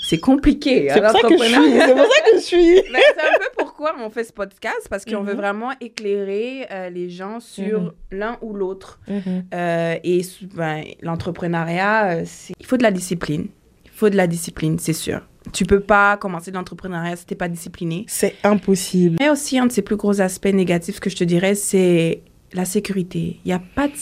C'est 0.09 0.17
compliqué. 0.19 0.89
hein, 0.89 0.93
C'est 0.95 1.01
pour 1.01 1.11
ça 1.11 1.27
que 1.27 1.37
je 1.37 1.43
suis. 1.43 1.71
C'est 1.79 1.93
pour 1.95 2.05
ça 2.05 2.21
que 2.31 2.35
je 2.37 2.41
suis. 2.41 2.75
Mais 2.91 2.99
c'est 3.15 3.21
un 3.21 3.37
peu 3.39 3.49
pourquoi 3.57 3.95
on 4.03 4.09
fait 4.09 4.23
ce 4.23 4.33
podcast 4.33 4.87
parce 4.89 5.05
qu'on 5.05 5.21
Mhm. 5.21 5.27
veut 5.27 5.35
vraiment 5.35 5.71
éclairer 5.79 6.65
euh, 6.71 6.89
les 6.89 7.09
gens 7.09 7.39
sur 7.39 7.81
Mhm. 7.81 7.91
l'un 8.11 8.37
ou 8.41 8.53
l'autre. 8.53 8.99
Mhm. 9.07 9.43
Euh, 9.53 9.95
et 10.03 10.21
ben, 10.55 10.83
l'entrepreneuriat, 11.01 12.17
euh, 12.21 12.25
il 12.59 12.65
faut 12.65 12.77
de 12.77 12.83
la 12.83 12.91
discipline. 12.91 13.47
Il 13.85 13.91
faut 13.91 14.09
de 14.09 14.15
la 14.17 14.27
discipline, 14.27 14.79
c'est 14.79 14.93
sûr. 14.93 15.21
Tu 15.53 15.65
peux 15.65 15.79
pas 15.79 16.17
commencer 16.17 16.51
l'entrepreneuriat 16.51 17.15
si 17.15 17.25
t'es 17.25 17.35
pas 17.35 17.47
discipliné. 17.47 18.05
C'est 18.07 18.35
impossible. 18.43 19.17
Mais 19.19 19.29
aussi, 19.29 19.57
un 19.59 19.65
de 19.67 19.71
ses 19.71 19.81
plus 19.81 19.95
gros 19.95 20.21
aspects 20.21 20.47
négatifs 20.47 20.99
que 20.99 21.09
je 21.09 21.15
te 21.17 21.23
dirais, 21.23 21.55
c'est 21.55 22.21
la 22.53 22.65
sécurité. 22.65 23.39
Il 23.45 23.49
n'y 23.49 23.53
a 23.53 23.61
pas 23.75 23.87
de- 23.87 23.93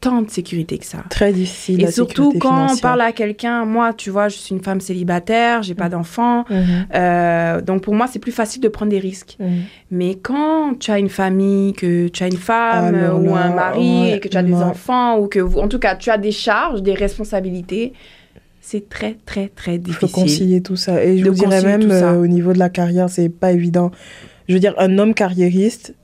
tant 0.00 0.22
de 0.22 0.30
sécurité 0.30 0.78
que 0.78 0.86
ça. 0.86 1.04
Très 1.10 1.30
difficile. 1.32 1.82
Et 1.82 1.90
surtout 1.90 2.32
quand 2.38 2.72
on 2.72 2.76
parle 2.78 3.02
à 3.02 3.12
quelqu'un, 3.12 3.66
moi, 3.66 3.92
tu 3.92 4.08
vois, 4.08 4.28
je 4.28 4.36
suis 4.36 4.54
une 4.54 4.62
femme 4.62 4.80
célibataire, 4.80 5.62
j'ai 5.62 5.74
pas 5.74 5.88
Mm. 5.88 5.90
d'enfants. 5.90 6.44
Mhm. 6.48 6.86
euh, 6.94 7.60
donc 7.60 7.82
pour 7.82 7.94
moi, 7.94 8.06
c'est 8.10 8.18
plus 8.18 8.32
facile 8.32 8.62
de 8.62 8.68
prendre 8.68 8.90
des 8.90 8.98
risques. 8.98 9.36
Mhm. 9.38 9.48
Mais 9.90 10.14
quand 10.14 10.78
tu 10.78 10.90
as 10.90 10.98
une 10.98 11.10
famille, 11.10 11.74
que 11.74 12.08
tu 12.08 12.22
as 12.22 12.28
une 12.28 12.36
femme 12.38 12.94
Alors 12.94 13.22
ou 13.22 13.34
un 13.34 13.52
mari 13.52 14.00
ouais, 14.02 14.16
et 14.16 14.20
que 14.20 14.28
tu 14.28 14.36
as 14.38 14.42
des 14.42 14.54
enfants 14.54 15.18
ou 15.18 15.26
que 15.28 15.40
en 15.58 15.68
tout 15.68 15.78
cas, 15.78 15.94
tu 15.96 16.08
as 16.10 16.16
des 16.18 16.32
charges, 16.32 16.82
des 16.82 16.94
responsabilités, 16.94 17.92
c'est 18.62 18.88
très 18.88 19.16
très 19.26 19.48
très 19.48 19.74
Il 19.76 19.92
faut 19.92 20.06
difficile. 20.06 20.10
concilier 20.22 20.60
tout 20.62 20.76
ça. 20.76 21.04
Et 21.04 21.18
je 21.18 21.26
vous 21.28 21.34
dirais 21.34 21.62
même, 21.62 21.90
euh, 21.90 22.20
au 22.22 22.26
niveau 22.26 22.52
de 22.52 22.58
la 22.58 22.68
carrière, 22.68 23.08
c'est 23.10 23.28
pas 23.28 23.52
évident. 23.52 23.90
Je 24.48 24.54
veux 24.54 24.60
dire, 24.60 24.74
un 24.78 24.98
homme 24.98 25.14
carriériste, 25.14 25.94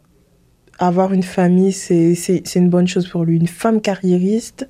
avoir 0.78 1.12
une 1.12 1.22
famille, 1.22 1.72
c'est 1.72 2.42
une 2.54 2.68
bonne 2.68 2.86
chose 2.88 3.08
pour 3.08 3.24
lui. 3.24 3.36
Une 3.36 3.46
femme 3.48 3.80
carriériste, 3.80 4.68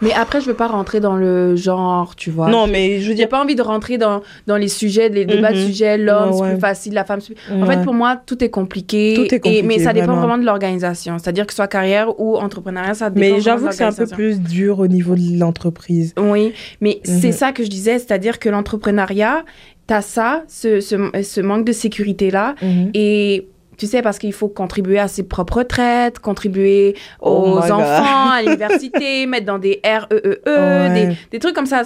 Mais 0.00 0.12
après, 0.12 0.40
je 0.40 0.46
veux 0.46 0.54
pas 0.54 0.68
rentrer 0.68 1.00
dans 1.00 1.16
le 1.16 1.56
genre, 1.56 2.14
tu 2.14 2.30
vois. 2.30 2.48
non, 2.48 2.66
mais 2.68 3.00
je 3.00 3.08
veux 3.08 3.14
dire, 3.14 3.28
pas 3.28 3.42
envie 3.42 3.54
de 3.56 3.62
rentrer 3.62 3.96
dans, 3.98 4.22
dans 4.46 4.56
les 4.56 4.68
sujets, 4.68 5.08
les 5.08 5.24
débats 5.24 5.52
de 5.52 5.56
Mhm. 5.58 5.66
sujets, 5.66 5.98
l'homme, 5.98 6.30
Ouais, 6.30 6.38
c'est 6.48 6.52
plus 6.52 6.60
facile, 6.60 6.94
la 6.94 7.04
femme, 7.04 7.20
c'est 7.20 7.34
plus... 7.34 7.52
En 7.52 7.66
ouais. 7.66 7.76
fait, 7.76 7.82
pour 7.82 7.94
moi, 7.94 8.20
tout 8.24 8.42
est 8.44 8.50
compliqué. 8.50 9.14
Tout 9.16 9.22
est 9.34 9.36
et- 9.36 9.40
compliqué, 9.40 9.62
mais 9.62 9.78
ça 9.80 9.92
dépend 9.92 10.06
vraiment. 10.06 10.20
vraiment 10.20 10.38
de 10.38 10.44
l'organisation. 10.46 11.18
C'est-à-dire 11.18 11.46
que 11.46 11.52
ce 11.52 11.56
soit 11.56 11.66
carrière 11.68 12.20
ou 12.20 12.36
entrepreneuriat, 12.36 12.94
ça 12.94 13.10
dépend 13.10 13.34
mais 13.36 13.40
j'avoue 13.40 13.68
que 13.68 13.74
c'est 13.74 13.82
un 13.84 13.92
peu 13.92 14.06
plus 14.06 14.38
dur 14.40 14.78
au 14.78 14.86
niveau 14.86 15.14
de 15.16 15.38
l'entreprise. 15.40 16.12
Oui, 16.18 16.52
mais 16.80 17.00
Mhm. 17.08 17.20
c'est 17.20 17.32
ça 17.32 17.50
que 17.52 17.64
je 17.64 17.68
disais, 17.70 17.98
c'est-à-dire 17.98 18.38
que 18.38 18.48
l'entrepreneuriat, 18.48 19.44
t'as 19.88 20.02
ça, 20.02 20.44
ce, 20.48 20.80
ce, 20.80 20.96
ce 21.22 21.40
manque 21.40 21.64
de 21.66 21.72
sécurité-là, 21.72 22.54
Mhm. 22.62 22.90
et 22.94 23.48
tu 23.76 23.86
sais, 23.86 24.02
parce 24.02 24.18
qu'il 24.18 24.32
faut 24.32 24.48
contribuer 24.48 24.98
à 24.98 25.08
ses 25.08 25.22
propres 25.22 25.58
retraites, 25.58 26.18
contribuer 26.18 26.94
Oh 27.20 27.58
aux 27.58 27.70
enfants, 27.70 28.30
à 28.30 28.42
l'université, 28.44 29.26
mettre 29.26 29.46
dans 29.46 29.58
des 29.58 29.80
REEE, 29.84 30.38
Ouais. 30.46 30.90
des, 31.08 31.16
des 31.32 31.38
trucs 31.38 31.54
comme 31.54 31.66
ça. 31.66 31.82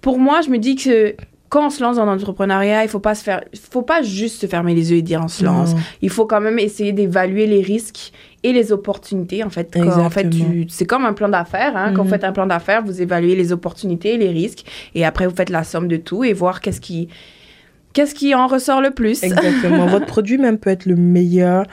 Pour 0.00 0.18
moi, 0.18 0.40
je 0.42 0.50
me 0.50 0.58
dis 0.58 0.76
que 0.76 1.14
quand 1.48 1.66
on 1.66 1.70
se 1.70 1.82
lance 1.82 1.96
dans 1.96 2.06
l'entrepreneuriat, 2.06 2.82
il 2.82 2.88
faut 2.88 2.98
pas 2.98 3.14
se 3.14 3.22
faire, 3.22 3.42
il 3.52 3.58
faut 3.58 3.82
pas 3.82 4.00
juste 4.02 4.40
se 4.40 4.46
fermer 4.46 4.74
les 4.74 4.90
yeux 4.90 4.96
et 4.96 5.02
dire 5.02 5.20
on 5.22 5.28
se 5.28 5.44
lance. 5.44 5.74
Non. 5.74 5.80
Il 6.00 6.08
faut 6.08 6.24
quand 6.24 6.40
même 6.40 6.58
essayer 6.58 6.92
d'évaluer 6.92 7.46
les 7.46 7.60
risques 7.60 8.10
et 8.42 8.54
les 8.54 8.72
opportunités. 8.72 9.44
En 9.44 9.50
fait, 9.50 9.76
en 9.76 10.08
fait, 10.08 10.28
c'est 10.68 10.86
comme 10.86 11.04
un 11.04 11.12
plan 11.12 11.28
d'affaires. 11.28 11.76
Hein. 11.76 11.92
Quand 11.94 12.02
vous 12.02 12.08
Mhm. 12.08 12.10
faites 12.14 12.24
un 12.24 12.32
plan 12.32 12.46
d'affaires, 12.46 12.82
vous 12.82 13.02
évaluez 13.02 13.36
les 13.36 13.52
opportunités, 13.52 14.16
les 14.16 14.30
risques, 14.30 14.64
et 14.94 15.04
après 15.04 15.26
vous 15.26 15.36
faites 15.36 15.50
la 15.50 15.62
somme 15.62 15.88
de 15.88 15.98
tout 15.98 16.24
et 16.24 16.32
voir 16.32 16.62
qu'est-ce 16.62 16.80
qui, 16.80 17.08
qu'est-ce 17.92 18.14
qui 18.14 18.34
en 18.34 18.46
ressort 18.46 18.80
le 18.80 18.90
plus? 18.90 19.22
Exactement. 19.22 19.86
Votre 19.88 20.06
produit 20.06 20.38
même 20.38 20.58
peut 20.58 20.70
être 20.70 20.86
le 20.86 20.96
meilleur. 20.96 21.66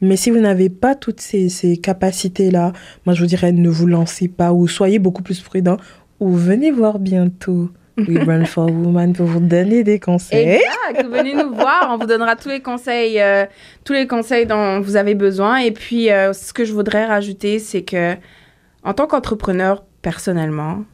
Mais 0.00 0.16
si 0.16 0.30
vous 0.30 0.40
n'avez 0.40 0.68
pas 0.68 0.94
toutes 0.94 1.20
ces, 1.20 1.48
ces 1.48 1.78
capacités-là, 1.78 2.72
moi 3.06 3.14
je 3.14 3.20
vous 3.20 3.26
dirais 3.26 3.52
ne 3.52 3.68
vous 3.68 3.86
lancez 3.86 4.28
pas 4.28 4.52
ou 4.52 4.68
soyez 4.68 4.98
beaucoup 4.98 5.22
plus 5.22 5.40
prudent 5.40 5.78
ou 6.20 6.32
venez 6.32 6.70
voir 6.70 6.98
bientôt 6.98 7.70
We 7.98 8.18
Run 8.26 8.44
for 8.44 8.66
Woman 8.66 9.14
pour 9.14 9.26
vous 9.26 9.40
donner 9.40 9.82
des 9.82 9.98
conseils. 9.98 10.60
Exact. 10.60 11.06
Venez 11.08 11.34
nous 11.34 11.54
voir. 11.54 11.88
On 11.90 11.96
vous 11.96 12.06
donnera 12.06 12.36
tous 12.36 12.48
les 12.48 12.60
conseils, 12.60 13.20
euh, 13.20 13.46
tous 13.84 13.94
les 13.94 14.06
conseils 14.06 14.46
dont 14.46 14.80
vous 14.80 14.96
avez 14.96 15.14
besoin. 15.14 15.58
Et 15.58 15.70
puis, 15.70 16.10
euh, 16.10 16.32
ce 16.32 16.52
que 16.52 16.64
je 16.64 16.74
voudrais 16.74 17.06
rajouter, 17.06 17.58
c'est 17.58 17.82
que, 17.82 18.14
en 18.82 18.92
tant 18.92 19.06
qu'entrepreneur, 19.06 19.84
personnellement, 20.02 20.84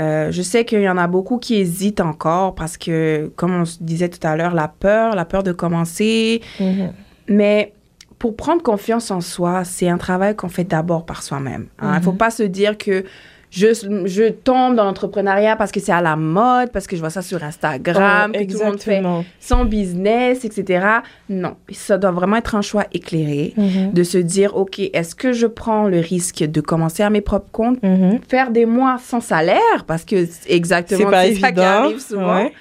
euh, 0.00 0.30
je 0.32 0.42
sais 0.42 0.64
qu'il 0.64 0.80
y 0.80 0.88
en 0.88 0.96
a 0.96 1.06
beaucoup 1.06 1.38
qui 1.38 1.56
hésitent 1.56 2.00
encore 2.00 2.54
parce 2.54 2.76
que, 2.78 3.30
comme 3.36 3.54
on 3.54 3.64
disait 3.80 4.08
tout 4.08 4.24
à 4.26 4.34
l'heure, 4.36 4.54
la 4.54 4.68
peur, 4.68 5.14
la 5.14 5.24
peur 5.24 5.42
de 5.42 5.52
commencer. 5.52 6.40
Mhm. 6.58 6.92
Mais 7.28 7.74
pour 8.18 8.36
prendre 8.36 8.62
confiance 8.62 9.10
en 9.10 9.20
soi, 9.20 9.64
c'est 9.64 9.88
un 9.88 9.98
travail 9.98 10.34
qu'on 10.36 10.48
fait 10.48 10.64
d'abord 10.64 11.04
par 11.06 11.22
soi-même. 11.22 11.66
hein. 11.78 11.92
Il 11.94 11.98
ne 11.98 12.02
faut 12.04 12.12
Mhm. 12.12 12.18
pas 12.18 12.30
se 12.30 12.42
dire 12.42 12.76
que 12.78 13.04
je, 13.50 13.68
je 14.06 14.30
tombe 14.30 14.76
dans 14.76 14.84
l'entrepreneuriat 14.84 15.56
parce 15.56 15.72
que 15.72 15.80
c'est 15.80 15.92
à 15.92 16.00
la 16.00 16.14
mode, 16.16 16.70
parce 16.72 16.86
que 16.86 16.94
je 16.96 17.00
vois 17.00 17.10
ça 17.10 17.22
sur 17.22 17.42
Instagram, 17.42 18.32
Oh, 18.34 18.38
que 18.38 18.44
tout 18.52 18.58
le 18.58 18.64
monde 18.64 18.80
fait 18.80 19.02
son 19.40 19.64
business, 19.64 20.44
etc. 20.44 20.86
Non, 21.28 21.56
ça 21.70 21.98
doit 21.98 22.12
vraiment 22.12 22.36
être 22.36 22.54
un 22.54 22.62
choix 22.62 22.84
éclairé 22.92 23.52
Mhm. 23.56 23.92
de 23.92 24.02
se 24.04 24.18
dire, 24.18 24.56
OK, 24.56 24.78
est-ce 24.78 25.14
que 25.14 25.32
je 25.32 25.46
prends 25.46 25.88
le 25.88 25.98
risque 26.00 26.44
de 26.44 26.60
commencer 26.60 27.02
à 27.02 27.10
mes 27.10 27.20
propres 27.20 27.50
comptes, 27.50 27.82
Mhm. 27.82 28.20
faire 28.28 28.50
des 28.50 28.66
mois 28.66 28.98
sans 29.02 29.20
salaire, 29.20 29.84
parce 29.86 30.04
que 30.04 30.26
exactement 30.46 31.10
c'est 31.12 31.34
ça 31.34 31.52
qui 31.52 31.60
arrive 31.60 32.00
souvent. 32.00 32.36
ouais. 32.36 32.52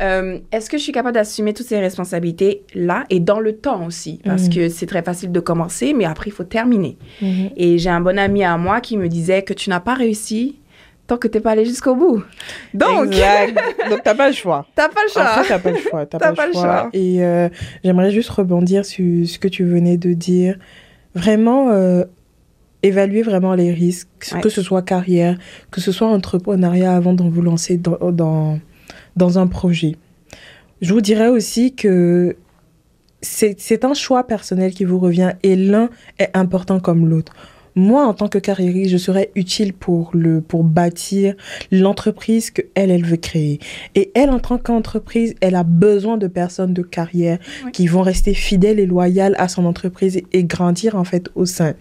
Euh, 0.00 0.38
Est-ce 0.50 0.68
que 0.68 0.76
je 0.78 0.82
suis 0.82 0.92
capable 0.92 1.14
d'assumer 1.14 1.52
toutes 1.54 1.66
ces 1.66 1.78
responsabilités 1.78 2.62
là 2.74 3.04
et 3.10 3.20
dans 3.20 3.38
le 3.40 3.56
temps 3.56 3.86
aussi? 3.86 4.20
Parce 4.24 4.44
Mhm. 4.44 4.54
que 4.54 4.68
c'est 4.68 4.86
très 4.86 5.02
facile 5.02 5.30
de 5.32 5.40
commencer, 5.40 5.94
mais 5.94 6.04
après, 6.04 6.30
il 6.30 6.32
faut 6.32 6.44
terminer. 6.44 6.96
Mhm. 7.22 7.50
Et 7.56 7.78
j'ai 7.78 7.90
un 7.90 8.00
bon 8.00 8.18
ami 8.18 8.42
à 8.44 8.56
moi 8.58 8.80
qui 8.80 8.96
me 8.96 9.08
disait 9.08 9.42
que 9.42 9.52
tu 9.52 9.70
n'as 9.70 9.80
pas 9.80 9.94
réussi 9.94 10.58
tant 11.06 11.16
que 11.18 11.28
tu 11.28 11.36
n'es 11.36 11.42
pas 11.42 11.50
allé 11.52 11.64
jusqu'au 11.66 11.94
bout. 11.94 12.24
Donc, 12.72 13.06
Exact. 13.08 13.54
Donc, 13.90 14.00
t'as 14.02 14.14
pas 14.14 14.28
le 14.28 14.34
choix. 14.34 14.66
t'as 14.74 14.88
pas 14.88 15.02
le 15.06 15.10
choix. 15.12 15.22
Après, 15.22 15.46
t'as 15.48 15.58
pas 15.58 15.70
le 15.70 15.76
choix. 15.76 16.06
T'as 16.06 16.18
T'as 16.18 16.32
pas, 16.32 16.46
le 16.46 16.52
choix. 16.54 16.62
choix. 16.62 16.90
Et 16.94 17.22
euh, 17.22 17.48
j'aimerais 17.84 18.10
juste 18.10 18.30
rebondir 18.30 18.84
sur 18.86 19.26
ce 19.28 19.38
que 19.38 19.48
tu 19.48 19.64
venais 19.64 19.96
de 19.98 20.12
dire. 20.14 20.56
Vraiment, 21.14 21.70
euh, 21.70 22.04
évaluer 22.82 23.22
vraiment 23.22 23.54
les 23.54 23.72
risques, 23.72 24.08
Ouais. 24.32 24.40
que 24.40 24.48
ce 24.48 24.60
soit 24.62 24.82
carrière, 24.82 25.38
que 25.70 25.80
ce 25.80 25.92
soit 25.92 26.08
entrepreneuriat 26.08 26.96
avant 26.96 27.12
de 27.12 27.22
vous 27.22 27.42
lancer 27.42 27.76
dans, 27.76 28.10
dans, 28.10 28.58
dans 29.16 29.38
un 29.38 29.46
projet. 29.46 29.96
Je 30.80 30.92
vous 30.92 31.00
dirais 31.00 31.28
aussi 31.28 31.74
que 31.74 32.36
c'est 33.22 33.84
un 33.84 33.94
choix 33.94 34.26
personnel 34.26 34.74
qui 34.74 34.84
vous 34.84 34.98
revient 34.98 35.32
et 35.42 35.56
l'un 35.56 35.88
est 36.18 36.30
important 36.34 36.78
comme 36.80 37.08
l'autre. 37.08 37.32
Moi, 37.76 38.06
en 38.06 38.14
tant 38.14 38.28
que 38.28 38.38
carriériste, 38.38 38.92
je 38.92 38.98
serais 38.98 39.30
utile 39.34 39.72
pour, 39.72 40.10
le, 40.12 40.40
pour 40.40 40.62
bâtir 40.62 41.34
l'entreprise 41.72 42.52
que 42.52 42.62
elle, 42.76 42.92
elle 42.92 43.04
veut 43.04 43.16
créer. 43.16 43.58
Et 43.96 44.12
elle, 44.14 44.30
en 44.30 44.38
tant 44.38 44.58
qu'entreprise, 44.58 45.34
elle 45.40 45.56
a 45.56 45.64
besoin 45.64 46.16
de 46.16 46.28
personnes 46.28 46.72
de 46.72 46.82
carrière 46.82 47.38
Oui. 47.64 47.72
qui 47.72 47.88
vont 47.88 48.02
rester 48.02 48.32
fidèles 48.32 48.78
et 48.78 48.86
loyales 48.86 49.34
à 49.38 49.48
son 49.48 49.64
entreprise 49.64 50.16
et, 50.18 50.26
et 50.32 50.44
grandir, 50.44 50.94
en 50.94 51.02
fait, 51.02 51.30
au 51.34 51.46
sein. 51.46 51.74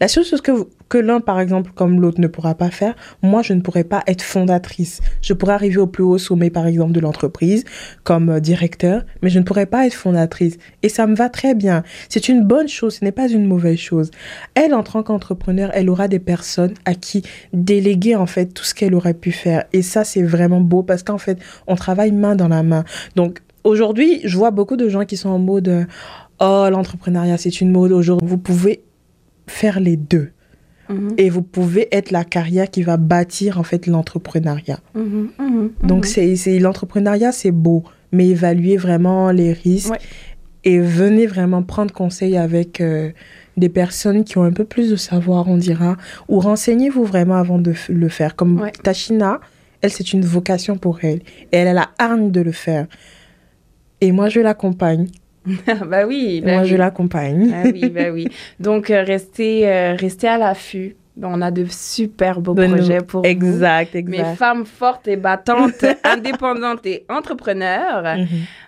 La 0.00 0.08
seule 0.08 0.24
chose 0.24 0.40
que, 0.40 0.50
que 0.88 0.98
l'un, 0.98 1.20
par 1.20 1.40
exemple, 1.40 1.72
comme 1.74 2.00
l'autre 2.00 2.20
ne 2.20 2.26
pourra 2.26 2.54
pas 2.54 2.70
faire, 2.70 2.94
moi, 3.22 3.42
je 3.42 3.52
ne 3.52 3.60
pourrais 3.60 3.84
pas 3.84 4.02
être 4.06 4.22
fondatrice. 4.22 5.00
Je 5.20 5.32
pourrais 5.32 5.54
arriver 5.54 5.78
au 5.78 5.86
plus 5.86 6.04
haut 6.04 6.18
sommet, 6.18 6.50
par 6.50 6.66
exemple, 6.66 6.92
de 6.92 7.00
l'entreprise 7.00 7.64
comme 8.04 8.30
euh, 8.30 8.40
directeur, 8.40 9.04
mais 9.22 9.30
je 9.30 9.38
ne 9.38 9.44
pourrais 9.44 9.66
pas 9.66 9.86
être 9.86 9.94
fondatrice. 9.94 10.58
Et 10.82 10.88
ça 10.88 11.06
me 11.06 11.16
va 11.16 11.28
très 11.28 11.54
bien. 11.54 11.82
C'est 12.08 12.28
une 12.28 12.44
bonne 12.44 12.68
chose, 12.68 12.96
ce 12.96 13.04
n'est 13.04 13.12
pas 13.12 13.28
une 13.28 13.46
mauvaise 13.46 13.78
chose. 13.78 14.10
Elle, 14.54 14.74
en 14.74 14.82
tant 14.82 15.02
qu'entrepreneur, 15.02 15.70
elle 15.74 15.90
aura 15.90 16.08
des 16.08 16.20
personnes 16.20 16.74
à 16.84 16.94
qui 16.94 17.22
déléguer, 17.52 18.14
en 18.16 18.26
fait, 18.26 18.46
tout 18.46 18.64
ce 18.64 18.74
qu'elle 18.74 18.94
aurait 18.94 19.14
pu 19.14 19.32
faire. 19.32 19.64
Et 19.72 19.82
ça, 19.82 20.04
c'est 20.04 20.22
vraiment 20.22 20.60
beau 20.60 20.82
parce 20.82 21.02
qu'en 21.02 21.18
fait, 21.18 21.38
on 21.66 21.74
travaille 21.74 22.12
main 22.12 22.36
dans 22.36 22.48
la 22.48 22.62
main. 22.62 22.84
Donc, 23.16 23.40
aujourd'hui, 23.64 24.20
je 24.24 24.36
vois 24.36 24.52
beaucoup 24.52 24.76
de 24.76 24.88
gens 24.88 25.04
qui 25.04 25.16
sont 25.16 25.30
en 25.30 25.38
mode, 25.38 25.68
euh, 25.68 25.84
oh, 26.40 26.68
l'entrepreneuriat, 26.70 27.38
c'est 27.38 27.60
une 27.60 27.72
mode. 27.72 27.92
Aujourd'hui, 27.92 28.28
vous 28.28 28.38
pouvez 28.38 28.84
faire 29.46 29.80
les 29.80 29.96
deux. 29.96 30.30
Mhm, 30.88 31.14
Et 31.18 31.30
vous 31.30 31.42
pouvez 31.42 31.88
être 31.92 32.10
la 32.10 32.24
carrière 32.24 32.70
qui 32.70 32.82
va 32.82 32.96
bâtir, 32.96 33.58
en 33.58 33.62
fait, 33.62 33.86
l'entrepreneuriat. 33.86 34.80
mhm, 34.94 35.28
mhm, 35.38 35.70
Donc, 35.82 36.06
c'est, 36.06 36.36
c'est, 36.36 36.58
l'entrepreneuriat, 36.58 37.32
c'est 37.32 37.50
beau, 37.50 37.82
mais 38.12 38.28
évaluez 38.28 38.76
vraiment 38.76 39.30
les 39.30 39.52
risques 39.52 39.90
Ouais. 39.92 39.98
et 40.64 40.78
venez 40.78 41.26
vraiment 41.26 41.62
prendre 41.62 41.92
conseil 41.92 42.36
avec 42.36 42.80
euh, 42.80 43.10
des 43.56 43.68
personnes 43.68 44.22
qui 44.24 44.38
ont 44.38 44.42
un 44.44 44.52
peu 44.52 44.64
plus 44.64 44.90
de 44.90 44.96
savoir, 44.96 45.48
on 45.48 45.56
dira, 45.56 45.96
ou 46.28 46.40
renseignez-vous 46.40 47.04
vraiment 47.04 47.36
avant 47.36 47.58
de 47.58 47.74
le 47.88 48.08
faire. 48.08 48.36
Comme 48.36 48.60
Ouais. 48.60 48.72
Tachina, 48.82 49.40
elle, 49.82 49.90
c'est 49.90 50.12
une 50.12 50.24
vocation 50.24 50.76
pour 50.78 50.98
elle. 51.02 51.20
Et 51.52 51.56
elle 51.58 51.68
a 51.68 51.72
la 51.74 51.90
hargne 51.98 52.30
de 52.30 52.40
le 52.40 52.52
faire. 52.52 52.86
Et 54.00 54.12
moi, 54.12 54.28
je 54.28 54.40
l'accompagne. 54.40 55.06
bah 55.86 56.06
oui, 56.06 56.40
bah 56.44 56.52
moi, 56.54 56.62
oui. 56.62 56.68
je 56.68 56.76
l'accompagne. 56.76 57.52
Ah 57.54 57.68
oui, 57.72 57.88
bah 57.90 58.10
oui. 58.12 58.28
Donc, 58.60 58.90
euh, 58.90 59.02
restez, 59.02 59.68
euh, 59.68 59.94
restez 59.94 60.28
à 60.28 60.38
l'affût. 60.38 60.96
On 61.22 61.40
a 61.40 61.50
de 61.50 61.64
super 61.70 62.40
beaux 62.42 62.52
De 62.54 62.66
projets 62.66 62.98
nous- 62.98 63.04
pour 63.04 63.22
vous. 63.22 63.26
Exact, 63.28 63.94
Mes 63.94 64.00
exact. 64.00 64.36
femmes 64.36 64.66
fortes 64.66 65.08
et 65.08 65.16
battantes, 65.16 65.84
indépendantes 66.04 66.84
et 66.84 67.06
entrepreneurs. 67.08 68.18
Mhm. 68.18 68.26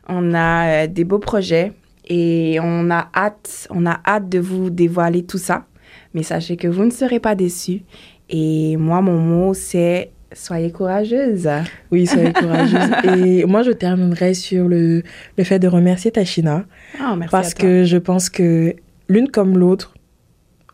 On 0.08 0.34
a 0.34 0.66
euh, 0.66 0.86
des 0.86 1.04
beaux 1.04 1.18
projets 1.18 1.72
et 2.08 2.58
on 2.62 2.90
a 2.90 3.08
hâte, 3.14 3.68
on 3.70 3.84
a 3.84 4.00
hâte 4.06 4.28
de 4.30 4.38
vous 4.38 4.70
dévoiler 4.70 5.24
tout 5.24 5.36
ça. 5.38 5.66
Mais 6.14 6.22
sachez 6.22 6.56
que 6.56 6.68
vous 6.68 6.84
ne 6.86 6.90
serez 6.90 7.20
pas 7.20 7.34
déçus. 7.34 7.82
Et 8.30 8.76
moi, 8.78 9.02
mon 9.02 9.18
mot, 9.18 9.52
c'est 9.54 10.10
soyez 10.32 10.70
courageuse. 10.70 11.48
Oui, 11.90 12.06
soyez 12.06 12.32
courageuse. 12.32 12.90
Et 13.16 13.44
moi, 13.44 13.62
je 13.62 13.70
terminerai 13.70 14.34
sur 14.34 14.68
le, 14.68 15.02
le 15.36 15.44
fait 15.44 15.58
de 15.58 15.68
remercier 15.68 16.10
Tachina. 16.10 16.64
Ah, 17.00 17.14
merci 17.16 17.30
Parce 17.30 17.48
à 17.48 17.52
toi. 17.52 17.62
que 17.62 17.84
je 17.84 17.96
pense 17.96 18.28
que 18.30 18.74
l'une 19.08 19.28
comme 19.30 19.56
l'autre, 19.58 19.94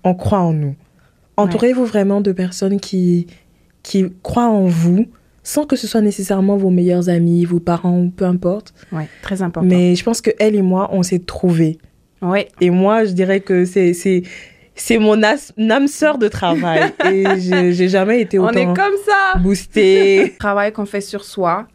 on 0.02 0.14
croit 0.14 0.40
en 0.40 0.52
nous. 0.52 0.74
Entourez-vous 1.36 1.84
vraiment 1.84 2.20
de 2.20 2.30
personnes 2.32 2.78
qui, 2.78 3.26
qui 3.82 4.06
croient 4.22 4.48
en 4.48 4.66
vous, 4.66 5.06
sans 5.42 5.66
que 5.66 5.74
ce 5.76 5.86
soit 5.86 6.00
nécessairement 6.00 6.56
vos 6.56 6.70
meilleurs 6.70 7.08
amis, 7.08 7.44
vos 7.44 7.58
parents, 7.60 8.08
peu 8.14 8.24
importe. 8.24 8.72
Ouais, 8.92 9.08
très 9.22 9.42
important. 9.42 9.68
Mais 9.68 9.96
je 9.96 10.04
pense 10.04 10.20
que 10.20 10.30
elle 10.38 10.54
et 10.54 10.62
moi, 10.62 10.88
on 10.92 11.02
s'est 11.02 11.18
trouvés. 11.18 11.78
Ouais, 12.22 12.48
Et 12.60 12.70
moi, 12.70 13.04
je 13.04 13.12
dirais 13.12 13.40
que 13.40 13.64
c'est 13.64 14.22
c'est 14.74 14.98
mon 14.98 15.22
âme 15.22 15.88
sœur 15.88 16.18
de 16.18 16.28
travail. 16.28 16.92
et 17.10 17.24
j'ai 17.72 17.88
jamais 17.88 18.20
été 18.20 18.38
on 18.38 18.44
autant 18.44 18.58
est 18.58 18.64
comme 18.66 18.96
ça. 19.06 19.38
boostée. 19.38 20.34
travail 20.38 20.72
qu'on 20.72 20.86
fait 20.86 21.00
sur 21.00 21.24
soi. 21.24 21.66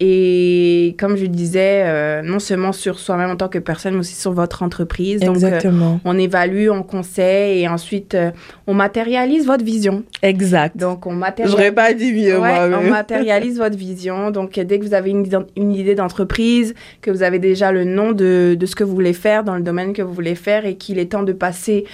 Et 0.00 0.94
comme 0.96 1.16
je 1.16 1.26
disais, 1.26 1.82
euh, 1.84 2.22
non 2.22 2.38
seulement 2.38 2.70
sur 2.70 3.00
soi-même 3.00 3.30
en 3.30 3.36
tant 3.36 3.48
que 3.48 3.58
personne, 3.58 3.94
mais 3.94 4.00
aussi 4.00 4.14
sur 4.14 4.32
votre 4.32 4.62
entreprise. 4.62 5.20
Donc, 5.20 5.30
euh, 5.30 5.46
Exactement. 5.46 6.00
on 6.04 6.16
évalue, 6.16 6.68
on 6.70 6.84
conseille 6.84 7.62
et 7.62 7.68
ensuite, 7.68 8.14
euh, 8.14 8.30
on 8.68 8.74
matérialise 8.74 9.44
votre 9.44 9.64
vision. 9.64 10.04
exact. 10.22 10.76
Donc, 10.76 11.04
on 11.06 11.14
matérialise. 11.14 11.56
J'aurais 11.56 11.72
pas 11.72 11.94
dit 11.94 12.12
mieux, 12.12 12.38
Ouais, 12.38 12.58
on 12.60 12.68
moi-même. 12.68 12.90
matérialise 12.90 13.58
votre 13.58 13.76
vision. 13.76 14.30
Donc, 14.30 14.52
dès 14.60 14.78
que 14.78 14.84
vous 14.84 14.94
avez 14.94 15.10
une, 15.10 15.74
idée 15.74 15.96
d'entreprise, 15.96 16.74
que 17.02 17.10
vous 17.10 17.24
avez 17.24 17.40
déjà 17.40 17.72
le 17.72 17.82
nom 17.82 18.12
de, 18.12 18.56
de 18.58 18.66
ce 18.66 18.76
que 18.76 18.84
vous 18.84 18.94
voulez 18.94 19.12
faire 19.12 19.42
dans 19.42 19.56
le 19.56 19.62
domaine 19.62 19.94
que 19.94 20.02
vous 20.02 20.14
voulez 20.14 20.36
faire 20.36 20.64
et 20.64 20.76
qu'il 20.76 21.00
est 21.00 21.06
temps 21.06 21.24
de 21.24 21.32
passer 21.32 21.86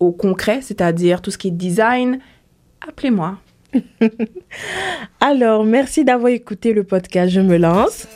au 0.00 0.12
concret, 0.12 0.60
c'est-à-dire 0.62 1.20
tout 1.22 1.30
ce 1.30 1.38
qui 1.38 1.48
est 1.48 1.52
design, 1.52 2.18
appelez-moi. 2.86 3.36
Alors, 5.20 5.64
merci 5.64 6.04
d'avoir 6.04 6.32
écouté 6.32 6.72
le 6.72 6.82
podcast 6.82 7.30
Je 7.30 7.40
me 7.40 7.56
lance. 7.56 8.06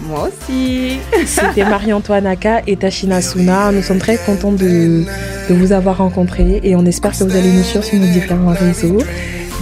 Moi 0.00 0.28
aussi. 0.28 0.98
C'était 1.26 1.64
Marie-Antoine 1.64 2.26
Aka 2.26 2.62
et 2.66 2.76
Tachina 2.76 3.22
Suna. 3.22 3.70
Nous 3.70 3.82
sommes 3.82 3.98
très 3.98 4.16
contents 4.16 4.52
de, 4.52 5.04
de 5.48 5.54
vous 5.54 5.72
avoir 5.72 5.98
rencontrés 5.98 6.60
et 6.64 6.74
on 6.74 6.84
espère 6.84 7.12
que 7.12 7.22
vous 7.22 7.36
allez 7.36 7.52
nous 7.52 7.62
suivre 7.62 7.84
sur 7.84 7.98
nos 7.98 8.06
différents 8.06 8.52
réseaux. 8.52 8.98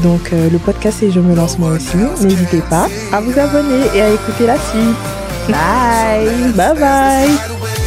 Donc, 0.02 0.32
euh, 0.32 0.48
le 0.48 0.58
podcast 0.58 0.98
c'est 1.00 1.10
Je 1.10 1.20
me 1.20 1.34
lance 1.36 1.58
moi 1.58 1.72
aussi. 1.72 1.96
N'hésitez 2.22 2.62
pas 2.70 2.88
à 3.12 3.20
vous 3.20 3.38
abonner 3.38 3.84
et 3.94 4.00
à 4.00 4.08
écouter 4.10 4.46
la 4.46 4.56
suite. 4.56 4.96
Bye. 5.48 6.52
Bye 6.54 6.78
bye. 6.78 7.81